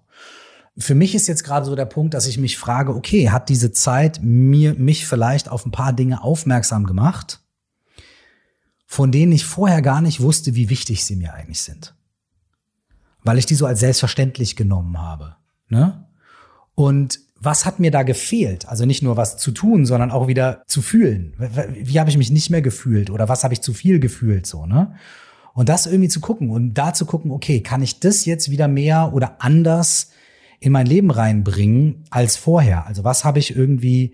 Für 0.78 0.96
mich 0.96 1.16
ist 1.16 1.28
jetzt 1.28 1.44
gerade 1.44 1.66
so 1.66 1.76
der 1.76 1.86
Punkt, 1.86 2.14
dass 2.14 2.28
ich 2.28 2.38
mich 2.38 2.58
frage, 2.58 2.96
okay, 2.96 3.30
hat 3.32 3.50
diese 3.50 3.72
Zeit 3.72 4.20
mir, 4.22 4.76
mich 4.76 5.08
vielleicht 5.08 5.50
auf 5.50 5.66
ein 5.66 5.72
paar 5.72 5.92
Dinge 5.92 6.24
aufmerksam 6.24 6.86
gemacht, 6.86 7.42
von 8.86 9.12
denen 9.12 9.32
ich 9.32 9.46
vorher 9.46 9.82
gar 9.82 10.02
nicht 10.02 10.22
wusste, 10.22 10.56
wie 10.56 10.70
wichtig 10.70 11.04
sie 11.04 11.16
mir 11.16 11.34
eigentlich 11.34 11.62
sind. 11.62 11.96
Weil 13.24 13.38
ich 13.38 13.46
die 13.46 13.56
so 13.56 13.66
als 13.66 13.80
selbstverständlich 13.80 14.56
genommen 14.56 15.00
habe. 15.00 15.36
Ne? 15.68 16.08
Und 16.76 17.20
was 17.40 17.66
hat 17.66 17.80
mir 17.80 17.92
da 17.92 18.04
gefehlt? 18.04 18.68
Also 18.68 18.86
nicht 18.86 19.04
nur 19.04 19.18
was 19.18 19.38
zu 19.38 19.52
tun, 19.52 19.86
sondern 19.86 20.12
auch 20.12 20.28
wieder 20.28 20.64
zu 20.68 20.82
fühlen. 20.82 21.34
Wie 21.82 22.00
habe 22.00 22.10
ich 22.10 22.18
mich 22.18 22.32
nicht 22.32 22.50
mehr 22.50 22.62
gefühlt 22.62 23.10
oder 23.10 23.30
was 23.30 23.44
habe 23.44 23.54
ich 23.54 23.62
zu 23.62 23.74
viel 23.74 24.00
gefühlt 24.00 24.46
so, 24.46 24.66
ne? 24.66 24.96
Und 25.54 25.70
das 25.70 25.88
irgendwie 25.88 26.10
zu 26.10 26.20
gucken 26.20 26.52
und 26.52 26.76
da 26.76 26.94
zu 26.94 27.08
gucken, 27.08 27.32
okay, 27.32 27.62
kann 27.62 27.82
ich 27.82 28.00
das 28.00 28.26
jetzt 28.26 28.52
wieder 28.52 28.68
mehr 28.68 29.12
oder 29.14 29.42
anders 29.42 30.12
in 30.60 30.72
mein 30.72 30.86
Leben 30.86 31.10
reinbringen 31.10 32.04
als 32.12 32.38
vorher? 32.38 32.86
Also 32.86 33.04
was 33.04 33.26
habe 33.26 33.40
ich 33.40 33.56
irgendwie 33.56 34.14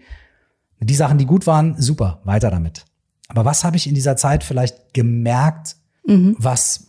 die 0.79 0.95
Sachen, 0.95 1.17
die 1.17 1.25
gut 1.25 1.45
waren, 1.45 1.81
super, 1.81 2.21
weiter 2.23 2.49
damit. 2.49 2.86
Aber 3.27 3.45
was 3.45 3.63
habe 3.63 3.77
ich 3.77 3.88
in 3.88 3.95
dieser 3.95 4.15
Zeit 4.15 4.43
vielleicht 4.43 4.93
gemerkt, 4.93 5.75
mhm. 6.05 6.36
was 6.39 6.88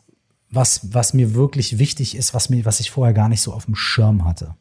was 0.51 0.95
was 0.95 1.15
mir 1.15 1.35
wirklich 1.35 1.79
wichtig 1.79 2.17
ist, 2.17 2.33
was 2.33 2.49
mir 2.49 2.65
was 2.65 2.79
ich 2.79 2.91
vorher 2.91 3.15
gar 3.15 3.29
nicht 3.29 3.41
so 3.41 3.53
auf 3.53 3.65
dem 3.65 3.75
Schirm 3.75 4.25
hatte? 4.25 4.55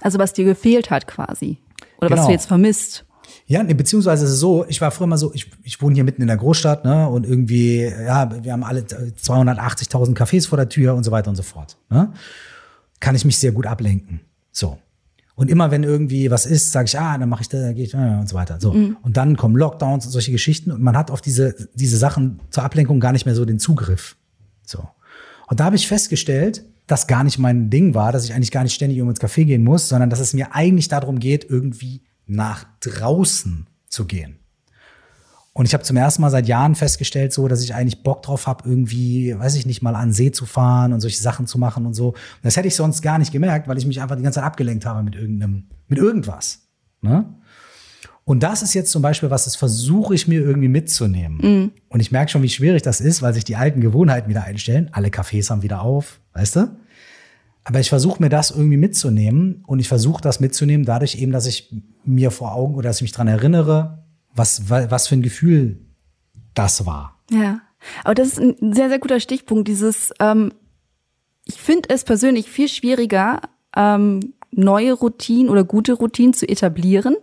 Also 0.00 0.18
was 0.18 0.32
dir 0.32 0.44
gefehlt 0.44 0.90
hat 0.90 1.06
quasi. 1.06 1.58
Oder 1.98 2.08
genau. 2.08 2.20
was 2.20 2.26
du 2.26 2.32
jetzt 2.32 2.46
vermisst. 2.46 3.04
Ja, 3.46 3.62
ne, 3.62 3.74
beziehungsweise 3.74 4.26
so, 4.26 4.64
ich 4.68 4.80
war 4.80 4.90
früher 4.90 5.06
mal 5.06 5.18
so, 5.18 5.32
ich, 5.34 5.50
ich 5.62 5.80
wohne 5.80 5.94
hier 5.94 6.04
mitten 6.04 6.22
in 6.22 6.28
der 6.28 6.36
Großstadt, 6.36 6.84
ne, 6.84 7.08
und 7.08 7.26
irgendwie, 7.26 7.82
ja, 7.82 8.30
wir 8.44 8.52
haben 8.52 8.64
alle 8.64 8.80
280.000 8.82 10.14
Cafés 10.14 10.48
vor 10.48 10.56
der 10.56 10.68
Tür 10.68 10.94
und 10.94 11.04
so 11.04 11.10
weiter 11.10 11.30
und 11.30 11.36
so 11.36 11.42
fort, 11.42 11.76
ne. 11.90 12.12
Kann 13.00 13.14
ich 13.14 13.24
mich 13.24 13.38
sehr 13.38 13.52
gut 13.52 13.66
ablenken. 13.66 14.20
So. 14.50 14.78
Und 15.36 15.50
immer 15.50 15.70
wenn 15.70 15.84
irgendwie 15.84 16.32
was 16.32 16.46
ist, 16.46 16.72
sage 16.72 16.86
ich, 16.86 16.98
ah, 16.98 17.16
dann 17.16 17.28
mache 17.28 17.42
ich 17.42 17.48
da, 17.48 17.72
gehe 17.72 17.84
ich 17.84 17.94
äh, 17.94 18.18
und 18.18 18.28
so 18.28 18.34
weiter. 18.34 18.58
So. 18.60 18.72
Mhm. 18.72 18.96
Und 19.02 19.16
dann 19.16 19.36
kommen 19.36 19.54
Lockdowns 19.54 20.04
und 20.04 20.10
solche 20.10 20.32
Geschichten 20.32 20.72
und 20.72 20.82
man 20.82 20.96
hat 20.96 21.12
auf 21.12 21.20
diese, 21.20 21.54
diese 21.74 21.96
Sachen 21.96 22.40
zur 22.50 22.64
Ablenkung 22.64 22.98
gar 22.98 23.12
nicht 23.12 23.24
mehr 23.24 23.36
so 23.36 23.44
den 23.44 23.60
Zugriff. 23.60 24.16
So. 24.66 24.88
Und 25.46 25.60
da 25.60 25.64
habe 25.66 25.76
ich 25.76 25.86
festgestellt, 25.86 26.64
das 26.88 27.06
gar 27.06 27.22
nicht 27.22 27.38
mein 27.38 27.70
Ding 27.70 27.94
war, 27.94 28.12
dass 28.12 28.24
ich 28.24 28.34
eigentlich 28.34 28.50
gar 28.50 28.64
nicht 28.64 28.74
ständig 28.74 29.00
um 29.00 29.08
ins 29.08 29.20
Café 29.20 29.44
gehen 29.44 29.62
muss, 29.62 29.88
sondern 29.88 30.10
dass 30.10 30.20
es 30.20 30.34
mir 30.34 30.54
eigentlich 30.54 30.88
darum 30.88 31.18
geht, 31.18 31.48
irgendwie 31.48 32.02
nach 32.26 32.66
draußen 32.80 33.66
zu 33.88 34.06
gehen. 34.06 34.38
Und 35.52 35.64
ich 35.64 35.74
habe 35.74 35.82
zum 35.82 35.96
ersten 35.96 36.22
Mal 36.22 36.30
seit 36.30 36.46
Jahren 36.46 36.76
festgestellt, 36.76 37.32
so, 37.32 37.48
dass 37.48 37.64
ich 37.64 37.74
eigentlich 37.74 38.04
Bock 38.04 38.22
drauf 38.22 38.46
habe, 38.46 38.68
irgendwie, 38.68 39.36
weiß 39.36 39.56
ich 39.56 39.66
nicht, 39.66 39.82
mal 39.82 39.96
an 39.96 40.12
See 40.12 40.30
zu 40.30 40.46
fahren 40.46 40.92
und 40.92 41.00
solche 41.00 41.20
Sachen 41.20 41.48
zu 41.48 41.58
machen 41.58 41.84
und 41.84 41.94
so. 41.94 42.10
Und 42.10 42.16
das 42.44 42.56
hätte 42.56 42.68
ich 42.68 42.76
sonst 42.76 43.02
gar 43.02 43.18
nicht 43.18 43.32
gemerkt, 43.32 43.66
weil 43.66 43.76
ich 43.76 43.84
mich 43.84 44.00
einfach 44.00 44.14
die 44.14 44.22
ganze 44.22 44.36
Zeit 44.36 44.46
abgelenkt 44.46 44.86
habe 44.86 45.02
mit 45.02 45.16
irgendeinem, 45.16 45.64
mit 45.88 45.98
irgendwas. 45.98 46.60
Ne? 47.00 47.24
Und 48.28 48.42
das 48.42 48.60
ist 48.60 48.74
jetzt 48.74 48.90
zum 48.90 49.00
Beispiel 49.00 49.30
was, 49.30 49.44
das 49.44 49.56
versuche 49.56 50.14
ich 50.14 50.28
mir 50.28 50.42
irgendwie 50.42 50.68
mitzunehmen. 50.68 51.38
Mhm. 51.40 51.72
Und 51.88 52.00
ich 52.00 52.12
merke 52.12 52.30
schon, 52.30 52.42
wie 52.42 52.50
schwierig 52.50 52.82
das 52.82 53.00
ist, 53.00 53.22
weil 53.22 53.32
sich 53.32 53.44
die 53.44 53.56
alten 53.56 53.80
Gewohnheiten 53.80 54.28
wieder 54.28 54.44
einstellen. 54.44 54.90
Alle 54.92 55.08
Cafés 55.08 55.48
haben 55.48 55.62
wieder 55.62 55.80
auf, 55.80 56.20
weißt 56.34 56.56
du? 56.56 56.76
Aber 57.64 57.80
ich 57.80 57.88
versuche 57.88 58.22
mir 58.22 58.28
das 58.28 58.50
irgendwie 58.50 58.76
mitzunehmen 58.76 59.64
und 59.66 59.78
ich 59.78 59.88
versuche 59.88 60.20
das 60.20 60.40
mitzunehmen 60.40 60.84
dadurch 60.84 61.14
eben, 61.14 61.32
dass 61.32 61.46
ich 61.46 61.74
mir 62.04 62.30
vor 62.30 62.52
Augen 62.52 62.74
oder 62.74 62.90
dass 62.90 62.96
ich 62.96 63.02
mich 63.02 63.12
dran 63.12 63.28
erinnere, 63.28 64.04
was, 64.34 64.68
was 64.68 65.08
für 65.08 65.14
ein 65.14 65.22
Gefühl 65.22 65.78
das 66.52 66.84
war. 66.84 67.18
Ja, 67.30 67.62
aber 68.04 68.14
das 68.14 68.28
ist 68.28 68.40
ein 68.40 68.74
sehr, 68.74 68.90
sehr 68.90 68.98
guter 68.98 69.20
Stichpunkt. 69.20 69.68
Dieses, 69.68 70.12
ähm, 70.20 70.52
ich 71.46 71.62
finde 71.62 71.88
es 71.88 72.04
persönlich 72.04 72.50
viel 72.50 72.68
schwieriger, 72.68 73.40
ähm, 73.74 74.34
neue 74.50 74.92
Routinen 74.92 75.48
oder 75.48 75.64
gute 75.64 75.94
Routinen 75.94 76.34
zu 76.34 76.46
etablieren, 76.46 77.16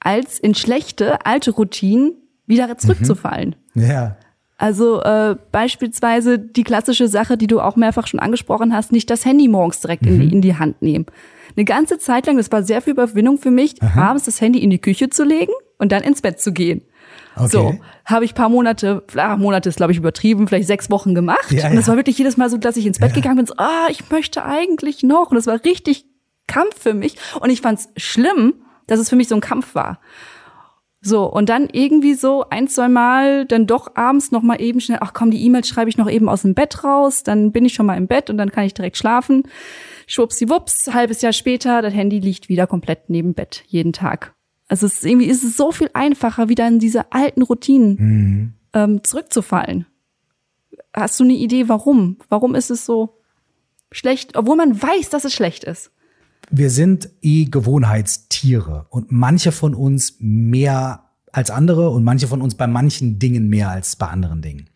als 0.00 0.38
in 0.38 0.54
schlechte, 0.54 1.24
alte 1.24 1.50
Routinen 1.52 2.12
wieder 2.46 2.76
zurückzufallen. 2.78 3.56
Mhm. 3.74 3.90
Ja. 3.90 4.16
Also 4.58 5.02
äh, 5.02 5.36
beispielsweise 5.52 6.38
die 6.38 6.64
klassische 6.64 7.08
Sache, 7.08 7.36
die 7.36 7.46
du 7.46 7.60
auch 7.60 7.76
mehrfach 7.76 8.06
schon 8.06 8.20
angesprochen 8.20 8.72
hast, 8.74 8.90
nicht 8.90 9.10
das 9.10 9.24
Handy 9.24 9.48
morgens 9.48 9.80
direkt 9.80 10.02
mhm. 10.02 10.08
in, 10.08 10.20
die, 10.20 10.26
mhm. 10.26 10.32
in 10.32 10.40
die 10.40 10.56
Hand 10.56 10.80
nehmen. 10.80 11.06
Eine 11.56 11.64
ganze 11.64 11.98
Zeit 11.98 12.26
lang, 12.26 12.36
das 12.36 12.50
war 12.50 12.62
sehr 12.62 12.80
viel 12.80 12.92
Überwindung 12.92 13.38
für 13.38 13.50
mich, 13.50 13.82
Aha. 13.82 14.10
abends 14.10 14.24
das 14.24 14.40
Handy 14.40 14.60
in 14.60 14.70
die 14.70 14.78
Küche 14.78 15.10
zu 15.10 15.24
legen 15.24 15.52
und 15.78 15.92
dann 15.92 16.02
ins 16.02 16.22
Bett 16.22 16.40
zu 16.40 16.52
gehen. 16.52 16.82
Okay. 17.36 17.48
So, 17.48 17.74
habe 18.06 18.24
ich 18.24 18.34
paar 18.34 18.48
Monate, 18.48 19.02
ach, 19.16 19.36
Monate 19.36 19.68
ist 19.68 19.76
glaube 19.76 19.92
ich 19.92 19.98
übertrieben, 19.98 20.48
vielleicht 20.48 20.66
sechs 20.66 20.90
Wochen 20.90 21.14
gemacht. 21.14 21.52
Ja, 21.52 21.68
und 21.68 21.76
das 21.76 21.86
war 21.88 21.96
wirklich 21.96 22.16
jedes 22.16 22.38
Mal 22.38 22.48
so, 22.48 22.56
dass 22.56 22.78
ich 22.78 22.86
ins 22.86 22.98
Bett 22.98 23.10
ja. 23.10 23.16
gegangen 23.16 23.36
bin, 23.36 23.46
so, 23.46 23.54
ah, 23.58 23.88
ich 23.90 24.10
möchte 24.10 24.44
eigentlich 24.44 25.02
noch. 25.02 25.30
Und 25.30 25.36
das 25.36 25.46
war 25.46 25.62
richtig 25.64 26.06
Kampf 26.46 26.80
für 26.80 26.94
mich. 26.94 27.16
Und 27.40 27.50
ich 27.50 27.60
fand 27.60 27.80
es 27.80 27.88
schlimm, 27.96 28.54
dass 28.86 29.00
es 29.00 29.08
für 29.08 29.16
mich 29.16 29.28
so 29.28 29.34
ein 29.34 29.40
Kampf 29.40 29.74
war. 29.74 30.00
So, 31.00 31.24
und 31.24 31.48
dann 31.48 31.68
irgendwie 31.70 32.14
so 32.14 32.48
ein, 32.50 32.66
zwei 32.66 32.88
Mal 32.88 33.46
dann 33.46 33.66
doch 33.66 33.94
abends 33.94 34.32
noch 34.32 34.42
mal 34.42 34.60
eben 34.60 34.80
schnell, 34.80 34.98
ach 35.00 35.12
komm, 35.12 35.30
die 35.30 35.44
E-Mails 35.44 35.68
schreibe 35.68 35.88
ich 35.88 35.96
noch 35.96 36.10
eben 36.10 36.28
aus 36.28 36.42
dem 36.42 36.54
Bett 36.54 36.82
raus, 36.82 37.22
dann 37.22 37.52
bin 37.52 37.64
ich 37.64 37.74
schon 37.74 37.86
mal 37.86 37.96
im 37.96 38.08
Bett 38.08 38.28
und 38.28 38.38
dann 38.38 38.50
kann 38.50 38.64
ich 38.64 38.74
direkt 38.74 38.96
schlafen. 38.96 39.44
Schwuppsiwupps, 40.08 40.92
halbes 40.92 41.22
Jahr 41.22 41.32
später, 41.32 41.80
das 41.80 41.94
Handy 41.94 42.18
liegt 42.18 42.48
wieder 42.48 42.66
komplett 42.66 43.08
neben 43.08 43.34
Bett, 43.34 43.62
jeden 43.68 43.92
Tag. 43.92 44.34
Also 44.68 44.86
es 44.86 44.94
ist 44.94 45.04
irgendwie 45.04 45.26
ist 45.26 45.44
es 45.44 45.56
so 45.56 45.70
viel 45.70 45.90
einfacher, 45.94 46.48
wieder 46.48 46.66
in 46.66 46.80
diese 46.80 47.12
alten 47.12 47.42
Routinen 47.42 47.96
mhm. 47.98 48.52
ähm, 48.72 49.04
zurückzufallen. 49.04 49.86
Hast 50.92 51.20
du 51.20 51.24
eine 51.24 51.34
Idee, 51.34 51.68
warum? 51.68 52.16
Warum 52.28 52.54
ist 52.54 52.70
es 52.70 52.84
so 52.84 53.20
schlecht, 53.92 54.36
obwohl 54.36 54.56
man 54.56 54.82
weiß, 54.82 55.10
dass 55.10 55.24
es 55.24 55.34
schlecht 55.34 55.62
ist? 55.62 55.92
Wir 56.50 56.70
sind 56.70 57.08
eh 57.22 57.46
Gewohnheitstiere 57.46 58.86
und 58.90 59.12
manche 59.12 59.52
von 59.52 59.74
uns 59.74 60.16
mehr 60.18 61.04
als 61.32 61.50
andere 61.50 61.90
und 61.90 62.04
manche 62.04 62.28
von 62.28 62.40
uns 62.40 62.54
bei 62.54 62.66
manchen 62.66 63.18
Dingen 63.18 63.48
mehr 63.48 63.70
als 63.70 63.96
bei 63.96 64.06
anderen 64.06 64.42
Dingen. 64.42 64.70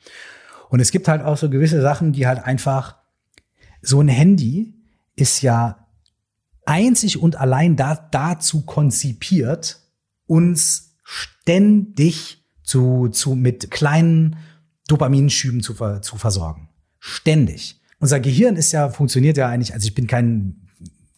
Und 0.69 0.81
es 0.81 0.91
gibt 0.91 1.09
halt 1.09 1.23
auch 1.23 1.37
so 1.37 1.49
gewisse 1.51 1.81
Sachen, 1.81 2.13
die 2.13 2.27
halt 2.27 2.45
einfach, 2.45 2.97
so 3.83 4.01
ein 4.01 4.09
Handy 4.09 4.75
ist 5.17 5.43
ja 5.43 5.87
einzig 6.67 7.19
und 7.19 7.37
allein 7.37 7.77
da, 7.77 7.95
dazu 8.11 8.63
konzipiert, 8.63 9.81
uns 10.27 10.95
ständig 11.03 12.45
zu, 12.63 13.09
zu, 13.09 13.35
mit 13.35 13.71
kleinen 13.71 14.37
Dopaminschüben 14.87 15.63
zu, 15.63 15.75
zu 15.75 16.17
versorgen. 16.17 16.69
Ständig. 16.99 17.81
unser 17.99 18.21
Gehirn 18.21 18.57
ist 18.57 18.73
ja, 18.73 18.91
funktioniert 18.91 19.37
ja 19.37 19.49
eigentlich, 19.49 19.73
also 19.73 19.87
ich 19.87 19.95
bin 19.95 20.07
kein 20.07 20.69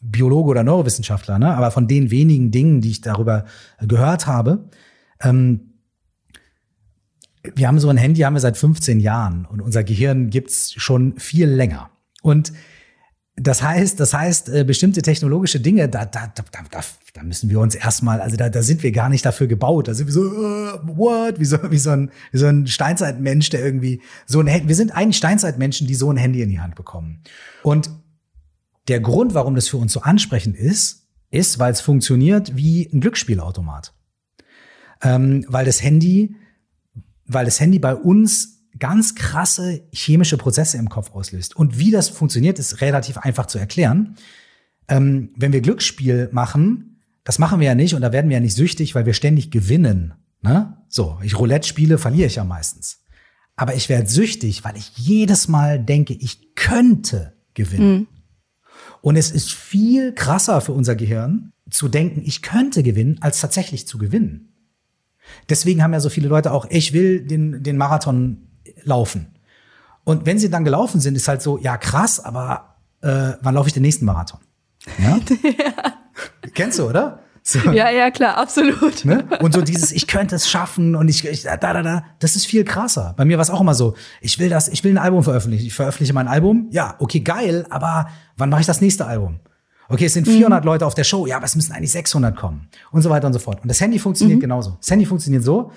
Biologe 0.02 0.50
oder 0.50 0.64
Neurowissenschaftler, 0.64 1.38
ne? 1.38 1.54
aber 1.54 1.70
von 1.70 1.86
den 1.86 2.10
wenigen 2.10 2.50
Dingen, 2.50 2.80
die 2.80 2.90
ich 2.90 3.00
darüber 3.00 3.44
gehört 3.80 4.26
habe, 4.26 4.68
ähm, 5.20 5.72
wir 7.54 7.66
haben 7.66 7.78
so 7.78 7.88
ein 7.88 7.96
Handy, 7.96 8.20
haben 8.20 8.34
wir 8.34 8.40
seit 8.40 8.56
15 8.56 9.00
Jahren 9.00 9.46
und 9.46 9.60
unser 9.60 9.82
Gehirn 9.84 10.30
gibt's 10.30 10.72
schon 10.74 11.18
viel 11.18 11.48
länger. 11.48 11.90
Und 12.22 12.52
das 13.36 13.62
heißt, 13.62 13.98
das 13.98 14.12
heißt, 14.12 14.50
äh, 14.50 14.64
bestimmte 14.64 15.02
technologische 15.02 15.58
Dinge, 15.58 15.88
da, 15.88 16.04
da, 16.04 16.32
da, 16.34 16.44
da, 16.70 16.80
da 17.14 17.22
müssen 17.22 17.48
wir 17.48 17.60
uns 17.60 17.74
erstmal, 17.74 18.20
also 18.20 18.36
da, 18.36 18.50
da 18.50 18.62
sind 18.62 18.82
wir 18.82 18.92
gar 18.92 19.08
nicht 19.08 19.24
dafür 19.24 19.46
gebaut. 19.46 19.88
Da 19.88 19.94
sind 19.94 20.06
wir 20.06 20.12
so, 20.12 20.20
uh, 20.20 20.78
what? 20.96 21.40
Wie 21.40 21.44
so, 21.44 21.58
wie 21.70 21.78
so 21.78 21.90
ein, 21.90 22.10
wie 22.30 22.38
so 22.38 22.46
ein 22.46 22.66
Steinzeitmensch, 22.66 23.48
der 23.50 23.64
irgendwie 23.64 24.02
so 24.26 24.40
ein 24.40 24.46
Handy, 24.46 24.68
wir 24.68 24.76
sind 24.76 24.94
eigentlich 24.94 25.16
Steinzeitmenschen, 25.16 25.86
die 25.86 25.94
so 25.94 26.10
ein 26.10 26.18
Handy 26.18 26.42
in 26.42 26.50
die 26.50 26.60
Hand 26.60 26.74
bekommen. 26.74 27.22
Und 27.62 27.90
der 28.88 29.00
Grund, 29.00 29.34
warum 29.34 29.54
das 29.54 29.68
für 29.68 29.76
uns 29.76 29.92
so 29.92 30.02
ansprechend 30.02 30.56
ist, 30.56 31.08
ist, 31.30 31.58
weil 31.58 31.72
es 31.72 31.80
funktioniert 31.80 32.56
wie 32.56 32.88
ein 32.92 33.00
Glücksspielautomat. 33.00 33.94
Ähm, 35.02 35.44
weil 35.48 35.64
das 35.64 35.82
Handy, 35.82 36.36
weil 37.26 37.44
das 37.44 37.60
Handy 37.60 37.78
bei 37.78 37.94
uns 37.94 38.62
ganz 38.78 39.14
krasse 39.14 39.82
chemische 39.92 40.36
Prozesse 40.36 40.78
im 40.78 40.88
Kopf 40.88 41.12
auslöst. 41.12 41.56
Und 41.56 41.78
wie 41.78 41.90
das 41.90 42.08
funktioniert, 42.08 42.58
ist 42.58 42.80
relativ 42.80 43.18
einfach 43.18 43.46
zu 43.46 43.58
erklären. 43.58 44.16
Ähm, 44.88 45.30
wenn 45.36 45.52
wir 45.52 45.60
Glücksspiel 45.60 46.28
machen, 46.32 47.00
das 47.24 47.38
machen 47.38 47.60
wir 47.60 47.66
ja 47.66 47.74
nicht 47.74 47.94
und 47.94 48.02
da 48.02 48.12
werden 48.12 48.28
wir 48.28 48.36
ja 48.36 48.40
nicht 48.40 48.56
süchtig, 48.56 48.94
weil 48.94 49.06
wir 49.06 49.14
ständig 49.14 49.50
gewinnen. 49.50 50.14
Ne? 50.40 50.76
So, 50.88 51.18
ich 51.22 51.38
Roulette 51.38 51.68
spiele, 51.68 51.98
verliere 51.98 52.26
ich 52.26 52.36
ja 52.36 52.44
meistens. 52.44 53.00
Aber 53.54 53.74
ich 53.74 53.88
werde 53.88 54.08
süchtig, 54.08 54.64
weil 54.64 54.76
ich 54.76 54.90
jedes 54.96 55.46
Mal 55.46 55.78
denke, 55.78 56.14
ich 56.14 56.54
könnte 56.54 57.34
gewinnen. 57.54 57.92
Mhm. 57.92 58.06
Und 59.02 59.16
es 59.16 59.30
ist 59.30 59.52
viel 59.52 60.14
krasser 60.14 60.62
für 60.62 60.72
unser 60.72 60.94
Gehirn 60.94 61.52
zu 61.68 61.88
denken, 61.88 62.22
ich 62.24 62.40
könnte 62.40 62.82
gewinnen, 62.82 63.18
als 63.20 63.40
tatsächlich 63.40 63.86
zu 63.86 63.98
gewinnen. 63.98 64.54
Deswegen 65.48 65.82
haben 65.82 65.92
ja 65.92 66.00
so 66.00 66.08
viele 66.08 66.28
Leute 66.28 66.52
auch, 66.52 66.66
ich 66.70 66.92
will 66.92 67.20
den, 67.26 67.62
den 67.62 67.76
Marathon 67.76 68.48
laufen. 68.84 69.34
Und 70.04 70.24
wenn 70.24 70.38
sie 70.38 70.50
dann 70.50 70.64
gelaufen 70.64 71.00
sind, 71.00 71.16
ist 71.16 71.28
halt 71.28 71.42
so, 71.42 71.58
ja 71.58 71.76
krass, 71.76 72.20
aber 72.20 72.76
äh, 73.00 73.32
wann 73.40 73.54
laufe 73.54 73.68
ich 73.68 73.74
den 73.74 73.82
nächsten 73.82 74.04
Marathon? 74.04 74.40
Ja? 74.98 75.18
ja. 75.42 75.92
Kennst 76.54 76.78
du, 76.78 76.88
oder? 76.88 77.20
So. 77.42 77.58
Ja, 77.72 77.90
ja, 77.90 78.10
klar, 78.10 78.36
absolut. 78.36 79.04
Ne? 79.04 79.24
Und 79.40 79.52
so 79.52 79.62
dieses, 79.62 79.90
ich 79.92 80.06
könnte 80.06 80.36
es 80.36 80.48
schaffen 80.48 80.94
und 80.94 81.08
ich, 81.08 81.24
ich 81.24 81.42
da, 81.42 81.56
da, 81.56 81.82
da, 81.82 82.04
das 82.20 82.36
ist 82.36 82.46
viel 82.46 82.64
krasser. 82.64 83.14
Bei 83.16 83.24
mir 83.24 83.36
war 83.36 83.42
es 83.42 83.50
auch 83.50 83.60
immer 83.60 83.74
so, 83.74 83.94
ich 84.20 84.38
will 84.38 84.48
das, 84.48 84.68
ich 84.68 84.84
will 84.84 84.92
ein 84.92 84.98
Album 84.98 85.24
veröffentlichen. 85.24 85.66
Ich 85.66 85.74
veröffentliche 85.74 86.12
mein 86.12 86.28
Album, 86.28 86.68
ja, 86.70 86.94
okay, 86.98 87.20
geil, 87.20 87.66
aber 87.70 88.08
wann 88.36 88.48
mache 88.48 88.60
ich 88.60 88.66
das 88.66 88.80
nächste 88.80 89.06
Album? 89.06 89.40
Okay, 89.88 90.06
es 90.06 90.14
sind 90.14 90.26
400 90.26 90.62
mhm. 90.62 90.66
Leute 90.66 90.86
auf 90.86 90.94
der 90.94 91.04
Show, 91.04 91.26
ja, 91.26 91.36
aber 91.36 91.44
es 91.44 91.56
müssen 91.56 91.72
eigentlich 91.72 91.92
600 91.92 92.36
kommen 92.36 92.68
und 92.92 93.02
so 93.02 93.10
weiter 93.10 93.26
und 93.26 93.32
so 93.32 93.38
fort. 93.38 93.60
Und 93.62 93.68
das 93.68 93.80
Handy 93.80 93.98
funktioniert 93.98 94.38
mhm. 94.38 94.42
genauso. 94.42 94.76
Das 94.80 94.90
Handy 94.90 95.04
funktioniert 95.04 95.42
so, 95.42 95.72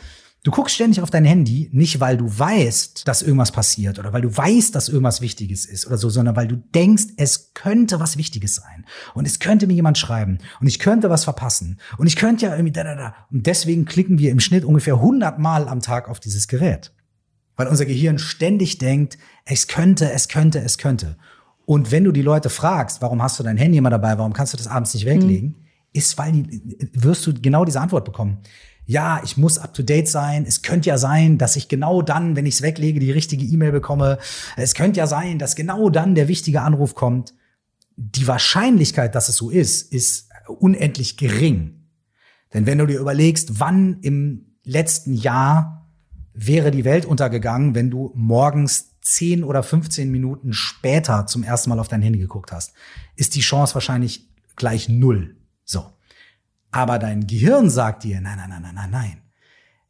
Du 0.46 0.52
guckst 0.52 0.76
ständig 0.76 1.02
auf 1.02 1.10
dein 1.10 1.26
Handy, 1.26 1.72
nicht 1.74 2.00
weil 2.00 2.18
du 2.18 2.26
weißt, 2.28 3.08
dass 3.08 3.24
irgendwas 3.24 3.52
passiert 3.52 3.98
oder 3.98 4.14
weil 4.14 4.22
du 4.22 4.38
weißt, 4.38 4.76
dass 4.76 4.90
irgendwas 4.90 5.20
Wichtiges 5.20 5.66
ist 5.66 5.88
oder 5.88 5.98
so, 5.98 6.08
sondern 6.12 6.36
weil 6.36 6.48
du 6.48 6.58
denkst, 6.58 7.06
es 7.18 7.56
könnte 7.56 8.00
was 8.00 8.16
Wichtiges 8.16 8.54
sein. 8.54 8.86
Und 9.16 9.26
es 9.26 9.40
könnte 9.40 9.66
mir 9.66 9.74
jemand 9.74 9.98
schreiben 9.98 10.38
und 10.62 10.68
ich 10.68 10.78
könnte 10.78 11.10
was 11.10 11.24
verpassen 11.24 11.80
und 11.98 12.06
ich 12.06 12.16
könnte 12.16 12.46
ja 12.46 12.52
irgendwie 12.52 12.74
da, 12.74 12.84
da, 12.84 12.94
da. 12.94 13.16
Und 13.32 13.48
deswegen 13.48 13.86
klicken 13.86 14.20
wir 14.20 14.30
im 14.30 14.40
Schnitt 14.40 14.66
ungefähr 14.66 14.94
100 14.94 15.40
Mal 15.40 15.68
am 15.68 15.82
Tag 15.82 16.10
auf 16.10 16.20
dieses 16.20 16.48
Gerät. 16.48 16.94
Weil 17.56 17.66
unser 17.66 17.88
Gehirn 17.88 18.20
ständig 18.20 18.78
denkt, 18.78 19.18
es 19.46 19.68
könnte, 19.68 20.12
es 20.12 20.28
könnte, 20.28 20.60
es 20.60 20.78
könnte. 20.78 21.18
Und 21.66 21.92
wenn 21.92 22.04
du 22.04 22.12
die 22.12 22.22
Leute 22.22 22.52
fragst, 22.52 23.02
warum 23.02 23.24
hast 23.24 23.40
du 23.40 23.44
dein 23.44 23.58
Handy 23.58 23.80
immer 23.80 23.90
dabei, 23.90 24.20
warum 24.20 24.34
kannst 24.34 24.54
du 24.54 24.58
das 24.58 24.68
abends 24.68 24.94
nicht 24.94 25.08
weglegen, 25.08 25.48
mhm. 25.48 25.66
ist, 25.92 26.20
weil 26.20 26.34
die, 26.34 26.92
wirst 26.94 27.26
du 27.26 27.34
genau 27.34 27.66
diese 27.66 27.82
Antwort 27.82 28.06
bekommen 28.06 28.44
ja, 28.86 29.22
ich 29.24 29.36
muss 29.38 29.58
up 29.58 29.74
to 29.74 29.84
date 29.84 30.08
sein. 30.08 30.46
Es 30.48 30.62
könnte 30.62 30.90
ja 30.90 30.98
sein, 30.98 31.38
dass 31.38 31.56
ich 31.56 31.68
genau 31.68 32.02
dann, 32.02 32.36
wenn 32.36 32.46
ich 32.46 32.56
es 32.56 32.62
weglege, 32.62 33.00
die 33.00 33.12
richtige 33.12 33.46
E-Mail 33.46 33.72
bekomme. 33.72 34.20
Es 34.56 34.76
könnte 34.76 35.00
ja 35.00 35.08
sein, 35.08 35.40
dass 35.40 35.56
genau 35.56 35.90
dann 35.90 36.16
der 36.16 36.28
wichtige 36.28 36.62
Anruf 36.62 36.94
kommt. 36.94 37.34
Die 37.98 38.28
Wahrscheinlichkeit, 38.28 39.16
dass 39.16 39.30
es 39.30 39.38
so 39.38 39.50
ist, 39.50 39.92
ist 39.92 40.30
unendlich 40.48 41.18
gering. 41.18 41.88
Denn 42.54 42.66
wenn 42.66 42.78
du 42.78 42.86
dir 42.86 43.00
überlegst, 43.00 43.60
wann 43.60 44.00
im 44.02 44.58
letzten 44.64 45.14
Jahr 45.14 45.90
wäre 46.34 46.70
die 46.70 46.86
Welt 46.86 47.06
untergegangen, 47.06 47.74
wenn 47.74 47.90
du 47.90 48.12
morgens 48.14 49.00
10 49.02 49.44
oder 49.44 49.64
15 49.64 50.12
Minuten 50.12 50.54
später 50.54 51.26
zum 51.28 51.44
ersten 51.44 51.70
Mal 51.70 51.80
auf 51.80 51.88
dein 51.88 52.02
Handy 52.02 52.20
geguckt 52.20 52.52
hast, 52.52 52.74
ist 53.16 53.36
die 53.36 53.42
Chance 53.42 53.74
wahrscheinlich 53.74 54.30
gleich 54.56 54.90
null. 54.90 55.38
So. 55.64 55.95
Aber 56.72 57.00
dein 57.00 57.28
Gehirn 57.28 57.70
sagt 57.70 58.04
dir, 58.04 58.20
nein, 58.22 58.38
nein, 58.38 58.50
nein, 58.50 58.62
nein, 58.62 58.76
nein, 58.76 58.90
nein. 58.92 59.22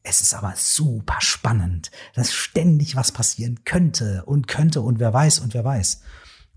Es 0.07 0.21
ist 0.21 0.36
aber 0.36 0.53
super 0.55 1.17
spannend, 1.19 1.89
dass 2.13 2.32
ständig 2.32 2.95
was 2.95 3.11
passieren 3.11 3.63
könnte 3.65 4.23
und 4.26 4.47
könnte 4.47 4.82
und 4.82 4.99
wer 4.99 5.11
weiß 5.11 5.39
und 5.39 5.55
wer 5.55 5.65
weiß. 5.65 6.01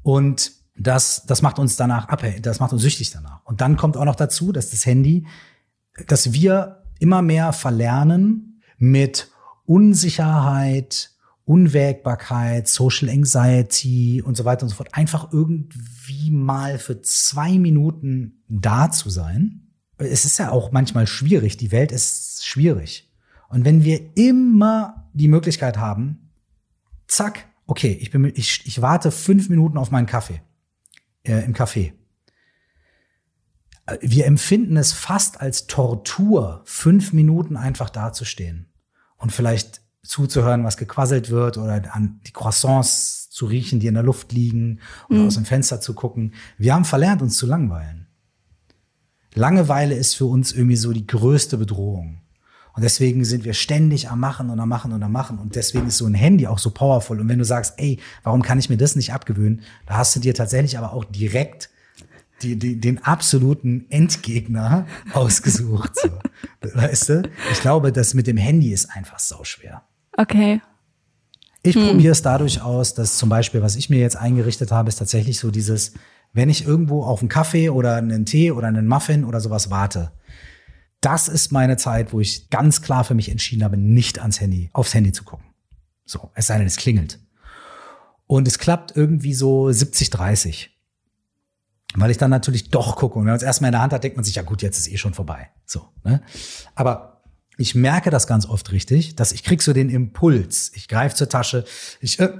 Und 0.03 0.53
das, 0.77 1.25
das 1.27 1.41
macht 1.41 1.59
uns 1.59 1.77
danach 1.77 2.09
abhängig, 2.09 2.43
das 2.43 2.61
macht 2.61 2.73
uns 2.75 2.83
süchtig 2.83 3.11
danach. 3.11 3.41
Und 3.45 3.62
dann 3.62 3.77
kommt 3.79 3.97
auch 3.97 4.05
noch 4.05 4.16
dazu, 4.16 4.53
dass 4.53 4.71
das 4.71 4.85
Handy, 4.85 5.27
dass 6.07 6.33
wir 6.35 6.85
immer 7.01 7.23
mehr 7.23 7.55
verlernen 7.55 8.62
mit 8.77 9.31
Unsicherheit, 9.64 11.12
Unwägbarkeit, 11.45 12.69
Social 12.69 13.09
Anxiety 13.09 14.23
und 14.23 14.37
so 14.37 14.45
weiter 14.45 14.64
und 14.64 14.69
so 14.69 14.75
fort, 14.75 14.91
einfach 14.93 15.33
irgendwie 15.33 16.31
mal 16.31 16.79
für 16.79 17.01
zwei 17.01 17.59
Minuten 17.59 18.43
da 18.49 18.91
zu 18.91 19.09
sein 19.09 19.68
es 19.99 20.24
ist 20.24 20.38
ja 20.38 20.51
auch 20.51 20.72
manchmal 20.72 21.07
schwierig. 21.07 21.57
Die 21.57 21.72
Welt 21.72 21.92
ist 21.92 22.46
schwierig. 22.46 23.11
Und 23.49 23.64
wenn 23.64 23.84
wir 23.84 24.16
immer 24.16 25.09
die 25.12 25.28
Möglichkeit 25.28 25.78
haben, 25.78 26.30
zack, 27.07 27.46
okay, 27.66 27.96
ich, 28.01 28.11
bin, 28.11 28.24
ich, 28.34 28.66
ich 28.66 28.82
warte 28.82 29.11
fünf 29.11 29.49
Minuten 29.49 29.78
auf 29.78 29.90
meinen 29.90 30.07
Kaffee 30.07 30.40
äh, 31.24 31.44
im 31.44 31.55
Café. 31.55 31.92
Wir 34.03 34.26
empfinden 34.26 34.76
es 34.76 34.92
fast 34.92 35.40
als 35.40 35.66
Tortur, 35.66 36.62
fünf 36.64 37.12
Minuten 37.14 37.57
einfach 37.57 37.88
dazustehen 37.88 38.66
und 39.16 39.32
vielleicht 39.32 39.80
zuzuhören, 40.03 40.64
was 40.64 40.76
gequasselt 40.76 41.30
wird 41.30 41.57
oder 41.57 41.94
an 41.94 42.20
die 42.26 42.32
Croissants 42.32 43.30
zu 43.30 43.46
riechen, 43.46 43.80
die 43.80 43.86
in 43.86 43.94
der 43.94 44.03
Luft 44.03 44.32
liegen 44.32 44.80
oder 45.09 45.20
mhm. 45.20 45.26
aus 45.26 45.34
dem 45.34 45.44
Fenster 45.44 45.80
zu 45.80 45.94
gucken. 45.94 46.34
Wir 46.59 46.74
haben 46.74 46.84
verlernt, 46.84 47.22
uns 47.22 47.36
zu 47.36 47.46
langweilen. 47.46 48.08
Langeweile 49.39 49.95
ist 49.95 50.14
für 50.14 50.26
uns 50.26 50.53
irgendwie 50.53 50.76
so 50.76 50.93
die 50.93 51.07
größte 51.07 51.57
Bedrohung. 51.57 52.20
Und 52.74 52.82
deswegen 52.82 53.24
sind 53.24 53.45
wir 53.45 53.55
ständig 53.55 54.09
am 54.09 54.20
Machen 54.20 54.51
und 54.51 54.61
am 54.61 54.68
Machen 54.68 54.93
und 54.93 55.03
am 55.03 55.11
Machen. 55.11 55.39
Und 55.39 55.57
deswegen 55.57 55.89
ist 55.89 55.99
so 55.99 56.07
ein 56.07 56.14
Handy 56.14 56.47
auch 56.47 56.59
so 56.59 56.70
powerful. 56.70 57.20
Und 57.20 57.28
wenn 57.28 57.39
du 57.39 57.45
sagst, 57.45 57.74
ey, 57.78 57.99
warum 58.22 58.43
kann 58.43 58.59
ich 58.59 58.70
mir 58.70 58.76
das 58.76 58.95
nicht 58.95 59.12
abgewöhnen? 59.12 59.62
Da 59.86 59.97
hast 59.97 60.14
du 60.14 60.20
dir 60.20 60.34
tatsächlich 60.34 60.78
aber 60.78 60.93
auch 60.93 61.05
direkt 61.05 61.70
die, 62.43 62.57
die, 62.57 62.80
den 62.80 63.03
absoluten 63.03 63.86
Endgegner 63.91 64.86
ausgesucht. 65.12 65.93
So. 65.97 66.09
Weißt 66.74 67.09
du? 67.09 67.22
Ich 67.51 67.61
glaube, 67.61 67.91
das 67.91 68.14
mit 68.14 68.26
dem 68.26 68.36
Handy 68.36 68.72
ist 68.72 68.91
einfach 68.91 69.18
sauschwer. 69.18 69.82
Okay. 70.16 70.61
Ich 71.62 71.74
hm. 71.74 71.89
probiere 71.89 72.12
es 72.12 72.22
dadurch 72.22 72.62
aus, 72.62 72.95
dass 72.95 73.18
zum 73.18 73.28
Beispiel, 73.28 73.61
was 73.61 73.74
ich 73.74 73.91
mir 73.91 73.99
jetzt 73.99 74.16
eingerichtet 74.16 74.70
habe, 74.70 74.89
ist 74.89 74.97
tatsächlich 74.97 75.41
so 75.41 75.51
dieses, 75.51 75.95
wenn 76.33 76.49
ich 76.49 76.66
irgendwo 76.66 77.03
auf 77.03 77.20
einen 77.20 77.29
Kaffee 77.29 77.70
oder 77.70 77.97
einen 77.97 78.26
Tee 78.26 78.53
oder 78.53 78.68
einen 78.68 78.87
Muffin 78.87 79.24
oder 79.24 79.41
sowas 79.41 79.70
warte. 79.70 80.12
Das 81.01 81.29
ist 81.29 81.53
meine 81.53 81.76
Zeit, 81.76 82.12
wo 82.12 82.20
ich 82.20 82.51
ganz 82.51 82.83
klar 82.83 83.05
für 83.05 83.14
mich 83.14 83.31
entschieden 83.31 83.64
habe, 83.64 83.76
nicht 83.76 84.20
ans 84.20 84.41
Handy, 84.41 84.70
aufs 84.72 84.95
Handy 84.95 85.12
zu 85.12 85.24
gucken. 85.24 85.47
So, 86.05 86.31
es 86.35 86.47
sei 86.47 86.59
denn, 86.59 86.66
es 86.66 86.76
klingelt. 86.76 87.20
Und 88.26 88.49
es 88.49 88.59
klappt 88.59 88.97
irgendwie 88.97 89.35
so 89.35 89.70
70, 89.70 90.11
30. 90.11 90.79
Weil 91.95 92.11
ich 92.11 92.18
dann 92.18 92.31
natürlich 92.31 92.70
doch 92.70 92.97
gucke. 92.97 93.18
Und 93.18 93.24
wenn 93.24 93.31
man 93.31 93.37
es 93.37 93.43
erstmal 93.43 93.68
in 93.68 93.72
der 93.72 93.83
Hand 93.83 93.93
hat, 93.93 94.05
denkt 94.05 94.16
man 94.16 94.24
sich, 94.24 94.35
ja 94.35 94.43
gut, 94.43 94.62
jetzt 94.62 94.79
ist 94.79 94.89
eh 94.89 94.99
schon 94.99 95.14
vorbei. 95.14 95.49
So, 95.64 95.89
ne? 96.05 96.22
Aber 96.74 97.22
ich 97.57 97.74
merke 97.74 98.11
das 98.11 98.26
ganz 98.26 98.47
oft 98.47 98.70
richtig, 98.72 99.16
dass 99.16 99.33
ich 99.33 99.43
krieg 99.43 99.62
so 99.62 99.72
den 99.72 99.89
Impuls. 99.89 100.70
Ich 100.74 100.89
greife 100.89 101.16
zur 101.16 101.29
Tasche, 101.29 101.64
ich 102.01 102.20
äh, 102.20 102.31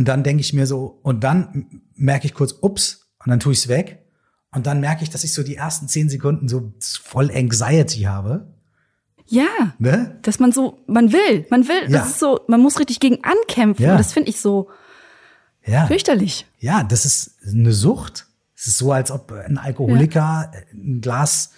und 0.00 0.06
dann 0.06 0.22
denke 0.22 0.40
ich 0.40 0.54
mir 0.54 0.66
so, 0.66 0.98
und 1.02 1.24
dann 1.24 1.82
merke 1.94 2.24
ich 2.24 2.32
kurz, 2.32 2.54
ups, 2.62 3.10
und 3.22 3.28
dann 3.28 3.38
tue 3.38 3.52
ich 3.52 3.58
es 3.58 3.68
weg. 3.68 4.02
Und 4.50 4.66
dann 4.66 4.80
merke 4.80 5.02
ich, 5.02 5.10
dass 5.10 5.24
ich 5.24 5.34
so 5.34 5.42
die 5.42 5.56
ersten 5.56 5.88
zehn 5.88 6.08
Sekunden 6.08 6.48
so 6.48 6.72
voll 7.02 7.30
Anxiety 7.30 8.04
habe. 8.04 8.46
Ja. 9.26 9.74
Ne? 9.78 10.18
Dass 10.22 10.40
man 10.40 10.52
so, 10.52 10.78
man 10.86 11.12
will, 11.12 11.44
man 11.50 11.68
will, 11.68 11.82
ja. 11.82 11.98
das 11.98 12.12
ist 12.12 12.18
so, 12.18 12.40
man 12.48 12.62
muss 12.62 12.80
richtig 12.80 12.98
gegen 12.98 13.22
ankämpfen. 13.24 13.84
Ja. 13.84 13.92
Und 13.92 13.98
das 13.98 14.14
finde 14.14 14.30
ich 14.30 14.40
so 14.40 14.70
ja. 15.66 15.86
fürchterlich. 15.86 16.46
Ja, 16.60 16.82
das 16.82 17.04
ist 17.04 17.36
eine 17.46 17.74
Sucht. 17.74 18.26
Es 18.56 18.68
ist 18.68 18.78
so, 18.78 18.92
als 18.92 19.10
ob 19.10 19.32
ein 19.32 19.58
Alkoholiker 19.58 20.50
ja. 20.50 20.52
ein 20.72 21.02
Glas 21.02 21.50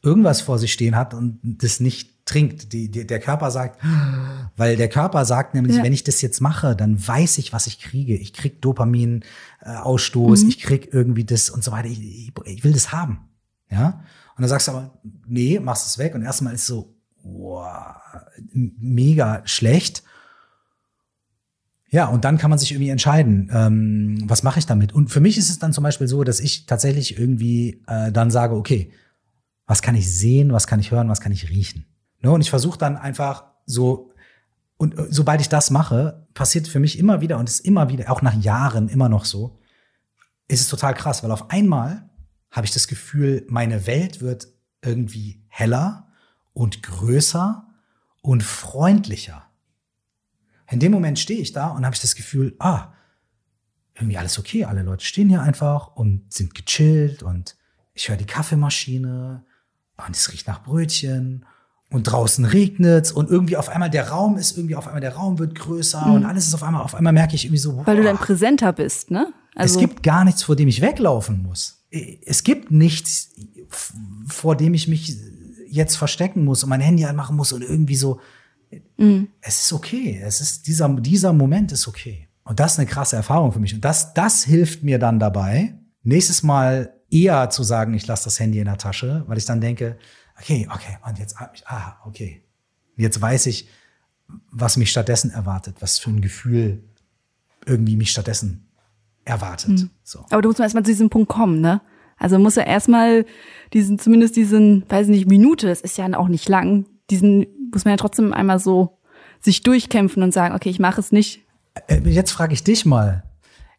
irgendwas 0.00 0.40
vor 0.40 0.58
sich 0.58 0.72
stehen 0.72 0.96
hat 0.96 1.12
und 1.12 1.40
das 1.42 1.78
nicht 1.78 2.11
trinkt. 2.32 2.72
Die, 2.72 2.90
die, 2.90 3.06
der 3.06 3.20
Körper 3.20 3.50
sagt, 3.50 3.80
weil 4.56 4.76
der 4.76 4.88
Körper 4.88 5.24
sagt 5.24 5.54
nämlich, 5.54 5.76
Ja. 5.76 5.82
wenn 5.82 5.92
ich 5.92 6.04
das 6.04 6.20
jetzt 6.22 6.40
mache, 6.40 6.74
dann 6.76 7.06
weiß 7.06 7.38
ich, 7.38 7.52
was 7.52 7.66
ich 7.66 7.78
kriege. 7.80 8.14
Ich 8.14 8.32
krieg 8.32 8.60
Dopamin-Ausstoß, 8.62 10.42
Mhm. 10.42 10.48
ich 10.48 10.58
krieg 10.60 10.88
irgendwie 10.92 11.24
das 11.24 11.50
und 11.50 11.62
so 11.64 11.72
weiter. 11.72 11.88
Ich, 11.88 12.00
ich, 12.00 12.32
ich 12.44 12.64
will 12.64 12.72
das 12.72 12.92
haben. 12.92 13.28
Ja. 13.70 14.02
Und 14.36 14.42
dann 14.42 14.48
sagst 14.48 14.68
du 14.68 14.72
aber, 14.72 14.98
nee, 15.26 15.60
machst 15.60 15.86
es 15.86 15.98
weg. 15.98 16.14
Und 16.14 16.22
erstmal 16.22 16.54
ist 16.54 16.66
so, 16.66 16.94
wow, 17.22 17.96
mega 18.52 19.42
schlecht. 19.44 20.02
Ja, 21.90 22.06
und 22.06 22.24
dann 22.24 22.38
kann 22.38 22.48
man 22.48 22.58
sich 22.58 22.72
irgendwie 22.72 22.88
entscheiden, 22.88 23.50
ähm, 23.52 24.22
was 24.26 24.42
mache 24.42 24.58
ich 24.58 24.64
damit. 24.66 24.94
Und 24.94 25.08
für 25.10 25.20
mich 25.20 25.36
ist 25.36 25.50
es 25.50 25.58
dann 25.58 25.74
zum 25.74 25.84
Beispiel 25.84 26.08
so, 26.08 26.24
dass 26.24 26.40
ich 26.40 26.64
tatsächlich 26.64 27.18
irgendwie 27.18 27.82
äh, 27.86 28.10
dann 28.10 28.30
sage, 28.30 28.54
okay, 28.56 28.90
was 29.66 29.82
kann 29.82 29.94
ich 29.94 30.10
sehen, 30.10 30.52
was 30.52 30.66
kann 30.66 30.80
ich 30.80 30.90
hören, 30.90 31.08
was 31.10 31.20
kann 31.20 31.32
ich 31.32 31.50
riechen. 31.50 31.84
Ne? 32.22 32.30
Und 32.30 32.40
ich 32.40 32.50
versuche 32.50 32.78
dann 32.78 32.96
einfach 32.96 33.44
so, 33.66 34.12
und 34.76 34.98
äh, 34.98 35.06
sobald 35.10 35.40
ich 35.40 35.48
das 35.48 35.70
mache, 35.70 36.26
passiert 36.34 36.68
für 36.68 36.80
mich 36.80 36.98
immer 36.98 37.20
wieder 37.20 37.38
und 37.38 37.48
ist 37.48 37.60
immer 37.60 37.88
wieder, 37.88 38.10
auch 38.10 38.22
nach 38.22 38.34
Jahren 38.34 38.88
immer 38.88 39.08
noch 39.08 39.24
so, 39.24 39.58
ist 40.48 40.60
es 40.60 40.68
total 40.68 40.94
krass, 40.94 41.22
weil 41.22 41.30
auf 41.30 41.50
einmal 41.50 42.08
habe 42.50 42.66
ich 42.66 42.72
das 42.72 42.88
Gefühl, 42.88 43.46
meine 43.48 43.86
Welt 43.86 44.20
wird 44.20 44.48
irgendwie 44.82 45.42
heller 45.48 46.08
und 46.52 46.82
größer 46.82 47.66
und 48.20 48.42
freundlicher. 48.42 49.46
In 50.70 50.80
dem 50.80 50.92
Moment 50.92 51.18
stehe 51.18 51.40
ich 51.40 51.52
da 51.52 51.68
und 51.68 51.84
habe 51.84 51.94
ich 51.94 52.00
das 52.00 52.14
Gefühl, 52.14 52.54
ah, 52.58 52.92
irgendwie 53.94 54.18
alles 54.18 54.38
okay. 54.38 54.64
Alle 54.64 54.82
Leute 54.82 55.04
stehen 55.04 55.28
hier 55.28 55.42
einfach 55.42 55.96
und 55.96 56.32
sind 56.32 56.54
gechillt 56.54 57.22
und 57.22 57.56
ich 57.94 58.08
höre 58.08 58.16
die 58.16 58.26
Kaffeemaschine 58.26 59.44
und 59.96 60.16
es 60.16 60.32
riecht 60.32 60.46
nach 60.46 60.62
Brötchen 60.62 61.44
und 61.92 62.04
draußen 62.04 62.44
regnet's 62.44 63.12
und 63.12 63.30
irgendwie 63.30 63.56
auf 63.56 63.68
einmal 63.68 63.90
der 63.90 64.08
Raum 64.08 64.36
ist 64.36 64.56
irgendwie 64.56 64.76
auf 64.76 64.86
einmal 64.86 65.00
der 65.00 65.14
Raum 65.14 65.38
wird 65.38 65.54
größer 65.54 66.06
und 66.06 66.24
alles 66.24 66.46
ist 66.46 66.54
auf 66.54 66.62
einmal 66.62 66.82
auf 66.82 66.94
einmal 66.94 67.12
merke 67.12 67.34
ich 67.34 67.44
irgendwie 67.44 67.58
so, 67.58 67.72
Mhm. 67.72 67.86
Weil 67.86 67.96
du 67.96 68.02
dann 68.02 68.16
boah, 68.16 68.24
präsenter 68.24 68.72
bist, 68.72 69.10
ne? 69.10 69.32
es 69.54 69.78
gibt 69.78 70.02
gar 70.02 70.24
nichts, 70.24 70.42
vor 70.42 70.56
dem 70.56 70.68
ich 70.68 70.80
weglaufen 70.80 71.42
muss. 71.42 71.84
Es 72.24 72.42
gibt 72.42 72.70
nichts, 72.70 73.30
vor 74.26 74.56
dem 74.56 74.74
ich 74.74 74.88
mich 74.88 75.16
jetzt 75.68 75.96
verstecken 75.96 76.44
muss 76.44 76.62
und 76.62 76.70
mein 76.70 76.80
Handy 76.80 77.04
anmachen 77.04 77.36
muss 77.36 77.52
und 77.52 77.62
irgendwie 77.62 77.96
so. 77.96 78.20
Es 79.42 79.60
ist 79.64 79.72
okay. 79.72 80.20
Es 80.24 80.40
ist 80.40 80.66
dieser, 80.66 80.88
dieser 80.88 81.32
Moment 81.32 81.72
ist 81.72 81.86
okay. 81.86 82.28
Und 82.44 82.60
das 82.60 82.72
ist 82.72 82.78
eine 82.78 82.88
krasse 82.88 83.16
Erfahrung 83.16 83.52
für 83.52 83.60
mich. 83.60 83.74
Und 83.74 83.84
das, 83.84 84.14
das 84.14 84.44
hilft 84.44 84.82
mir 84.82 84.98
dann 84.98 85.18
dabei, 85.18 85.74
nächstes 86.02 86.42
Mal 86.42 86.94
eher 87.10 87.50
zu 87.50 87.62
sagen, 87.62 87.94
ich 87.94 88.06
lasse 88.06 88.24
das 88.24 88.40
Handy 88.40 88.58
in 88.58 88.64
der 88.64 88.78
Tasche, 88.78 89.24
weil 89.26 89.38
ich 89.38 89.44
dann 89.44 89.60
denke, 89.60 89.98
okay, 90.38 90.68
okay, 90.72 90.98
und 91.06 91.18
jetzt, 91.18 91.36
ah, 91.66 91.96
okay. 92.04 92.42
Jetzt 92.96 93.20
weiß 93.20 93.46
ich, 93.46 93.68
was 94.50 94.76
mich 94.76 94.90
stattdessen 94.90 95.30
erwartet, 95.30 95.76
was 95.80 95.98
für 95.98 96.10
ein 96.10 96.20
Gefühl 96.20 96.82
irgendwie 97.66 97.96
mich 97.96 98.10
stattdessen 98.10 98.68
erwartet. 99.24 99.88
So. 100.02 100.24
Aber 100.30 100.42
du 100.42 100.48
musst 100.48 100.58
mal 100.58 100.64
erstmal 100.64 100.84
zu 100.84 100.90
diesem 100.90 101.10
Punkt 101.10 101.28
kommen, 101.28 101.60
ne? 101.60 101.80
Also 102.18 102.38
muss 102.38 102.54
ja 102.54 102.62
erstmal 102.62 103.24
diesen, 103.72 103.98
zumindest 103.98 104.36
diesen, 104.36 104.88
weiß 104.88 105.08
nicht, 105.08 105.28
Minute, 105.28 105.66
das 105.66 105.80
ist 105.80 105.98
ja 105.98 106.06
auch 106.16 106.28
nicht 106.28 106.48
lang, 106.48 106.86
diesen 107.10 107.46
muss 107.72 107.84
man 107.84 107.92
ja 107.92 107.96
trotzdem 107.96 108.32
einmal 108.32 108.58
so 108.58 108.98
sich 109.40 109.62
durchkämpfen 109.62 110.22
und 110.22 110.32
sagen, 110.32 110.54
okay, 110.54 110.68
ich 110.68 110.78
mache 110.78 111.00
es 111.00 111.10
nicht. 111.10 111.40
Äh, 111.88 112.00
Jetzt 112.08 112.30
frage 112.30 112.52
ich 112.54 112.62
dich 112.62 112.86
mal, 112.86 113.24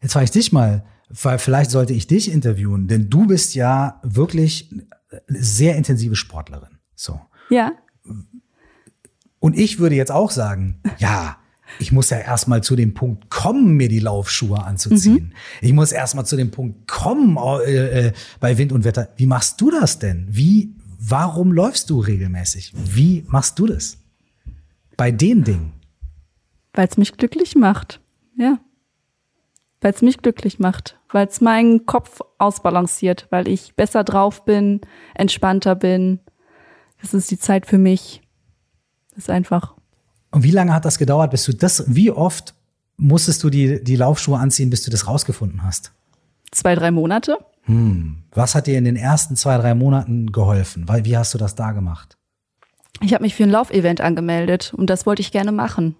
jetzt 0.02 0.12
frage 0.12 0.24
ich 0.24 0.30
dich 0.30 0.52
mal, 0.52 0.84
weil 1.22 1.38
vielleicht 1.38 1.70
sollte 1.70 1.92
ich 1.92 2.06
dich 2.06 2.30
interviewen, 2.30 2.88
denn 2.88 3.08
du 3.08 3.26
bist 3.26 3.54
ja 3.54 4.00
wirklich 4.02 4.70
sehr 5.28 5.76
intensive 5.76 6.16
Sportlerin. 6.16 6.78
So. 6.94 7.20
Ja. 7.50 7.72
Und 9.38 9.56
ich 9.56 9.78
würde 9.78 9.94
jetzt 9.94 10.10
auch 10.10 10.30
sagen, 10.30 10.80
ja, 10.98 11.36
ich 11.78 11.92
muss 11.92 12.10
ja 12.10 12.18
erstmal 12.18 12.62
zu 12.62 12.76
dem 12.76 12.94
Punkt 12.94 13.30
kommen, 13.30 13.74
mir 13.74 13.88
die 13.88 13.98
Laufschuhe 13.98 14.62
anzuziehen. 14.62 15.34
Ich 15.60 15.72
muss 15.72 15.92
erstmal 15.92 16.26
zu 16.26 16.36
dem 16.36 16.50
Punkt 16.50 16.88
kommen 16.88 17.36
äh, 17.66 18.06
äh, 18.06 18.12
bei 18.40 18.58
Wind 18.58 18.72
und 18.72 18.84
Wetter. 18.84 19.08
Wie 19.16 19.26
machst 19.26 19.60
du 19.60 19.70
das 19.70 19.98
denn? 19.98 20.26
Wie, 20.30 20.74
warum 20.98 21.52
läufst 21.52 21.90
du 21.90 22.00
regelmäßig? 22.00 22.72
Wie 22.74 23.24
machst 23.28 23.58
du 23.58 23.66
das? 23.66 23.98
Bei 24.96 25.10
den 25.10 25.44
Dingen. 25.44 25.72
Weil 26.72 26.88
es 26.88 26.96
mich 26.96 27.16
glücklich 27.16 27.54
macht. 27.54 28.00
Ja. 28.36 28.58
Weil 29.80 29.92
es 29.92 30.02
mich 30.02 30.18
glücklich 30.18 30.58
macht. 30.58 30.96
Weil 31.14 31.28
es 31.28 31.40
meinen 31.40 31.86
Kopf 31.86 32.20
ausbalanciert. 32.38 33.28
Weil 33.30 33.48
ich 33.48 33.74
besser 33.74 34.04
drauf 34.04 34.44
bin, 34.44 34.80
entspannter 35.14 35.74
bin. 35.76 36.20
Das 37.00 37.14
ist 37.14 37.30
die 37.30 37.38
Zeit 37.38 37.66
für 37.66 37.78
mich. 37.78 38.20
Das 39.10 39.24
ist 39.24 39.30
einfach. 39.30 39.74
Und 40.32 40.42
wie 40.42 40.50
lange 40.50 40.74
hat 40.74 40.84
das 40.84 40.98
gedauert, 40.98 41.30
bis 41.30 41.44
du 41.44 41.52
das, 41.52 41.84
wie 41.86 42.10
oft 42.10 42.54
musstest 42.96 43.42
du 43.44 43.50
die, 43.50 43.82
die 43.82 43.96
Laufschuhe 43.96 44.38
anziehen, 44.38 44.70
bis 44.70 44.82
du 44.82 44.90
das 44.90 45.06
rausgefunden 45.06 45.62
hast? 45.62 45.92
Zwei, 46.50 46.74
drei 46.74 46.90
Monate. 46.90 47.38
Was 48.32 48.54
hat 48.54 48.66
dir 48.66 48.76
in 48.76 48.84
den 48.84 48.96
ersten 48.96 49.36
zwei, 49.36 49.56
drei 49.56 49.74
Monaten 49.74 50.32
geholfen? 50.32 50.88
Weil, 50.88 51.04
wie 51.04 51.16
hast 51.16 51.32
du 51.32 51.38
das 51.38 51.54
da 51.54 51.72
gemacht? 51.72 52.18
Ich 53.00 53.14
habe 53.14 53.22
mich 53.22 53.34
für 53.34 53.44
ein 53.44 53.50
Laufevent 53.50 54.00
angemeldet 54.00 54.74
und 54.76 54.90
das 54.90 55.06
wollte 55.06 55.22
ich 55.22 55.32
gerne 55.32 55.52
machen. 55.52 55.96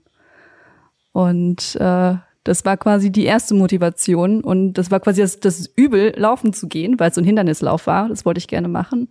Und 1.13 1.77
äh, 1.77 2.17
das 2.45 2.65
war 2.65 2.77
quasi 2.77 3.11
die 3.11 3.25
erste 3.25 3.55
Motivation 3.55 4.43
und 4.43 4.75
das 4.75 4.91
war 4.91 5.01
quasi 5.01 5.21
das, 5.23 5.41
das 5.41 5.67
Übel, 5.77 6.13
laufen 6.17 6.53
zu 6.53 6.69
gehen, 6.69 6.99
weil 7.01 7.09
es 7.09 7.15
so 7.17 7.21
ein 7.21 7.25
Hindernislauf 7.25 7.87
war. 7.87 8.09
Das 8.09 8.25
wollte 8.25 8.39
ich 8.39 8.49
gerne 8.49 8.69
machen. 8.69 9.09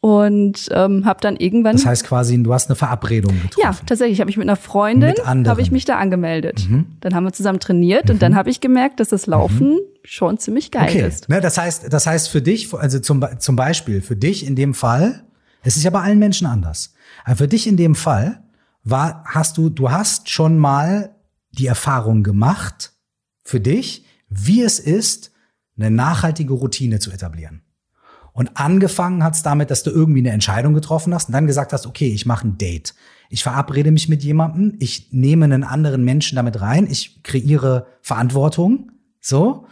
Und 0.00 0.68
ähm, 0.70 1.04
habe 1.06 1.20
dann 1.20 1.34
irgendwann 1.36 1.74
Das 1.74 1.84
heißt 1.84 2.04
quasi, 2.04 2.40
du 2.40 2.54
hast 2.54 2.68
eine 2.68 2.76
Verabredung 2.76 3.34
getroffen. 3.42 3.60
ja, 3.60 3.74
tatsächlich 3.84 4.20
habe 4.20 4.30
ich 4.30 4.36
mit 4.36 4.46
einer 4.46 4.54
Freundin. 4.54 5.14
Mhm. 5.24 5.48
habe 5.48 5.60
ich 5.60 5.72
mich 5.72 5.86
da 5.86 5.96
angemeldet. 5.96 6.68
Dann 7.00 7.14
haben 7.16 7.24
wir 7.24 7.32
zusammen 7.32 7.58
trainiert 7.58 8.08
und 8.08 8.22
dann 8.22 8.36
habe 8.36 8.48
ich 8.48 8.60
gemerkt, 8.60 9.00
dass 9.00 9.08
das 9.08 9.26
Laufen 9.26 9.78
schon 10.04 10.38
ziemlich 10.38 10.70
geil 10.70 10.88
Okay. 10.90 11.06
ist. 11.08 11.28
Ne, 11.28 11.40
das 11.40 11.58
heißt, 11.58 11.92
das 11.92 12.06
heißt 12.06 12.28
für 12.28 12.40
dich, 12.40 12.72
also 12.72 13.00
zum, 13.00 13.24
zum 13.38 13.56
Beispiel 13.56 14.00
für 14.00 14.14
dich 14.14 14.46
in 14.46 14.54
dem 14.54 14.72
Fall, 14.72 15.24
es 15.64 15.76
ist 15.76 15.82
ja 15.82 15.90
bei 15.90 16.00
allen 16.00 16.20
Menschen 16.20 16.46
anders. 16.46 16.94
Aber 17.24 17.34
für 17.36 17.48
dich 17.48 17.66
in 17.66 17.76
dem 17.76 17.96
Fall 17.96 18.40
war, 18.84 19.24
hast 19.26 19.58
du, 19.58 19.68
du 19.68 19.90
hast 19.90 20.30
schon 20.30 20.58
mal 20.58 21.10
die 21.58 21.66
Erfahrung 21.66 22.22
gemacht 22.22 22.92
für 23.42 23.60
dich, 23.60 24.04
wie 24.28 24.62
es 24.62 24.78
ist, 24.78 25.32
eine 25.76 25.90
nachhaltige 25.90 26.52
Routine 26.52 26.98
zu 26.98 27.10
etablieren. 27.10 27.62
Und 28.32 28.56
angefangen 28.56 29.24
hat's 29.24 29.42
damit, 29.42 29.70
dass 29.70 29.82
du 29.82 29.90
irgendwie 29.90 30.20
eine 30.20 30.30
Entscheidung 30.30 30.74
getroffen 30.74 31.12
hast 31.12 31.28
und 31.28 31.32
dann 31.32 31.46
gesagt 31.46 31.72
hast, 31.72 31.86
okay, 31.86 32.08
ich 32.08 32.26
mache 32.26 32.46
ein 32.46 32.58
Date. 32.58 32.94
Ich 33.30 33.42
verabrede 33.42 33.90
mich 33.90 34.08
mit 34.08 34.22
jemandem, 34.22 34.76
ich 34.78 35.12
nehme 35.12 35.44
einen 35.44 35.64
anderen 35.64 36.04
Menschen 36.04 36.36
damit 36.36 36.60
rein, 36.60 36.86
ich 36.88 37.22
kreiere 37.22 37.86
Verantwortung, 38.00 38.92
so. 39.20 39.66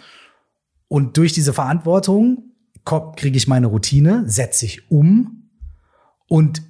Und 0.88 1.16
durch 1.16 1.32
diese 1.32 1.52
Verantwortung 1.52 2.50
kriege 2.84 3.36
ich 3.36 3.48
meine 3.48 3.66
Routine, 3.66 4.24
setze 4.26 4.66
ich 4.66 4.90
um 4.90 5.50
und 6.28 6.62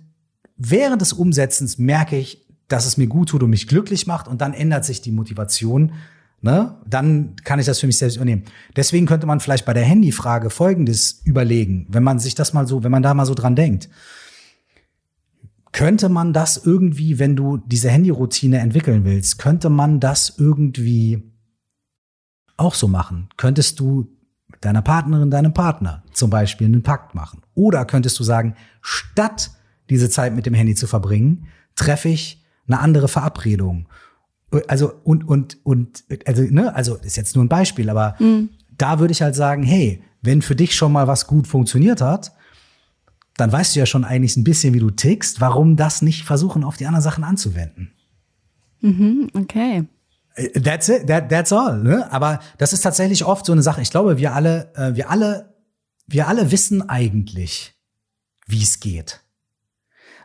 während 0.57 1.01
des 1.01 1.13
Umsetzens 1.13 1.79
merke 1.79 2.17
ich, 2.17 2.46
dass 2.69 2.87
es 2.87 2.97
mir 2.97 3.07
gut 3.07 3.29
tut 3.31 3.43
und 3.43 3.51
mich 3.51 3.69
glücklich 3.69 4.07
macht 4.07 4.29
und 4.29 4.41
dann 4.41 4.55
ändert 4.55 4.85
sich 4.85 5.01
die 5.01 5.13
Motivation. 5.13 5.93
Ne? 6.43 6.77
Dann 6.87 7.37
kann 7.45 7.59
ich 7.59 7.67
das 7.67 7.81
für 7.81 7.87
mich 7.87 7.99
selbst 7.99 8.17
übernehmen. 8.17 8.45
Deswegen 8.75 9.07
könnte 9.07 9.27
man 9.27 9.41
vielleicht 9.41 9.65
bei 9.65 9.73
der 9.73 9.85
Handyfrage 9.85 10.51
Folgendes 10.51 11.23
überlegen, 11.25 11.87
wenn 11.89 12.03
man 12.03 12.19
sich 12.19 12.35
das 12.35 12.53
mal 12.53 12.67
so, 12.67 12.83
wenn 12.85 12.93
man 12.93 13.03
da 13.03 13.15
mal 13.15 13.27
so 13.27 13.35
dran 13.35 13.57
denkt. 13.57 13.89
Könnte 15.73 16.09
man 16.09 16.33
das 16.33 16.57
irgendwie, 16.57 17.19
wenn 17.19 17.37
du 17.37 17.59
diese 17.59 17.91
Handyroutine 17.91 18.59
entwickeln 18.59 19.05
willst, 19.05 19.39
könnte 19.39 19.69
man 19.69 20.01
das 20.01 20.35
irgendwie 20.39 21.23
auch 22.57 22.75
so 22.75 22.89
machen? 22.89 23.29
Könntest 23.37 23.79
du 23.81 24.09
mit 24.49 24.65
deiner 24.65 24.83
Partnerin, 24.83 25.31
deinem 25.31 25.53
Partner 25.53 26.03
zum 26.13 26.31
Beispiel 26.31 26.67
einen 26.67 26.83
Pakt 26.83 27.15
machen? 27.15 27.43
Oder 27.55 27.85
könntest 27.85 28.19
du 28.19 28.25
sagen, 28.25 28.55
statt 28.81 29.51
diese 29.91 30.09
Zeit 30.09 30.35
mit 30.35 30.47
dem 30.47 30.55
Handy 30.55 30.75
zu 30.75 30.87
verbringen, 30.87 31.47
treffe 31.75 32.09
ich 32.09 32.43
eine 32.69 32.81
andere 32.81 33.09
Verabredung? 33.09 33.89
Also, 34.69 34.93
und, 35.05 35.27
und, 35.29 35.59
und, 35.65 36.05
also, 36.25 36.43
ne, 36.43 36.75
also, 36.75 36.97
ist 36.97 37.17
jetzt 37.17 37.35
nur 37.35 37.45
ein 37.45 37.49
Beispiel, 37.49 37.91
aber 37.91 38.17
da 38.79 38.99
würde 38.99 39.13
ich 39.13 39.23
halt 39.23 39.35
sagen, 39.35 39.63
hey, 39.63 40.03
wenn 40.23 40.43
für 40.43 40.57
dich 40.57 40.75
schon 40.75 40.93
mal 40.93 41.07
was 41.07 41.27
gut 41.27 41.47
funktioniert 41.47 42.01
hat, 42.01 42.33
dann 43.37 43.53
weißt 43.53 43.75
du 43.75 43.81
ja 43.81 43.87
schon 43.87 44.05
eigentlich 44.05 44.37
ein 44.37 44.45
bisschen, 44.45 44.75
wie 44.75 44.79
du 44.79 44.91
tickst. 44.91 45.41
Warum 45.41 45.77
das 45.77 46.03
nicht 46.03 46.25
versuchen, 46.25 46.65
auf 46.65 46.77
die 46.77 46.87
anderen 46.87 47.03
Sachen 47.03 47.25
anzuwenden? 47.25 47.93
Okay. 49.35 49.85
That's 50.63 50.89
it, 50.89 51.07
that, 51.07 51.29
that's 51.31 51.53
all. 51.53 51.83
Ne? 51.83 52.11
Aber 52.13 52.41
das 52.59 52.73
ist 52.73 52.83
tatsächlich 52.83 53.25
oft 53.25 53.47
so 53.47 53.53
eine 53.53 53.63
Sache. 53.63 53.81
Ich 53.81 53.91
glaube, 53.91 54.19
wir 54.19 54.35
alle, 54.35 54.73
äh, 54.75 54.95
wir 54.95 55.11
alle, 55.11 55.55
wir 56.07 56.29
alle 56.29 56.51
wissen 56.51 56.89
eigentlich, 56.89 57.75
wie 58.47 58.63
es 58.63 58.81
geht, 58.81 59.23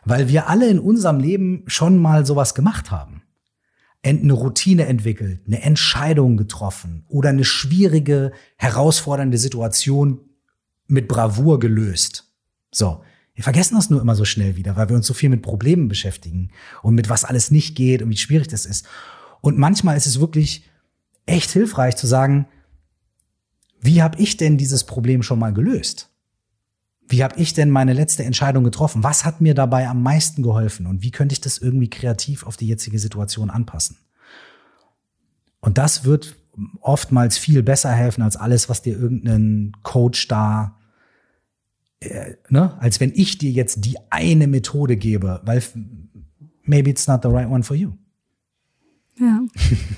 weil 0.04 0.28
wir 0.28 0.48
alle 0.48 0.68
in 0.68 0.78
unserem 0.78 1.20
Leben 1.20 1.64
schon 1.66 1.98
mal 1.98 2.26
sowas 2.26 2.54
gemacht 2.54 2.90
haben. 2.90 3.22
Eine 4.04 4.32
Routine 4.32 4.86
entwickelt, 4.86 5.42
eine 5.46 5.62
Entscheidung 5.62 6.36
getroffen 6.36 7.04
oder 7.08 7.28
eine 7.28 7.44
schwierige, 7.44 8.32
herausfordernde 8.56 9.38
Situation 9.38 10.20
mit 10.88 11.06
Bravour 11.06 11.60
gelöst. 11.60 12.32
So, 12.72 13.02
Wir 13.34 13.44
vergessen 13.44 13.76
das 13.76 13.88
nur 13.88 14.00
immer 14.00 14.14
so 14.14 14.24
schnell 14.24 14.56
wieder, 14.56 14.76
weil 14.76 14.88
wir 14.88 14.96
uns 14.96 15.06
so 15.06 15.14
viel 15.14 15.30
mit 15.30 15.42
Problemen 15.42 15.88
beschäftigen 15.88 16.50
und 16.82 16.94
mit 16.94 17.08
was 17.08 17.24
alles 17.24 17.50
nicht 17.50 17.76
geht 17.76 18.02
und 18.02 18.10
wie 18.10 18.16
schwierig 18.16 18.48
das 18.48 18.66
ist. 18.66 18.86
Und 19.40 19.56
manchmal 19.56 19.96
ist 19.96 20.06
es 20.06 20.20
wirklich 20.20 20.68
echt 21.24 21.50
hilfreich 21.50 21.96
zu 21.96 22.06
sagen, 22.06 22.46
wie 23.80 24.02
habe 24.02 24.20
ich 24.20 24.36
denn 24.36 24.58
dieses 24.58 24.84
Problem 24.84 25.22
schon 25.22 25.38
mal 25.38 25.52
gelöst? 25.52 26.11
Wie 27.12 27.22
habe 27.22 27.38
ich 27.38 27.52
denn 27.52 27.68
meine 27.68 27.92
letzte 27.92 28.24
Entscheidung 28.24 28.64
getroffen? 28.64 29.02
Was 29.02 29.26
hat 29.26 29.42
mir 29.42 29.52
dabei 29.52 29.86
am 29.86 30.02
meisten 30.02 30.42
geholfen? 30.42 30.86
Und 30.86 31.02
wie 31.02 31.10
könnte 31.10 31.34
ich 31.34 31.42
das 31.42 31.58
irgendwie 31.58 31.90
kreativ 31.90 32.46
auf 32.46 32.56
die 32.56 32.66
jetzige 32.66 32.98
Situation 32.98 33.50
anpassen? 33.50 33.98
Und 35.60 35.76
das 35.76 36.06
wird 36.06 36.36
oftmals 36.80 37.36
viel 37.36 37.62
besser 37.62 37.92
helfen 37.92 38.22
als 38.22 38.36
alles, 38.36 38.70
was 38.70 38.80
dir 38.80 38.98
irgendein 38.98 39.72
Coach 39.82 40.26
da, 40.28 40.78
äh, 42.00 42.36
ne, 42.48 42.80
als 42.80 42.98
wenn 42.98 43.12
ich 43.14 43.36
dir 43.36 43.50
jetzt 43.50 43.84
die 43.84 43.98
eine 44.08 44.46
Methode 44.46 44.96
gebe, 44.96 45.42
weil 45.44 45.62
maybe 46.62 46.88
it's 46.88 47.06
not 47.06 47.20
the 47.22 47.28
right 47.28 47.48
one 47.48 47.62
for 47.62 47.76
you. 47.76 47.92
Ja, 49.18 49.40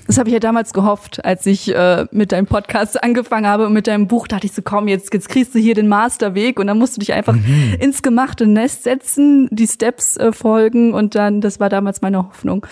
das 0.07 0.17
habe 0.17 0.27
ich 0.29 0.33
ja 0.33 0.39
damals 0.39 0.73
gehofft, 0.73 1.23
als 1.23 1.45
ich 1.45 1.73
äh, 1.73 2.05
mit 2.11 2.33
deinem 2.33 2.47
Podcast 2.47 3.01
angefangen 3.01 3.47
habe 3.47 3.65
und 3.65 3.71
mit 3.73 3.87
deinem 3.87 4.07
Buch 4.07 4.27
dachte 4.27 4.45
ich 4.45 4.51
so, 4.51 4.61
komm, 4.61 4.89
jetzt, 4.89 5.13
jetzt 5.13 5.29
kriegst 5.29 5.55
du 5.55 5.59
hier 5.59 5.73
den 5.73 5.87
Masterweg 5.87 6.59
und 6.59 6.67
dann 6.67 6.77
musst 6.77 6.97
du 6.97 6.99
dich 6.99 7.13
einfach 7.13 7.33
mhm. 7.33 7.77
ins 7.79 8.01
gemachte 8.01 8.45
Nest 8.45 8.83
setzen, 8.83 9.47
die 9.51 9.67
Steps 9.67 10.17
äh, 10.17 10.33
folgen 10.33 10.93
und 10.93 11.15
dann, 11.15 11.39
das 11.39 11.61
war 11.61 11.69
damals 11.69 12.01
meine 12.01 12.17
Hoffnung. 12.17 12.67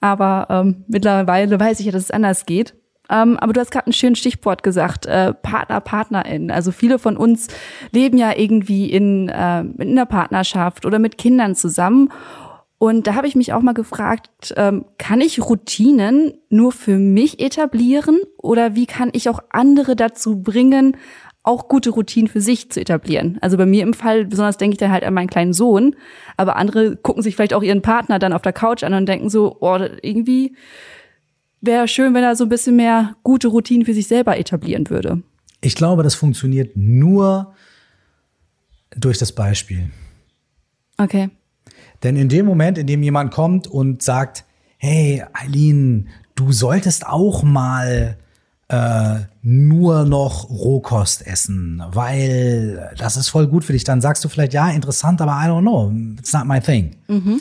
Aber 0.00 0.46
ähm, 0.50 0.84
mittlerweile 0.86 1.58
weiß 1.58 1.80
ich 1.80 1.86
ja, 1.86 1.92
dass 1.92 2.04
es 2.04 2.10
anders 2.12 2.46
geht. 2.46 2.74
Ähm, 3.10 3.38
aber 3.38 3.52
du 3.52 3.60
hast 3.60 3.70
gerade 3.70 3.90
ein 3.90 3.92
schönes 3.92 4.18
Stichwort 4.18 4.62
gesagt, 4.62 5.06
äh, 5.06 5.32
Partner, 5.32 5.80
Partnerin. 5.80 6.50
Also 6.50 6.72
viele 6.72 6.98
von 6.98 7.16
uns 7.16 7.48
leben 7.90 8.18
ja 8.18 8.36
irgendwie 8.36 8.90
in, 8.90 9.28
äh, 9.28 9.60
in 9.60 9.90
einer 9.90 10.06
Partnerschaft 10.06 10.84
oder 10.84 10.98
mit 10.98 11.18
Kindern 11.18 11.54
zusammen. 11.54 12.10
Und 12.78 13.08
da 13.08 13.14
habe 13.14 13.26
ich 13.26 13.34
mich 13.34 13.52
auch 13.52 13.60
mal 13.60 13.74
gefragt, 13.74 14.54
ähm, 14.56 14.84
kann 14.98 15.20
ich 15.20 15.40
Routinen 15.40 16.34
nur 16.48 16.70
für 16.70 16.96
mich 16.96 17.40
etablieren 17.40 18.20
oder 18.36 18.76
wie 18.76 18.86
kann 18.86 19.10
ich 19.12 19.28
auch 19.28 19.40
andere 19.50 19.96
dazu 19.96 20.40
bringen, 20.40 20.96
auch 21.42 21.68
gute 21.68 21.90
Routinen 21.90 22.28
für 22.28 22.40
sich 22.40 22.70
zu 22.70 22.80
etablieren? 22.80 23.38
Also 23.40 23.56
bei 23.56 23.66
mir 23.66 23.82
im 23.82 23.94
Fall, 23.94 24.26
besonders 24.26 24.58
denke 24.58 24.74
ich 24.74 24.78
dann 24.78 24.92
halt 24.92 25.02
an 25.02 25.14
meinen 25.14 25.28
kleinen 25.28 25.52
Sohn, 25.52 25.96
aber 26.36 26.54
andere 26.56 26.96
gucken 26.96 27.22
sich 27.22 27.34
vielleicht 27.34 27.54
auch 27.54 27.64
ihren 27.64 27.82
Partner 27.82 28.20
dann 28.20 28.32
auf 28.32 28.42
der 28.42 28.52
Couch 28.52 28.84
an 28.84 28.94
und 28.94 29.06
denken 29.06 29.28
so, 29.28 29.56
oh, 29.60 29.78
irgendwie 30.02 30.54
wäre 31.60 31.88
schön, 31.88 32.14
wenn 32.14 32.22
er 32.22 32.36
so 32.36 32.44
ein 32.44 32.48
bisschen 32.48 32.76
mehr 32.76 33.16
gute 33.24 33.48
Routinen 33.48 33.86
für 33.86 33.94
sich 33.94 34.06
selber 34.06 34.38
etablieren 34.38 34.88
würde. 34.88 35.22
Ich 35.60 35.74
glaube, 35.74 36.04
das 36.04 36.14
funktioniert 36.14 36.76
nur 36.76 37.54
durch 38.96 39.18
das 39.18 39.32
Beispiel. 39.32 39.90
Okay. 40.96 41.30
Denn 42.02 42.16
in 42.16 42.28
dem 42.28 42.46
Moment, 42.46 42.78
in 42.78 42.86
dem 42.86 43.02
jemand 43.02 43.32
kommt 43.32 43.66
und 43.66 44.02
sagt, 44.02 44.44
hey, 44.78 45.24
Eileen, 45.32 46.08
du 46.34 46.52
solltest 46.52 47.06
auch 47.06 47.42
mal 47.42 48.16
äh, 48.68 49.16
nur 49.42 50.04
noch 50.04 50.48
Rohkost 50.50 51.26
essen, 51.26 51.82
weil 51.92 52.94
das 52.98 53.16
ist 53.16 53.28
voll 53.28 53.46
gut 53.48 53.64
für 53.64 53.72
dich, 53.72 53.84
dann 53.84 54.00
sagst 54.00 54.24
du 54.24 54.28
vielleicht, 54.28 54.52
ja, 54.52 54.68
interessant, 54.68 55.20
aber 55.20 55.32
I 55.32 55.48
don't 55.48 55.62
know, 55.62 55.92
it's 56.18 56.32
not 56.32 56.44
my 56.44 56.60
thing. 56.60 56.96
Mhm. 57.08 57.40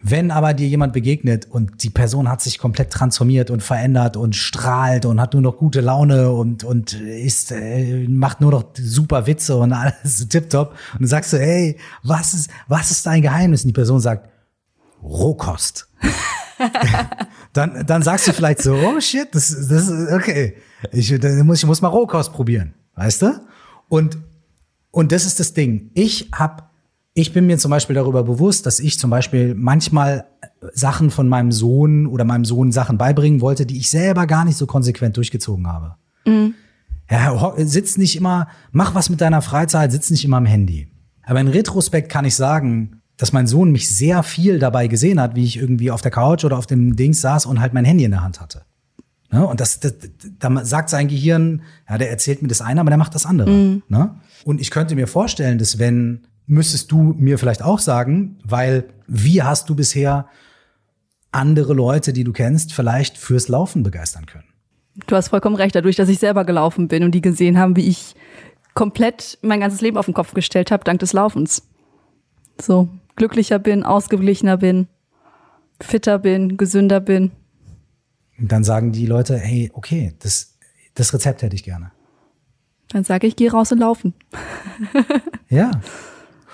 Wenn 0.00 0.30
aber 0.30 0.54
dir 0.54 0.68
jemand 0.68 0.92
begegnet 0.92 1.48
und 1.50 1.82
die 1.82 1.90
Person 1.90 2.28
hat 2.28 2.40
sich 2.40 2.58
komplett 2.58 2.92
transformiert 2.92 3.50
und 3.50 3.64
verändert 3.64 4.16
und 4.16 4.36
strahlt 4.36 5.04
und 5.06 5.20
hat 5.20 5.32
nur 5.32 5.42
noch 5.42 5.56
gute 5.56 5.80
Laune 5.80 6.30
und, 6.30 6.62
und 6.62 6.92
ist, 6.92 7.50
äh, 7.50 8.06
macht 8.06 8.40
nur 8.40 8.52
noch 8.52 8.64
super 8.76 9.26
Witze 9.26 9.56
und 9.56 9.72
alles 9.72 10.28
tipptopp 10.28 10.76
und 10.92 11.02
du 11.02 11.06
sagst 11.08 11.32
so, 11.32 11.38
hey, 11.38 11.76
was 12.04 12.32
ist, 12.32 12.50
was 12.68 12.92
ist 12.92 13.04
dein 13.06 13.22
Geheimnis? 13.22 13.64
Und 13.64 13.68
die 13.68 13.72
Person 13.74 13.98
sagt, 13.98 14.28
Rohkost. 15.02 15.88
dann, 17.52 17.84
dann 17.84 18.02
sagst 18.02 18.28
du 18.28 18.32
vielleicht 18.32 18.62
so, 18.62 18.74
oh 18.74 19.00
shit, 19.00 19.28
das, 19.32 19.48
das 19.48 19.88
ist 19.88 20.12
okay. 20.12 20.54
Ich, 20.92 21.12
dann 21.18 21.44
muss, 21.44 21.58
ich 21.58 21.66
muss 21.66 21.82
mal 21.82 21.88
Rohkost 21.88 22.32
probieren, 22.32 22.74
weißt 22.94 23.22
du? 23.22 23.40
Und, 23.88 24.16
und 24.92 25.10
das 25.10 25.24
ist 25.24 25.40
das 25.40 25.54
Ding. 25.54 25.90
Ich 25.94 26.30
habe 26.32 26.67
ich 27.20 27.32
bin 27.32 27.46
mir 27.46 27.58
zum 27.58 27.70
Beispiel 27.70 27.94
darüber 27.94 28.22
bewusst, 28.22 28.64
dass 28.66 28.78
ich 28.78 28.98
zum 28.98 29.10
Beispiel 29.10 29.54
manchmal 29.54 30.26
Sachen 30.72 31.10
von 31.10 31.28
meinem 31.28 31.50
Sohn 31.50 32.06
oder 32.06 32.24
meinem 32.24 32.44
Sohn 32.44 32.70
Sachen 32.70 32.96
beibringen 32.96 33.40
wollte, 33.40 33.66
die 33.66 33.78
ich 33.78 33.90
selber 33.90 34.26
gar 34.26 34.44
nicht 34.44 34.56
so 34.56 34.66
konsequent 34.66 35.16
durchgezogen 35.16 35.66
habe. 35.66 35.96
Mhm. 36.24 36.54
Ja, 37.10 37.54
sitz 37.56 37.96
nicht 37.96 38.16
immer, 38.16 38.48
mach 38.70 38.94
was 38.94 39.10
mit 39.10 39.20
deiner 39.20 39.42
Freizeit, 39.42 39.90
sitz 39.90 40.10
nicht 40.10 40.24
immer 40.24 40.36
am 40.36 40.46
Handy. 40.46 40.88
Aber 41.24 41.40
in 41.40 41.48
Retrospekt 41.48 42.10
kann 42.10 42.24
ich 42.24 42.36
sagen, 42.36 43.00
dass 43.16 43.32
mein 43.32 43.46
Sohn 43.46 43.72
mich 43.72 43.88
sehr 43.88 44.22
viel 44.22 44.58
dabei 44.58 44.86
gesehen 44.86 45.20
hat, 45.20 45.34
wie 45.34 45.44
ich 45.44 45.56
irgendwie 45.56 45.90
auf 45.90 46.02
der 46.02 46.10
Couch 46.10 46.44
oder 46.44 46.56
auf 46.56 46.66
dem 46.66 46.94
Dings 46.94 47.20
saß 47.20 47.46
und 47.46 47.60
halt 47.60 47.74
mein 47.74 47.84
Handy 47.84 48.04
in 48.04 48.12
der 48.12 48.22
Hand 48.22 48.40
hatte. 48.40 48.62
Ne? 49.32 49.44
Und 49.44 49.60
das, 49.60 49.80
das, 49.80 49.94
da 50.38 50.64
sagt 50.64 50.88
sein 50.90 51.08
Gehirn, 51.08 51.62
ja, 51.88 51.98
der 51.98 52.10
erzählt 52.10 52.42
mir 52.42 52.48
das 52.48 52.60
eine, 52.60 52.80
aber 52.80 52.90
der 52.90 52.98
macht 52.98 53.14
das 53.14 53.26
andere. 53.26 53.50
Mhm. 53.50 53.82
Ne? 53.88 54.14
Und 54.44 54.60
ich 54.60 54.70
könnte 54.70 54.94
mir 54.94 55.08
vorstellen, 55.08 55.58
dass 55.58 55.78
wenn 55.78 56.28
müsstest 56.48 56.90
du 56.90 57.02
mir 57.02 57.38
vielleicht 57.38 57.62
auch 57.62 57.78
sagen, 57.78 58.38
weil 58.42 58.88
wie 59.06 59.42
hast 59.42 59.68
du 59.68 59.76
bisher 59.76 60.26
andere 61.30 61.74
Leute, 61.74 62.12
die 62.12 62.24
du 62.24 62.32
kennst, 62.32 62.72
vielleicht 62.72 63.18
fürs 63.18 63.48
Laufen 63.48 63.82
begeistern 63.82 64.26
können? 64.26 64.48
Du 65.06 65.14
hast 65.14 65.28
vollkommen 65.28 65.54
recht, 65.54 65.74
dadurch, 65.74 65.94
dass 65.94 66.08
ich 66.08 66.18
selber 66.18 66.44
gelaufen 66.44 66.88
bin 66.88 67.04
und 67.04 67.12
die 67.12 67.20
gesehen 67.20 67.58
haben, 67.58 67.76
wie 67.76 67.86
ich 67.86 68.16
komplett 68.74 69.38
mein 69.42 69.60
ganzes 69.60 69.80
Leben 69.80 69.96
auf 69.96 70.06
den 70.06 70.14
Kopf 70.14 70.34
gestellt 70.34 70.70
habe, 70.70 70.82
dank 70.84 70.98
des 71.00 71.12
Laufens. 71.12 71.68
So, 72.60 72.88
glücklicher 73.14 73.58
bin, 73.58 73.84
ausgeglichener 73.84 74.56
bin, 74.56 74.88
fitter 75.80 76.18
bin, 76.18 76.56
gesünder 76.56 76.98
bin. 76.98 77.30
Und 78.38 78.50
dann 78.50 78.64
sagen 78.64 78.90
die 78.90 79.06
Leute, 79.06 79.36
hey, 79.36 79.70
okay, 79.74 80.14
das, 80.20 80.56
das 80.94 81.12
Rezept 81.12 81.42
hätte 81.42 81.54
ich 81.54 81.62
gerne. 81.62 81.92
Dann 82.88 83.04
sage 83.04 83.26
ich, 83.26 83.36
geh 83.36 83.48
raus 83.48 83.70
und 83.70 83.78
laufen. 83.78 84.14
ja. 85.50 85.70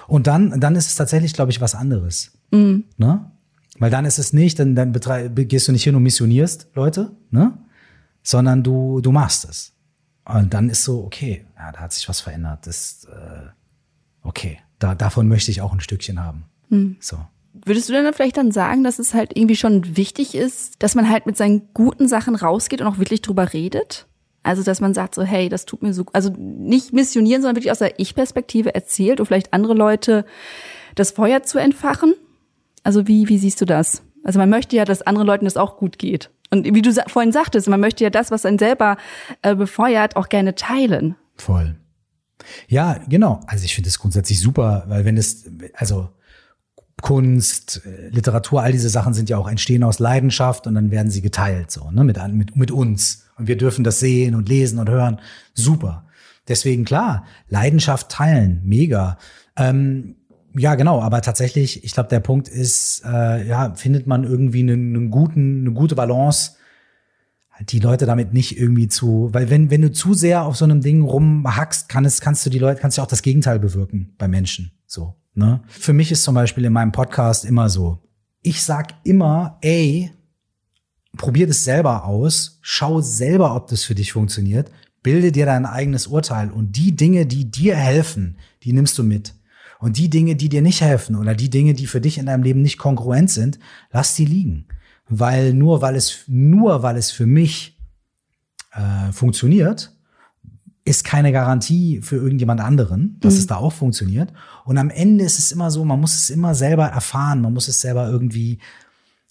Und 0.07 0.27
dann, 0.27 0.61
dann 0.61 0.77
ist 0.77 0.89
es 0.89 0.97
tatsächlich, 0.97 1.33
glaube 1.33 1.51
ich, 1.51 1.61
was 1.61 1.75
anderes. 1.75 2.33
Mhm. 2.51 2.85
Ne? 2.97 3.31
Weil 3.79 3.91
dann 3.91 4.05
ist 4.05 4.19
es 4.19 4.33
nicht, 4.33 4.59
dann, 4.59 4.75
dann 4.75 4.93
gehst 5.35 5.69
du 5.69 5.73
nicht 5.73 5.85
hin 5.85 5.95
und 5.95 6.03
missionierst 6.03 6.69
Leute, 6.75 7.13
ne? 7.31 7.59
sondern 8.23 8.63
du, 8.63 9.01
du 9.01 9.13
machst 9.13 9.45
es. 9.49 9.73
Und 10.25 10.55
dann 10.55 10.71
ist 10.71 10.85
so, 10.85 11.05
okay, 11.05 11.45
ja, 11.57 11.73
da 11.73 11.81
hat 11.81 11.93
sich 11.93 12.09
was 12.09 12.21
verändert. 12.21 12.67
Das, 12.67 13.07
äh, 13.11 13.49
okay, 14.23 14.59
da, 14.79 14.95
davon 14.95 15.29
möchte 15.29 15.51
ich 15.51 15.61
auch 15.61 15.73
ein 15.73 15.81
Stückchen 15.81 16.21
haben. 16.21 16.45
Mhm. 16.71 16.97
So. 17.01 17.19
Würdest 17.53 17.89
du 17.89 17.93
denn 17.93 18.13
vielleicht 18.13 18.37
dann 18.37 18.51
sagen, 18.51 18.83
dass 18.83 18.99
es 18.99 19.15
halt 19.15 19.37
irgendwie 19.37 19.57
schon 19.57 19.97
wichtig 19.97 20.35
ist, 20.35 20.83
dass 20.83 20.95
man 20.95 21.09
halt 21.09 21.27
mit 21.27 21.37
seinen 21.37 21.73
guten 21.73 22.09
Sachen 22.09 22.35
rausgeht 22.35 22.81
und 22.81 22.87
auch 22.87 22.99
wirklich 22.99 23.23
drüber 23.23 23.53
redet? 23.53 24.07
Also, 24.45 24.63
dass 24.63 24.81
man 24.81 24.93
sagt 24.93 25.15
so, 25.15 25.23
hey, 25.23 25.49
das 25.49 25.65
tut 25.65 25.83
mir 25.83 25.95
so, 25.95 26.05
also 26.13 26.31
nicht 26.37 26.93
missionieren, 26.93 27.41
sondern 27.41 27.57
wirklich 27.57 27.73
aus 27.73 27.79
der 27.79 27.99
Ich-Perspektive 27.99 28.75
erzählt 28.75 29.19
und 29.19 29.27
vielleicht 29.27 29.55
andere 29.55 29.73
Leute 29.73 30.27
das 30.95 31.13
Feuer 31.13 31.43
zu 31.43 31.59
entfachen. 31.59 32.15
Also, 32.83 33.09
wie, 33.09 33.29
wie 33.29 33.39
siehst 33.39 33.61
du 33.63 33.65
das? 33.65 34.03
Also, 34.23 34.39
man 34.39 34.51
möchte 34.51 34.77
ja, 34.77 34.85
dass 34.85 35.03
anderen 35.03 35.27
Leuten 35.27 35.47
das 35.47 35.57
auch 35.57 35.79
gut 35.79 35.99
geht. 35.99 36.31
Und 36.51 36.67
wie 36.75 36.83
du 36.83 36.93
vorhin 37.09 37.33
sagtest, 37.33 37.69
man 37.69 37.81
möchte 37.81 38.05
ja 38.05 38.11
das, 38.11 38.31
was 38.31 38.45
einen 38.45 38.59
selber 38.59 38.99
äh, 39.41 39.57
befeuert, 39.57 40.17
auch 40.17 40.29
gerne 40.29 40.55
teilen. 40.55 41.17
Voll. 41.37 41.77
Ja, 42.69 43.01
genau. 43.09 43.41
Also, 43.47 43.65
ich 43.65 43.75
finde 43.75 43.89
es 43.89 43.99
grundsätzlich 43.99 44.41
super, 44.41 44.85
weil 44.89 45.07
wenn 45.07 45.17
es, 45.17 45.51
also, 45.73 46.11
Kunst, 47.03 47.83
Literatur, 48.11 48.63
all 48.63 48.73
diese 48.73 48.89
Sachen 48.89 49.15
sind 49.15 49.29
ja 49.29 49.37
auch 49.37 49.49
entstehen 49.49 49.83
aus 49.83 49.99
Leidenschaft 49.99 50.67
und 50.67 50.75
dann 50.75 50.91
werden 50.91 51.11
sie 51.11 51.23
geteilt, 51.23 51.71
so, 51.71 51.91
ne, 51.91 52.05
mit, 52.05 52.19
mit, 52.33 52.57
mit 52.57 52.71
uns. 52.71 53.27
Und 53.37 53.49
wir 53.49 53.57
dürfen 53.57 53.85
das 53.85 53.99
sehen 53.99 54.35
und 54.35 54.49
lesen 54.49 54.79
und 54.79 54.89
hören. 54.89 55.21
Super. 55.55 56.07
Deswegen 56.47 56.85
klar, 56.85 57.25
Leidenschaft 57.49 58.11
teilen, 58.11 58.61
mega. 58.65 59.19
Ähm, 59.57 60.17
ja, 60.57 60.77
genau, 60.77 61.01
aber 61.01 61.21
tatsächlich, 61.21 61.83
ich 61.85 61.93
glaube, 61.93 62.11
der 62.11 62.21
Punkt 62.21 62.49
ist, 62.49 63.03
äh, 63.05 63.47
ja, 63.47 63.75
findet 63.75 64.07
man 64.07 64.25
irgendwie 64.25 64.61
einen, 64.61 64.95
einen 64.95 65.11
guten, 65.11 65.63
eine 65.63 65.73
gute 65.73 65.97
Balance, 65.97 66.53
halt 67.51 67.73
die 67.73 67.81
Leute 67.81 68.07
damit 68.07 68.33
nicht 68.33 68.59
irgendwie 68.59 68.89
zu, 68.89 69.31
weil 69.33 69.51
wenn, 69.51 69.71
wenn 69.71 69.83
du 69.83 69.91
zu 69.91 70.15
sehr 70.15 70.45
auf 70.45 70.57
so 70.57 70.65
einem 70.65 70.81
Ding 70.81 71.03
rumhackst, 71.03 71.89
kann 71.89 72.05
es, 72.05 72.21
kannst 72.21 72.45
du 72.47 72.51
die 72.51 72.59
Leute, 72.59 72.81
kannst 72.81 72.99
du 72.99 73.03
auch 73.03 73.07
das 73.07 73.23
Gegenteil 73.23 73.59
bewirken 73.59 74.15
bei 74.19 74.29
Menschen. 74.29 74.73
So, 74.87 75.17
ne? 75.35 75.62
Für 75.66 75.93
mich 75.93 76.11
ist 76.11 76.22
zum 76.22 76.35
Beispiel 76.35 76.64
in 76.64 76.72
meinem 76.72 76.93
Podcast 76.93 77.45
immer 77.45 77.68
so, 77.68 77.99
ich 78.43 78.62
sag 78.62 78.95
immer, 79.05 79.59
ey, 79.62 80.11
probier 81.16 81.47
das 81.47 81.64
selber 81.64 82.05
aus, 82.05 82.59
schau 82.62 83.01
selber, 83.01 83.55
ob 83.55 83.68
das 83.68 83.85
für 83.85 83.95
dich 83.95 84.12
funktioniert, 84.12 84.70
bilde 85.03 85.32
dir 85.32 85.47
dein 85.47 85.66
eigenes 85.66 86.07
Urteil 86.07 86.51
und 86.51 86.76
die 86.76 86.97
Dinge, 86.97 87.26
die 87.26 87.51
dir 87.51 87.76
helfen, 87.76 88.39
die 88.62 88.72
nimmst 88.72 88.99
du 88.99 89.05
mit. 89.05 89.35
Und 89.78 89.99
die 89.99 90.09
Dinge, 90.09 90.35
die 90.35 90.49
dir 90.49 90.62
nicht 90.62 90.80
helfen 90.80 91.14
oder 91.14 91.35
die 91.35 91.51
Dinge, 91.51 91.74
die 91.74 91.87
für 91.87 92.01
dich 92.01 92.16
in 92.16 92.26
deinem 92.26 92.43
Leben 92.43 92.62
nicht 92.62 92.78
kongruent 92.78 93.30
sind, 93.30 93.59
lass 93.93 94.14
die 94.14 94.24
liegen. 94.24 94.66
Weil 95.09 95.53
nur 95.53 95.82
weil 95.82 95.95
es, 95.97 96.24
nur 96.26 96.82
weil 96.82 96.97
es 96.97 97.11
für 97.11 97.26
mich 97.26 97.78
äh, 98.72 99.12
funktioniert, 99.12 99.94
ist 100.87 101.05
keine 101.05 101.32
Garantie 101.32 102.01
für 102.03 102.16
irgendjemand 102.16 102.61
anderen, 102.61 103.16
dass 103.20 103.35
Mhm. 103.35 103.39
es 103.41 103.47
da 103.47 103.57
auch 103.57 103.72
funktioniert. 103.72 104.32
Und 104.66 104.76
am 104.76 104.91
Ende 104.91 105.24
ist 105.24 105.39
es 105.39 105.51
immer 105.51 105.70
so, 105.70 105.85
man 105.85 106.01
muss 106.01 106.14
es 106.14 106.28
immer 106.30 106.55
selber 106.55 106.87
erfahren, 106.87 107.41
man 107.41 107.55
muss 107.55 107.68
es 107.68 107.80
selber 107.80 108.09
irgendwie 108.09 108.59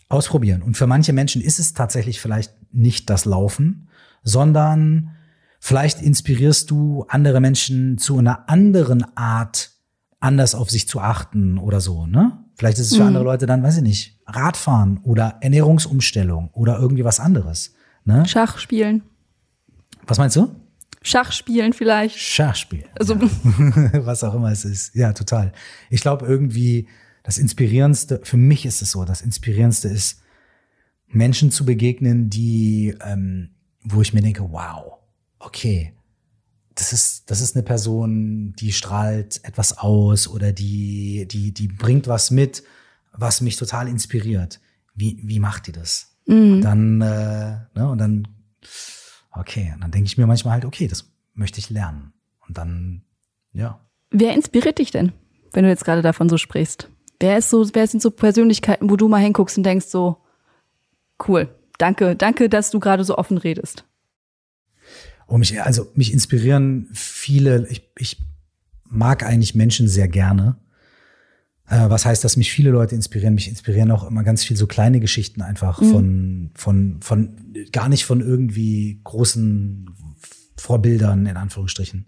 ausprobieren. 0.09 0.61
Und 0.63 0.77
für 0.77 0.87
manche 0.87 1.13
Menschen 1.13 1.41
ist 1.41 1.59
es 1.59 1.73
tatsächlich 1.73 2.19
vielleicht 2.19 2.53
nicht 2.71 3.09
das 3.09 3.25
Laufen, 3.25 3.87
sondern 4.23 5.11
vielleicht 5.59 6.01
inspirierst 6.01 6.71
du 6.71 7.05
andere 7.07 7.39
Menschen 7.39 7.97
zu 7.97 8.17
einer 8.17 8.49
anderen 8.49 9.05
Art, 9.15 9.71
anders 10.19 10.55
auf 10.55 10.69
sich 10.71 10.87
zu 10.87 10.99
achten 11.01 11.57
oder 11.57 11.81
so, 11.81 12.05
ne? 12.07 12.39
Vielleicht 12.55 12.77
ist 12.77 12.87
es 12.91 12.95
für 12.95 13.01
Mhm. 13.01 13.07
andere 13.07 13.23
Leute 13.23 13.45
dann, 13.47 13.63
weiß 13.63 13.77
ich 13.77 13.83
nicht, 13.83 14.19
Radfahren 14.27 14.99
oder 15.03 15.37
Ernährungsumstellung 15.41 16.49
oder 16.53 16.77
irgendwie 16.79 17.03
was 17.03 17.19
anderes. 17.19 17.73
Ne? 18.05 18.25
Schach 18.27 18.59
spielen. 18.59 19.01
Was 20.05 20.17
meinst 20.19 20.35
du? 20.35 20.49
Schach 21.03 21.31
spielen 21.31 21.73
vielleicht. 21.73 22.17
Schachspiel. 22.17 22.85
Also, 22.97 23.19
was 23.21 24.23
auch 24.23 24.33
immer 24.33 24.51
es 24.51 24.65
ist. 24.65 24.95
Ja, 24.95 25.13
total. 25.13 25.53
Ich 25.89 26.01
glaube 26.01 26.25
irgendwie, 26.25 26.87
das 27.23 27.37
Inspirierendste, 27.37 28.21
für 28.23 28.37
mich 28.37 28.65
ist 28.65 28.81
es 28.81 28.91
so, 28.91 29.05
das 29.05 29.21
Inspirierendste 29.21 29.87
ist, 29.87 30.21
Menschen 31.07 31.51
zu 31.51 31.65
begegnen, 31.65 32.29
die, 32.29 32.95
ähm, 33.05 33.51
wo 33.83 34.01
ich 34.01 34.13
mir 34.13 34.21
denke, 34.21 34.51
wow, 34.51 34.99
okay, 35.39 35.93
das 36.75 36.91
ist, 36.91 37.29
das 37.29 37.41
ist 37.41 37.55
eine 37.55 37.63
Person, 37.63 38.53
die 38.53 38.73
strahlt 38.73 39.41
etwas 39.43 39.77
aus 39.77 40.27
oder 40.27 40.51
die, 40.51 41.27
die, 41.29 41.53
die 41.53 41.67
bringt 41.67 42.07
was 42.07 42.31
mit, 42.31 42.63
was 43.11 43.41
mich 43.41 43.57
total 43.57 43.87
inspiriert. 43.87 44.59
Wie, 44.95 45.19
wie 45.21 45.39
macht 45.39 45.67
die 45.67 45.71
das? 45.71 46.13
mhm. 46.25 46.61
Dann, 46.61 47.01
äh, 47.01 47.57
ne, 47.75 47.89
und 47.89 47.97
dann, 47.97 48.27
okay, 49.34 49.71
und 49.73 49.81
dann 49.81 49.91
denke 49.91 50.07
ich 50.07 50.17
mir 50.17 50.27
manchmal 50.27 50.55
halt, 50.55 50.65
okay, 50.65 50.88
das 50.88 51.11
möchte 51.34 51.59
ich 51.59 51.69
lernen. 51.69 52.13
Und 52.47 52.57
dann, 52.57 53.01
ja. 53.53 53.79
wer 54.11 54.34
inspiriert 54.34 54.79
dich 54.79 54.91
denn, 54.91 55.11
wenn 55.51 55.63
du 55.63 55.69
jetzt 55.69 55.86
gerade 55.86 56.01
davon 56.01 56.29
so 56.29 56.38
sprichst? 56.38 56.89
Wer 57.19 57.38
ist 57.38 57.49
so, 57.49 57.67
wer 57.73 57.88
sind 57.88 58.01
so 58.01 58.11
Persönlichkeiten, 58.11 58.89
wo 58.89 58.97
du 58.97 59.07
mal 59.07 59.21
hinguckst 59.21 59.57
und 59.57 59.63
denkst 59.63 59.86
so, 59.86 60.17
cool, 61.27 61.47
danke, 61.77 62.15
danke, 62.15 62.49
dass 62.49 62.69
du 62.69 62.79
gerade 62.79 63.03
so 63.03 63.17
offen 63.17 63.38
redest. 63.38 63.86
Und 65.25 65.39
mich, 65.39 65.61
also 65.61 65.89
mich 65.95 66.11
inspirieren 66.11 66.89
viele, 66.93 67.67
ich, 67.69 67.89
ich 67.97 68.21
mag 68.84 69.23
eigentlich 69.23 69.55
Menschen 69.55 69.88
sehr 69.88 70.07
gerne. 70.07 70.57
Äh, 71.68 71.89
was 71.89 72.05
heißt, 72.05 72.24
dass 72.24 72.38
mich 72.38 72.51
viele 72.51 72.72
Leute 72.72 72.95
inspirieren? 72.95 73.36
Mich 73.36 73.47
inspirieren 73.47 73.91
auch 73.91 74.03
immer 74.03 74.24
ganz 74.24 74.43
viel 74.43 74.57
so 74.57 74.68
kleine 74.68 74.99
Geschichten 74.99 75.41
einfach 75.41 75.80
von, 75.80 76.51
von, 76.55 77.01
von, 77.01 77.53
gar 77.72 77.89
nicht 77.89 78.05
von 78.05 78.22
irgendwie 78.22 78.99
großen 79.03 79.89
Vorbildern, 80.57 81.26
in 81.26 81.38
Anführungsstrichen. 81.38 82.05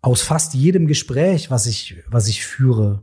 Aus 0.00 0.22
fast 0.22 0.54
jedem 0.54 0.86
Gespräch, 0.86 1.50
was 1.50 1.66
ich, 1.66 1.96
was 2.08 2.28
ich 2.28 2.44
führe, 2.44 3.02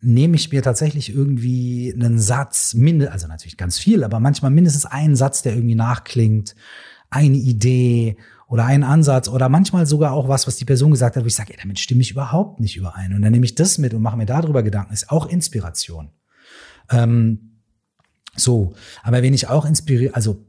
nehme 0.00 0.36
ich 0.36 0.52
mir 0.52 0.62
tatsächlich 0.62 1.12
irgendwie 1.12 1.92
einen 1.94 2.18
Satz, 2.18 2.76
also 3.10 3.26
natürlich 3.26 3.56
ganz 3.56 3.78
viel, 3.78 4.04
aber 4.04 4.20
manchmal 4.20 4.50
mindestens 4.50 4.86
einen 4.86 5.16
Satz, 5.16 5.42
der 5.42 5.54
irgendwie 5.54 5.74
nachklingt, 5.74 6.54
eine 7.10 7.36
Idee 7.36 8.16
oder 8.48 8.64
einen 8.64 8.82
Ansatz 8.82 9.28
oder 9.28 9.48
manchmal 9.48 9.86
sogar 9.86 10.12
auch 10.12 10.26
was, 10.26 10.46
was 10.46 10.56
die 10.56 10.64
Person 10.64 10.90
gesagt 10.90 11.16
hat, 11.16 11.22
wo 11.22 11.26
ich 11.26 11.34
sage, 11.34 11.52
ey, 11.52 11.58
damit 11.60 11.78
stimme 11.78 12.00
ich 12.00 12.10
überhaupt 12.10 12.60
nicht 12.60 12.76
überein. 12.76 13.14
Und 13.14 13.20
dann 13.20 13.30
nehme 13.30 13.44
ich 13.44 13.54
das 13.54 13.76
mit 13.76 13.92
und 13.92 14.00
mache 14.00 14.16
mir 14.16 14.26
darüber 14.26 14.62
Gedanken. 14.62 14.94
Ist 14.94 15.10
auch 15.10 15.26
Inspiration. 15.26 16.10
Ähm, 16.90 17.60
so, 18.34 18.74
aber 19.02 19.22
wen 19.22 19.34
ich 19.34 19.48
auch 19.48 19.66
inspiriere, 19.66 20.14
also 20.14 20.46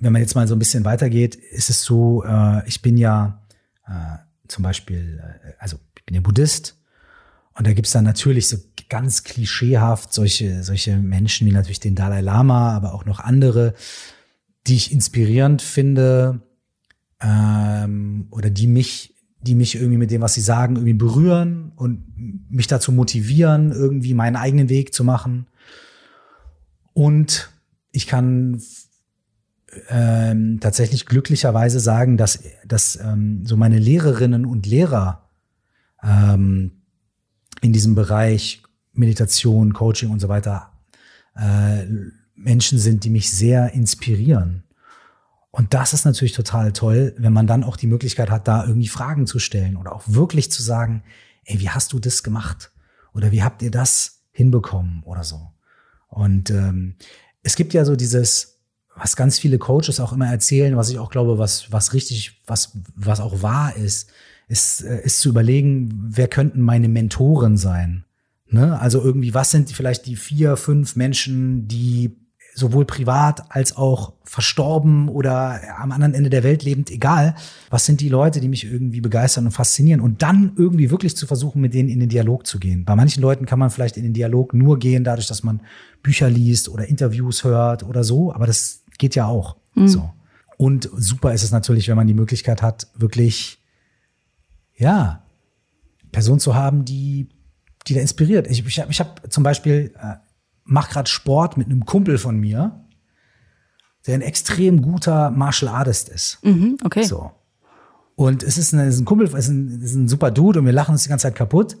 wenn 0.00 0.12
man 0.12 0.20
jetzt 0.20 0.34
mal 0.34 0.48
so 0.48 0.56
ein 0.56 0.58
bisschen 0.58 0.84
weitergeht, 0.84 1.36
ist 1.36 1.70
es 1.70 1.82
so, 1.82 2.24
äh, 2.24 2.66
ich 2.66 2.82
bin 2.82 2.96
ja 2.96 3.46
äh, 3.86 4.18
zum 4.48 4.64
Beispiel, 4.64 5.22
äh, 5.22 5.52
also 5.60 5.78
ich 5.96 6.04
bin 6.04 6.16
ja 6.16 6.20
Buddhist 6.20 6.76
und 7.54 7.68
da 7.68 7.72
gibt's 7.72 7.92
dann 7.92 8.04
natürlich 8.04 8.48
so 8.48 8.56
ganz 8.88 9.22
klischeehaft 9.22 10.12
solche, 10.12 10.64
solche 10.64 10.96
Menschen 10.96 11.46
wie 11.46 11.52
natürlich 11.52 11.80
den 11.80 11.94
Dalai 11.94 12.20
Lama, 12.20 12.74
aber 12.74 12.94
auch 12.94 13.04
noch 13.04 13.20
andere, 13.20 13.74
die 14.66 14.74
ich 14.74 14.90
inspirierend 14.90 15.62
finde 15.62 16.47
ähm, 17.20 18.26
oder 18.30 18.50
die 18.50 18.66
mich, 18.66 19.14
die 19.40 19.54
mich 19.54 19.76
irgendwie 19.76 19.98
mit 19.98 20.10
dem, 20.10 20.20
was 20.20 20.34
sie 20.34 20.40
sagen, 20.40 20.76
irgendwie 20.76 20.94
berühren 20.94 21.72
und 21.76 22.04
mich 22.50 22.66
dazu 22.66 22.92
motivieren, 22.92 23.72
irgendwie 23.72 24.14
meinen 24.14 24.36
eigenen 24.36 24.68
Weg 24.68 24.94
zu 24.94 25.04
machen. 25.04 25.46
Und 26.92 27.50
ich 27.92 28.06
kann 28.06 28.60
ähm, 29.88 30.60
tatsächlich 30.60 31.06
glücklicherweise 31.06 31.80
sagen, 31.80 32.16
dass, 32.16 32.40
dass 32.66 32.96
ähm, 32.96 33.44
so 33.44 33.56
meine 33.56 33.78
Lehrerinnen 33.78 34.46
und 34.46 34.66
Lehrer 34.66 35.28
ähm, 36.02 36.72
in 37.60 37.72
diesem 37.72 37.94
Bereich 37.94 38.62
Meditation, 38.92 39.72
Coaching 39.72 40.10
und 40.10 40.20
so 40.20 40.28
weiter 40.28 40.72
äh, 41.36 41.84
Menschen 42.34 42.78
sind, 42.78 43.04
die 43.04 43.10
mich 43.10 43.30
sehr 43.30 43.72
inspirieren. 43.72 44.64
Und 45.58 45.74
das 45.74 45.92
ist 45.92 46.04
natürlich 46.04 46.34
total 46.34 46.72
toll, 46.72 47.16
wenn 47.18 47.32
man 47.32 47.48
dann 47.48 47.64
auch 47.64 47.76
die 47.76 47.88
Möglichkeit 47.88 48.30
hat, 48.30 48.46
da 48.46 48.64
irgendwie 48.64 48.86
Fragen 48.86 49.26
zu 49.26 49.40
stellen 49.40 49.76
oder 49.76 49.92
auch 49.92 50.04
wirklich 50.06 50.52
zu 50.52 50.62
sagen, 50.62 51.02
ey, 51.46 51.58
wie 51.58 51.68
hast 51.68 51.92
du 51.92 51.98
das 51.98 52.22
gemacht? 52.22 52.70
Oder 53.12 53.32
wie 53.32 53.42
habt 53.42 53.60
ihr 53.62 53.72
das 53.72 54.20
hinbekommen 54.30 55.02
oder 55.02 55.24
so? 55.24 55.50
Und 56.06 56.50
ähm, 56.50 56.94
es 57.42 57.56
gibt 57.56 57.74
ja 57.74 57.84
so 57.84 57.96
dieses, 57.96 58.60
was 58.94 59.16
ganz 59.16 59.40
viele 59.40 59.58
Coaches 59.58 59.98
auch 59.98 60.12
immer 60.12 60.28
erzählen, 60.28 60.76
was 60.76 60.90
ich 60.90 61.00
auch 61.00 61.10
glaube, 61.10 61.38
was, 61.38 61.72
was 61.72 61.92
richtig, 61.92 62.40
was, 62.46 62.78
was 62.94 63.18
auch 63.18 63.42
wahr 63.42 63.74
ist, 63.74 64.10
ist, 64.46 64.82
äh, 64.82 65.02
ist 65.02 65.18
zu 65.18 65.28
überlegen, 65.28 65.90
wer 66.08 66.28
könnten 66.28 66.60
meine 66.60 66.88
Mentoren 66.88 67.56
sein? 67.56 68.04
Ne? 68.48 68.78
Also 68.78 69.02
irgendwie, 69.02 69.34
was 69.34 69.50
sind 69.50 69.72
vielleicht 69.72 70.06
die 70.06 70.14
vier, 70.14 70.56
fünf 70.56 70.94
Menschen, 70.94 71.66
die 71.66 72.16
sowohl 72.58 72.84
privat 72.84 73.54
als 73.54 73.76
auch 73.76 74.12
verstorben 74.24 75.08
oder 75.08 75.60
am 75.78 75.92
anderen 75.92 76.14
Ende 76.14 76.28
der 76.28 76.42
Welt 76.42 76.64
lebend, 76.64 76.90
egal. 76.90 77.34
Was 77.70 77.86
sind 77.86 78.00
die 78.00 78.08
Leute, 78.08 78.40
die 78.40 78.48
mich 78.48 78.64
irgendwie 78.64 79.00
begeistern 79.00 79.46
und 79.46 79.52
faszinieren 79.52 80.00
und 80.00 80.22
dann 80.22 80.52
irgendwie 80.56 80.90
wirklich 80.90 81.16
zu 81.16 81.26
versuchen, 81.26 81.60
mit 81.60 81.72
denen 81.72 81.88
in 81.88 82.00
den 82.00 82.08
Dialog 82.08 82.46
zu 82.46 82.58
gehen. 82.58 82.84
Bei 82.84 82.96
manchen 82.96 83.22
Leuten 83.22 83.46
kann 83.46 83.58
man 83.58 83.70
vielleicht 83.70 83.96
in 83.96 84.02
den 84.02 84.12
Dialog 84.12 84.52
nur 84.54 84.78
gehen, 84.78 85.04
dadurch, 85.04 85.28
dass 85.28 85.42
man 85.42 85.60
Bücher 86.02 86.28
liest 86.28 86.68
oder 86.68 86.86
Interviews 86.88 87.44
hört 87.44 87.84
oder 87.84 88.04
so, 88.04 88.32
aber 88.32 88.46
das 88.46 88.82
geht 88.98 89.14
ja 89.14 89.26
auch. 89.26 89.56
So. 89.86 90.10
Und 90.56 90.90
super 90.92 91.32
ist 91.32 91.44
es 91.44 91.52
natürlich, 91.52 91.88
wenn 91.88 91.96
man 91.96 92.08
die 92.08 92.14
Möglichkeit 92.14 92.62
hat, 92.62 92.88
wirklich, 92.96 93.62
ja, 94.76 95.22
Personen 96.10 96.40
zu 96.40 96.54
haben, 96.54 96.84
die, 96.84 97.28
die 97.86 97.94
da 97.94 98.00
inspiriert. 98.00 98.48
Ich, 98.48 98.66
ich 98.66 98.80
habe 98.80 98.90
ich 98.90 98.98
hab 98.98 99.32
zum 99.32 99.44
Beispiel, 99.44 99.92
äh, 100.68 100.72
mach 100.72 100.90
gerade 100.90 101.08
Sport 101.08 101.56
mit 101.56 101.66
einem 101.66 101.84
Kumpel 101.84 102.18
von 102.18 102.38
mir, 102.38 102.84
der 104.06 104.14
ein 104.14 104.22
extrem 104.22 104.82
guter 104.82 105.30
Martial 105.30 105.74
Artist 105.74 106.08
ist. 106.08 106.38
Mhm, 106.42 106.78
okay. 106.84 107.02
So. 107.02 107.32
Und 108.14 108.42
es 108.42 108.58
ist, 108.58 108.72
ein, 108.72 108.80
es 108.80 108.96
ist 108.96 109.00
ein 109.00 109.04
Kumpel, 109.04 109.26
es 109.26 109.34
ist 109.34 109.48
ein, 109.48 109.68
es 109.68 109.90
ist 109.90 109.94
ein 109.94 110.08
super 110.08 110.30
Dude 110.30 110.60
und 110.60 110.66
wir 110.66 110.72
lachen 110.72 110.92
uns 110.92 111.04
die 111.04 111.08
ganze 111.08 111.24
Zeit 111.24 111.34
kaputt. 111.34 111.76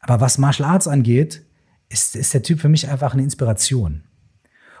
Aber 0.00 0.20
was 0.20 0.38
Martial 0.38 0.68
Arts 0.68 0.88
angeht, 0.88 1.44
ist, 1.88 2.16
ist 2.16 2.34
der 2.34 2.42
Typ 2.42 2.60
für 2.60 2.68
mich 2.68 2.88
einfach 2.88 3.12
eine 3.12 3.22
Inspiration. 3.22 4.04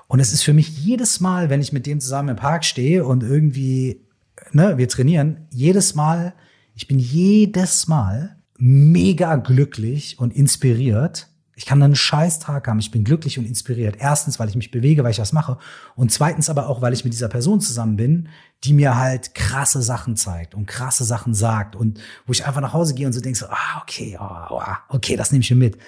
Und 0.06 0.20
es 0.20 0.32
ist 0.32 0.42
für 0.42 0.52
mich 0.52 0.78
jedes 0.84 1.20
Mal, 1.20 1.50
wenn 1.50 1.60
ich 1.60 1.72
mit 1.72 1.86
dem 1.86 2.00
zusammen 2.00 2.30
im 2.30 2.36
Park 2.36 2.64
stehe 2.64 3.04
und 3.04 3.22
irgendwie, 3.22 4.06
ne, 4.52 4.76
wir 4.76 4.88
trainieren, 4.88 5.46
jedes 5.50 5.94
Mal, 5.94 6.34
ich 6.74 6.88
bin 6.88 6.98
jedes 6.98 7.88
Mal 7.88 8.36
mega 8.56 9.36
glücklich 9.36 10.18
und 10.18 10.34
inspiriert. 10.34 11.28
Ich 11.56 11.66
kann 11.66 11.82
einen 11.82 11.94
scheiß 11.94 12.40
Tag 12.40 12.66
haben. 12.66 12.78
Ich 12.78 12.90
bin 12.90 13.04
glücklich 13.04 13.38
und 13.38 13.44
inspiriert. 13.44 13.96
Erstens, 13.98 14.38
weil 14.38 14.48
ich 14.48 14.56
mich 14.56 14.70
bewege, 14.70 15.04
weil 15.04 15.12
ich 15.12 15.18
was 15.18 15.32
mache. 15.32 15.58
Und 15.94 16.10
zweitens 16.10 16.50
aber 16.50 16.68
auch, 16.68 16.82
weil 16.82 16.92
ich 16.92 17.04
mit 17.04 17.12
dieser 17.12 17.28
Person 17.28 17.60
zusammen 17.60 17.96
bin, 17.96 18.28
die 18.64 18.72
mir 18.72 18.96
halt 18.96 19.34
krasse 19.34 19.82
Sachen 19.82 20.16
zeigt 20.16 20.54
und 20.54 20.66
krasse 20.66 21.04
Sachen 21.04 21.34
sagt. 21.34 21.76
Und 21.76 22.00
wo 22.26 22.32
ich 22.32 22.46
einfach 22.46 22.60
nach 22.60 22.72
Hause 22.72 22.94
gehe 22.94 23.06
und 23.06 23.12
so 23.12 23.20
denke 23.20 23.38
so, 23.38 23.46
ah, 23.46 23.82
okay, 23.82 24.18
oh, 24.20 24.46
oh, 24.50 24.62
okay, 24.88 25.16
das 25.16 25.30
nehme 25.30 25.42
ich 25.42 25.50
mir 25.50 25.56
mit. 25.56 25.78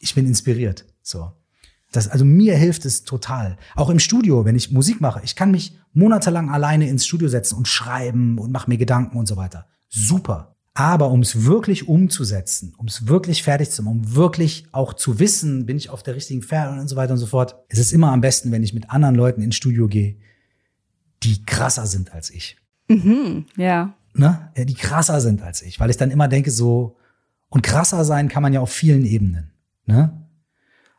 Ich 0.00 0.14
bin 0.14 0.26
inspiriert. 0.26 0.84
So. 1.02 1.32
Das, 1.92 2.08
also 2.08 2.24
mir 2.24 2.56
hilft 2.56 2.84
es 2.86 3.04
total. 3.04 3.58
Auch 3.76 3.90
im 3.90 3.98
Studio, 3.98 4.44
wenn 4.44 4.56
ich 4.56 4.72
Musik 4.72 5.00
mache. 5.00 5.20
Ich 5.24 5.36
kann 5.36 5.50
mich 5.50 5.78
monatelang 5.92 6.50
alleine 6.50 6.88
ins 6.88 7.06
Studio 7.06 7.28
setzen 7.28 7.56
und 7.56 7.68
schreiben 7.68 8.38
und 8.38 8.50
mache 8.50 8.68
mir 8.68 8.78
Gedanken 8.78 9.18
und 9.18 9.26
so 9.26 9.36
weiter. 9.36 9.66
Super. 9.88 10.51
Aber 10.74 11.10
um 11.10 11.20
es 11.20 11.44
wirklich 11.44 11.86
umzusetzen, 11.86 12.74
um 12.78 12.86
es 12.86 13.06
wirklich 13.06 13.42
fertig 13.42 13.70
zu 13.70 13.82
machen, 13.82 13.98
um 13.98 14.14
wirklich 14.14 14.66
auch 14.72 14.94
zu 14.94 15.18
wissen, 15.18 15.66
bin 15.66 15.76
ich 15.76 15.90
auf 15.90 16.02
der 16.02 16.14
richtigen 16.14 16.42
Pferde 16.42 16.80
und 16.80 16.88
so 16.88 16.96
weiter 16.96 17.12
und 17.12 17.18
so 17.18 17.26
fort, 17.26 17.56
es 17.68 17.78
ist 17.78 17.92
immer 17.92 18.10
am 18.10 18.22
besten, 18.22 18.52
wenn 18.52 18.62
ich 18.62 18.72
mit 18.72 18.90
anderen 18.90 19.14
Leuten 19.14 19.42
ins 19.42 19.56
Studio 19.56 19.86
gehe, 19.86 20.16
die 21.22 21.44
krasser 21.44 21.86
sind 21.86 22.12
als 22.14 22.30
ich. 22.30 22.56
Mhm, 22.88 23.44
ja. 23.56 23.94
Ne? 24.14 24.50
Ja, 24.56 24.64
Die 24.64 24.74
krasser 24.74 25.20
sind 25.20 25.42
als 25.42 25.60
ich, 25.62 25.78
weil 25.78 25.90
ich 25.90 25.98
dann 25.98 26.10
immer 26.10 26.28
denke 26.28 26.50
so, 26.50 26.96
und 27.50 27.62
krasser 27.62 28.04
sein 28.04 28.28
kann 28.28 28.42
man 28.42 28.54
ja 28.54 28.60
auf 28.60 28.72
vielen 28.72 29.04
Ebenen. 29.04 29.52
Ne? 29.84 30.22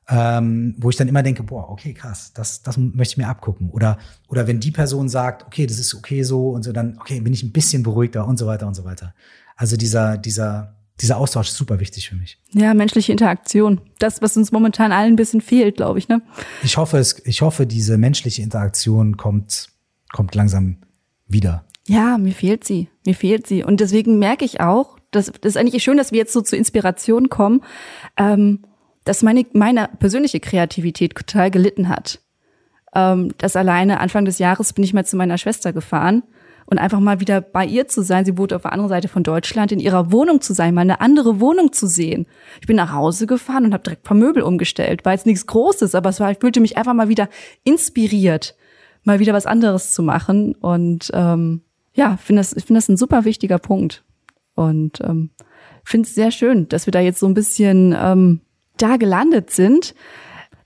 ähm, 0.10 0.76
wo 0.80 0.90
ich 0.90 0.98
dann 0.98 1.08
immer 1.08 1.24
denke, 1.24 1.44
boah, 1.44 1.70
okay, 1.70 1.94
krass, 1.94 2.34
das, 2.34 2.62
das 2.62 2.78
möchte 2.78 3.14
ich 3.14 3.18
mir 3.18 3.28
abgucken. 3.28 3.70
Oder, 3.70 3.98
oder 4.28 4.48
wenn 4.48 4.60
die 4.60 4.72
Person 4.72 5.08
sagt, 5.08 5.46
okay, 5.46 5.66
das 5.66 5.80
ist 5.80 5.94
okay 5.96 6.24
so 6.24 6.50
und 6.50 6.64
so, 6.64 6.74
dann, 6.74 6.98
okay, 7.00 7.22
bin 7.22 7.34
ich 7.34 7.44
ein 7.44 7.54
bisschen 7.54 7.84
beruhigter 7.84 8.28
und 8.28 8.38
so 8.38 8.46
weiter 8.46 8.68
und 8.68 8.76
so 8.76 8.84
weiter. 8.84 9.14
Also 9.56 9.78
dieser, 9.78 10.18
dieser, 10.18 10.76
dieser 11.00 11.18
Austausch 11.18 11.50
ist 11.50 11.58
super 11.58 11.80
wichtig 11.80 12.10
für 12.10 12.16
mich. 12.16 12.40
Ja, 12.52 12.74
menschliche 12.74 13.12
Interaktion. 13.12 13.82
Das, 14.00 14.22
was 14.22 14.38
uns 14.38 14.52
momentan 14.52 14.92
allen 14.92 15.14
ein 15.14 15.16
bisschen 15.16 15.42
fehlt, 15.42 15.78
glaube 15.78 16.00
ich, 16.00 16.08
ne? 16.08 16.22
Ich 16.64 16.78
hoffe, 16.78 16.98
es, 16.98 17.22
ich 17.26 17.42
hoffe, 17.42 17.66
diese 17.66 17.98
menschliche 17.98 18.42
Interaktion 18.42 19.18
kommt, 19.18 19.70
kommt 20.12 20.36
langsam 20.36 20.78
wieder. 21.28 21.66
Ja, 21.88 22.18
mir 22.18 22.34
fehlt 22.34 22.64
sie. 22.64 22.90
Mir 23.06 23.16
fehlt 23.16 23.48
sie. 23.48 23.64
Und 23.64 23.80
deswegen 23.80 24.20
merke 24.20 24.46
ich 24.46 24.62
auch, 24.62 24.98
das, 25.12 25.28
das 25.28 25.56
ist 25.56 25.58
eigentlich 25.58 25.84
schön, 25.84 25.98
dass 25.98 26.12
wir 26.12 26.20
jetzt 26.20 26.34
so 26.34 26.42
zur 26.42 26.58
Inspiration 26.58 27.30
kommen, 27.30 27.62
ähm, 28.18 28.64
dass 29.04 29.22
meine, 29.22 29.46
meine 29.54 29.90
persönliche 30.00 30.40
Kreativität 30.40 31.16
total 31.16 31.52
gelitten 31.52 31.90
hat. 31.90 32.22
Ähm, 32.96 33.34
das 33.38 33.56
alleine 33.56 34.00
Anfang 34.00 34.26
des 34.26 34.40
Jahres 34.40 34.74
bin 34.74 34.84
ich 34.84 34.94
mal 34.94 35.06
zu 35.06 35.18
meiner 35.18 35.38
Schwester 35.38 35.74
gefahren 35.74 36.24
und 36.74 36.80
einfach 36.80 37.00
mal 37.00 37.20
wieder 37.20 37.40
bei 37.40 37.66
ihr 37.66 37.88
zu 37.88 38.02
sein. 38.02 38.26
Sie 38.26 38.36
wohnt 38.36 38.52
auf 38.52 38.64
der 38.64 38.74
anderen 38.74 38.90
Seite 38.90 39.08
von 39.08 39.22
Deutschland, 39.22 39.72
in 39.72 39.80
ihrer 39.80 40.12
Wohnung 40.12 40.42
zu 40.42 40.54
sein, 40.54 40.74
mal 40.74 40.82
eine 40.82 41.02
andere 41.02 41.40
Wohnung 41.40 41.72
zu 41.72 41.86
sehen. 41.86 42.26
Ich 42.62 42.66
bin 42.68 42.76
nach 42.76 42.92
Hause 42.92 43.28
gefahren 43.28 43.66
und 43.66 43.74
habe 43.74 43.84
direkt 43.84 44.02
ein 44.02 44.08
paar 44.08 44.18
Möbel 44.18 44.42
umgestellt. 44.42 45.06
War 45.06 45.14
jetzt 45.14 45.28
nichts 45.28 45.46
Großes, 45.46 45.94
aber 45.94 46.10
es 46.10 46.20
war, 46.20 46.32
ich 46.32 46.40
fühlte 46.40 46.62
mich 46.62 46.76
einfach 46.76 46.96
mal 46.96 47.10
wieder 47.10 47.30
inspiriert, 47.64 48.56
mal 49.04 49.20
wieder 49.20 49.34
was 49.34 49.46
anderes 49.46 49.94
zu 49.94 50.02
machen. 50.02 50.56
Und 50.56 51.12
ähm, 51.14 51.62
ja, 51.94 52.18
finde 52.18 52.40
das, 52.40 52.54
ich 52.54 52.66
finde 52.66 52.80
das 52.80 52.90
ein 52.90 52.98
super 52.98 53.24
wichtiger 53.24 53.60
Punkt. 53.60 54.04
Und 54.56 55.00
ähm, 55.02 55.30
finde 55.84 56.08
es 56.08 56.16
sehr 56.16 56.32
schön, 56.32 56.68
dass 56.70 56.88
wir 56.88 56.92
da 56.92 57.02
jetzt 57.02 57.20
so 57.20 57.28
ein 57.28 57.36
bisschen 57.36 57.96
ähm, 57.96 58.42
da 58.78 58.98
gelandet 58.98 59.52
sind. 59.52 59.94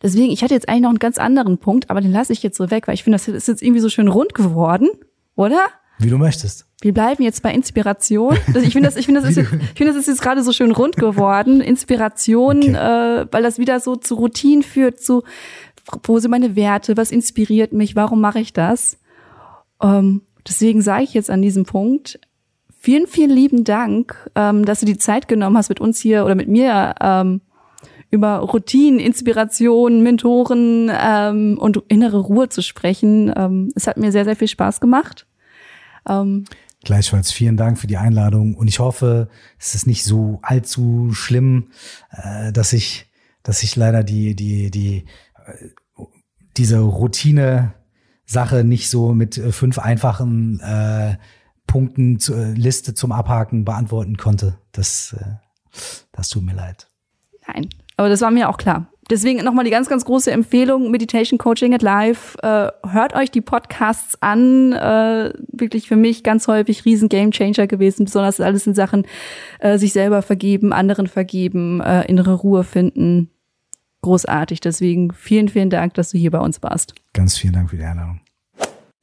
Deswegen, 0.01 0.31
ich 0.31 0.41
hatte 0.41 0.53
jetzt 0.53 0.69
eigentlich 0.69 0.83
noch 0.83 0.89
einen 0.89 0.99
ganz 0.99 1.17
anderen 1.17 1.57
Punkt, 1.57 1.89
aber 1.89 1.99
den 1.99 2.13
lasse 2.13 2.31
ich 2.31 2.43
jetzt 2.43 2.55
so 2.55 2.71
weg, 2.71 2.87
weil 2.87 2.93
ich 2.93 3.03
finde, 3.03 3.15
das 3.15 3.27
ist 3.27 3.49
jetzt 3.49 3.61
irgendwie 3.61 3.81
so 3.81 3.89
schön 3.89 4.07
rund 4.07 4.33
geworden, 4.33 4.87
oder? 5.35 5.67
Wie 5.99 6.09
du 6.09 6.17
möchtest. 6.17 6.65
Wir 6.81 6.93
bleiben 6.93 7.23
jetzt 7.23 7.41
bei 7.41 7.51
Inspiration. 7.51 8.37
Ich 8.63 8.73
finde 8.73 8.87
das, 8.87 8.97
ich 8.97 9.05
finde 9.05 9.21
das, 9.21 9.31
ist, 9.31 9.37
ich 9.37 9.47
finde, 9.47 9.93
das 9.93 9.95
ist 9.95 10.07
jetzt 10.07 10.21
gerade 10.21 10.43
so 10.43 10.51
schön 10.51 10.71
rund 10.71 10.95
geworden. 10.95 11.59
Inspiration, 11.59 12.59
okay. 12.59 13.21
äh, 13.21 13.27
weil 13.31 13.43
das 13.43 13.57
wieder 13.57 13.79
so 13.79 13.95
zu 13.95 14.15
Routinen 14.15 14.63
führt, 14.63 14.99
zu 15.01 15.23
wo 16.03 16.19
sind 16.19 16.31
meine 16.31 16.55
Werte, 16.55 16.97
was 16.97 17.11
inspiriert 17.11 17.71
mich, 17.71 17.95
warum 17.95 18.21
mache 18.21 18.39
ich 18.39 18.53
das? 18.53 18.97
Ähm, 19.81 20.21
deswegen 20.47 20.81
sage 20.81 21.03
ich 21.03 21.13
jetzt 21.13 21.29
an 21.29 21.41
diesem 21.41 21.65
Punkt, 21.65 22.19
vielen, 22.77 23.07
vielen 23.07 23.31
lieben 23.31 23.63
Dank, 23.63 24.29
ähm, 24.35 24.65
dass 24.65 24.81
du 24.81 24.85
die 24.85 24.97
Zeit 24.97 25.27
genommen 25.27 25.57
hast, 25.57 25.69
mit 25.69 25.79
uns 25.79 25.99
hier 25.99 26.25
oder 26.25 26.35
mit 26.35 26.47
mir 26.47 26.95
ähm, 27.01 27.41
über 28.09 28.37
Routinen, 28.37 28.99
Inspiration, 28.99 30.01
Mentoren 30.03 30.91
ähm, 30.93 31.57
und 31.59 31.83
innere 31.87 32.19
Ruhe 32.19 32.49
zu 32.49 32.61
sprechen. 32.61 33.33
Ähm, 33.35 33.71
es 33.75 33.87
hat 33.87 33.97
mir 33.97 34.11
sehr, 34.11 34.25
sehr 34.25 34.35
viel 34.35 34.47
Spaß 34.47 34.79
gemacht. 34.79 35.25
Ähm, 36.07 36.45
Gleichfalls 36.83 37.31
vielen 37.31 37.57
Dank 37.57 37.79
für 37.79 37.87
die 37.87 37.97
Einladung 37.97 38.55
und 38.55 38.67
ich 38.67 38.79
hoffe, 38.79 39.29
es 39.59 39.75
ist 39.75 39.87
nicht 39.87 40.03
so 40.03 40.39
allzu 40.41 41.11
schlimm, 41.11 41.71
äh, 42.11 42.51
dass 42.53 42.71
ich, 42.71 43.11
dass 43.43 43.63
ich 43.63 43.75
leider 43.75 44.03
die, 44.03 44.35
die, 44.35 44.71
die, 44.71 45.05
äh, 45.45 45.69
diese 46.55 46.79
Routine 46.79 47.73
Sache 48.25 48.63
nicht 48.63 48.89
so 48.89 49.13
mit 49.13 49.37
äh, 49.37 49.51
fünf 49.51 49.79
einfachen 49.79 50.59
äh, 50.59 51.17
Punkten 51.65 52.19
zur 52.19 52.37
äh, 52.37 52.53
Liste 52.53 52.93
zum 52.93 53.11
Abhaken 53.11 53.65
beantworten 53.65 54.17
konnte. 54.17 54.59
Das, 54.71 55.15
äh, 55.19 55.35
das 56.11 56.29
tut 56.29 56.43
mir 56.43 56.53
leid. 56.53 56.89
Nein, 57.47 57.69
aber 57.95 58.09
das 58.09 58.21
war 58.21 58.31
mir 58.31 58.49
auch 58.49 58.57
klar. 58.57 58.91
Deswegen 59.09 59.43
nochmal 59.43 59.63
die 59.63 59.71
ganz, 59.71 59.87
ganz 59.87 60.03
große 60.03 60.31
Empfehlung, 60.31 60.91
Meditation 60.91 61.37
Coaching 61.37 61.73
at 61.73 61.81
Live. 61.81 62.35
Äh, 62.41 62.69
hört 62.87 63.15
euch 63.15 63.31
die 63.31 63.41
Podcasts 63.41 64.21
an. 64.21 64.73
Äh, 64.73 65.33
wirklich 65.51 65.87
für 65.87 65.95
mich 65.95 66.23
ganz 66.23 66.47
häufig 66.47 66.83
riesen 66.83 67.07
Game 67.07 67.31
Changer 67.31 67.67
gewesen. 67.67 68.05
Besonders 68.05 68.41
alles 68.41 68.67
in 68.67 68.73
Sachen 68.73 69.05
äh, 69.59 69.77
sich 69.77 69.93
selber 69.93 70.21
vergeben, 70.21 70.73
anderen 70.73 71.07
vergeben, 71.07 71.79
äh, 71.79 72.05
innere 72.05 72.33
Ruhe 72.33 72.63
finden. 72.63 73.29
Großartig. 74.01 74.59
Deswegen 74.59 75.13
vielen, 75.13 75.47
vielen 75.47 75.69
Dank, 75.69 75.93
dass 75.93 76.11
du 76.11 76.17
hier 76.17 76.31
bei 76.31 76.39
uns 76.39 76.61
warst. 76.61 76.93
Ganz 77.13 77.37
vielen 77.37 77.53
Dank 77.53 77.69
für 77.69 77.77
die 77.77 77.83
Einladung. 77.83 78.19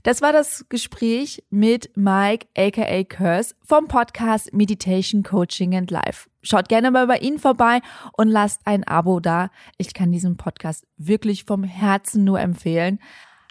Das 0.04 0.20
war 0.20 0.34
das 0.34 0.66
Gespräch 0.68 1.42
mit 1.48 1.96
Mike 1.96 2.46
aka 2.54 3.04
Curse 3.04 3.54
vom 3.64 3.88
Podcast 3.88 4.52
Meditation 4.52 5.22
Coaching 5.22 5.74
and 5.74 5.90
Life. 5.90 6.28
Schaut 6.42 6.68
gerne 6.68 6.90
mal 6.90 7.06
bei 7.06 7.16
Ihnen 7.16 7.38
vorbei 7.38 7.80
und 8.12 8.28
lasst 8.28 8.60
ein 8.66 8.86
Abo 8.86 9.18
da. 9.18 9.48
Ich 9.78 9.94
kann 9.94 10.12
diesen 10.12 10.36
Podcast 10.36 10.84
wirklich 10.98 11.44
vom 11.44 11.64
Herzen 11.64 12.22
nur 12.22 12.38
empfehlen. 12.38 12.98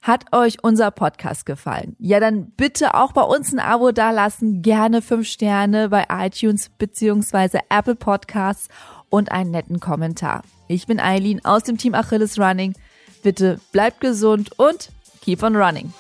Hat 0.04 0.26
euch 0.32 0.64
unser 0.64 0.91
Podcast 0.91 1.47
gefallen? 1.47 1.95
Ja, 1.97 2.20
dann 2.20 2.51
bitte 2.51 2.93
auch 2.93 3.14
bei 3.14 3.24
uns 3.24 3.51
ein 3.51 3.60
Abo 3.60 3.91
dalassen. 3.91 4.62
Gerne 4.62 5.01
fünf 5.01 5.28
Sterne 5.28 5.89
bei 5.89 6.06
iTunes 6.12 6.70
beziehungsweise 6.78 7.62
Apple 7.70 7.95
Podcasts 7.95 8.68
und 9.10 9.32
einen 9.32 9.49
netten 9.49 9.80
Kommentar. 9.80 10.43
Ich 10.68 10.86
bin 10.86 10.99
Eileen 10.99 11.43
aus 11.43 11.64
dem 11.64 11.80
Team 11.80 11.95
Achilles 11.95 12.38
Running. 12.38 12.76
Bitte 13.24 13.60
bleibt 13.72 14.01
gesund 14.01 14.51
und 14.60 14.91
keep 15.20 15.41
on 15.41 15.56
running. 15.56 15.91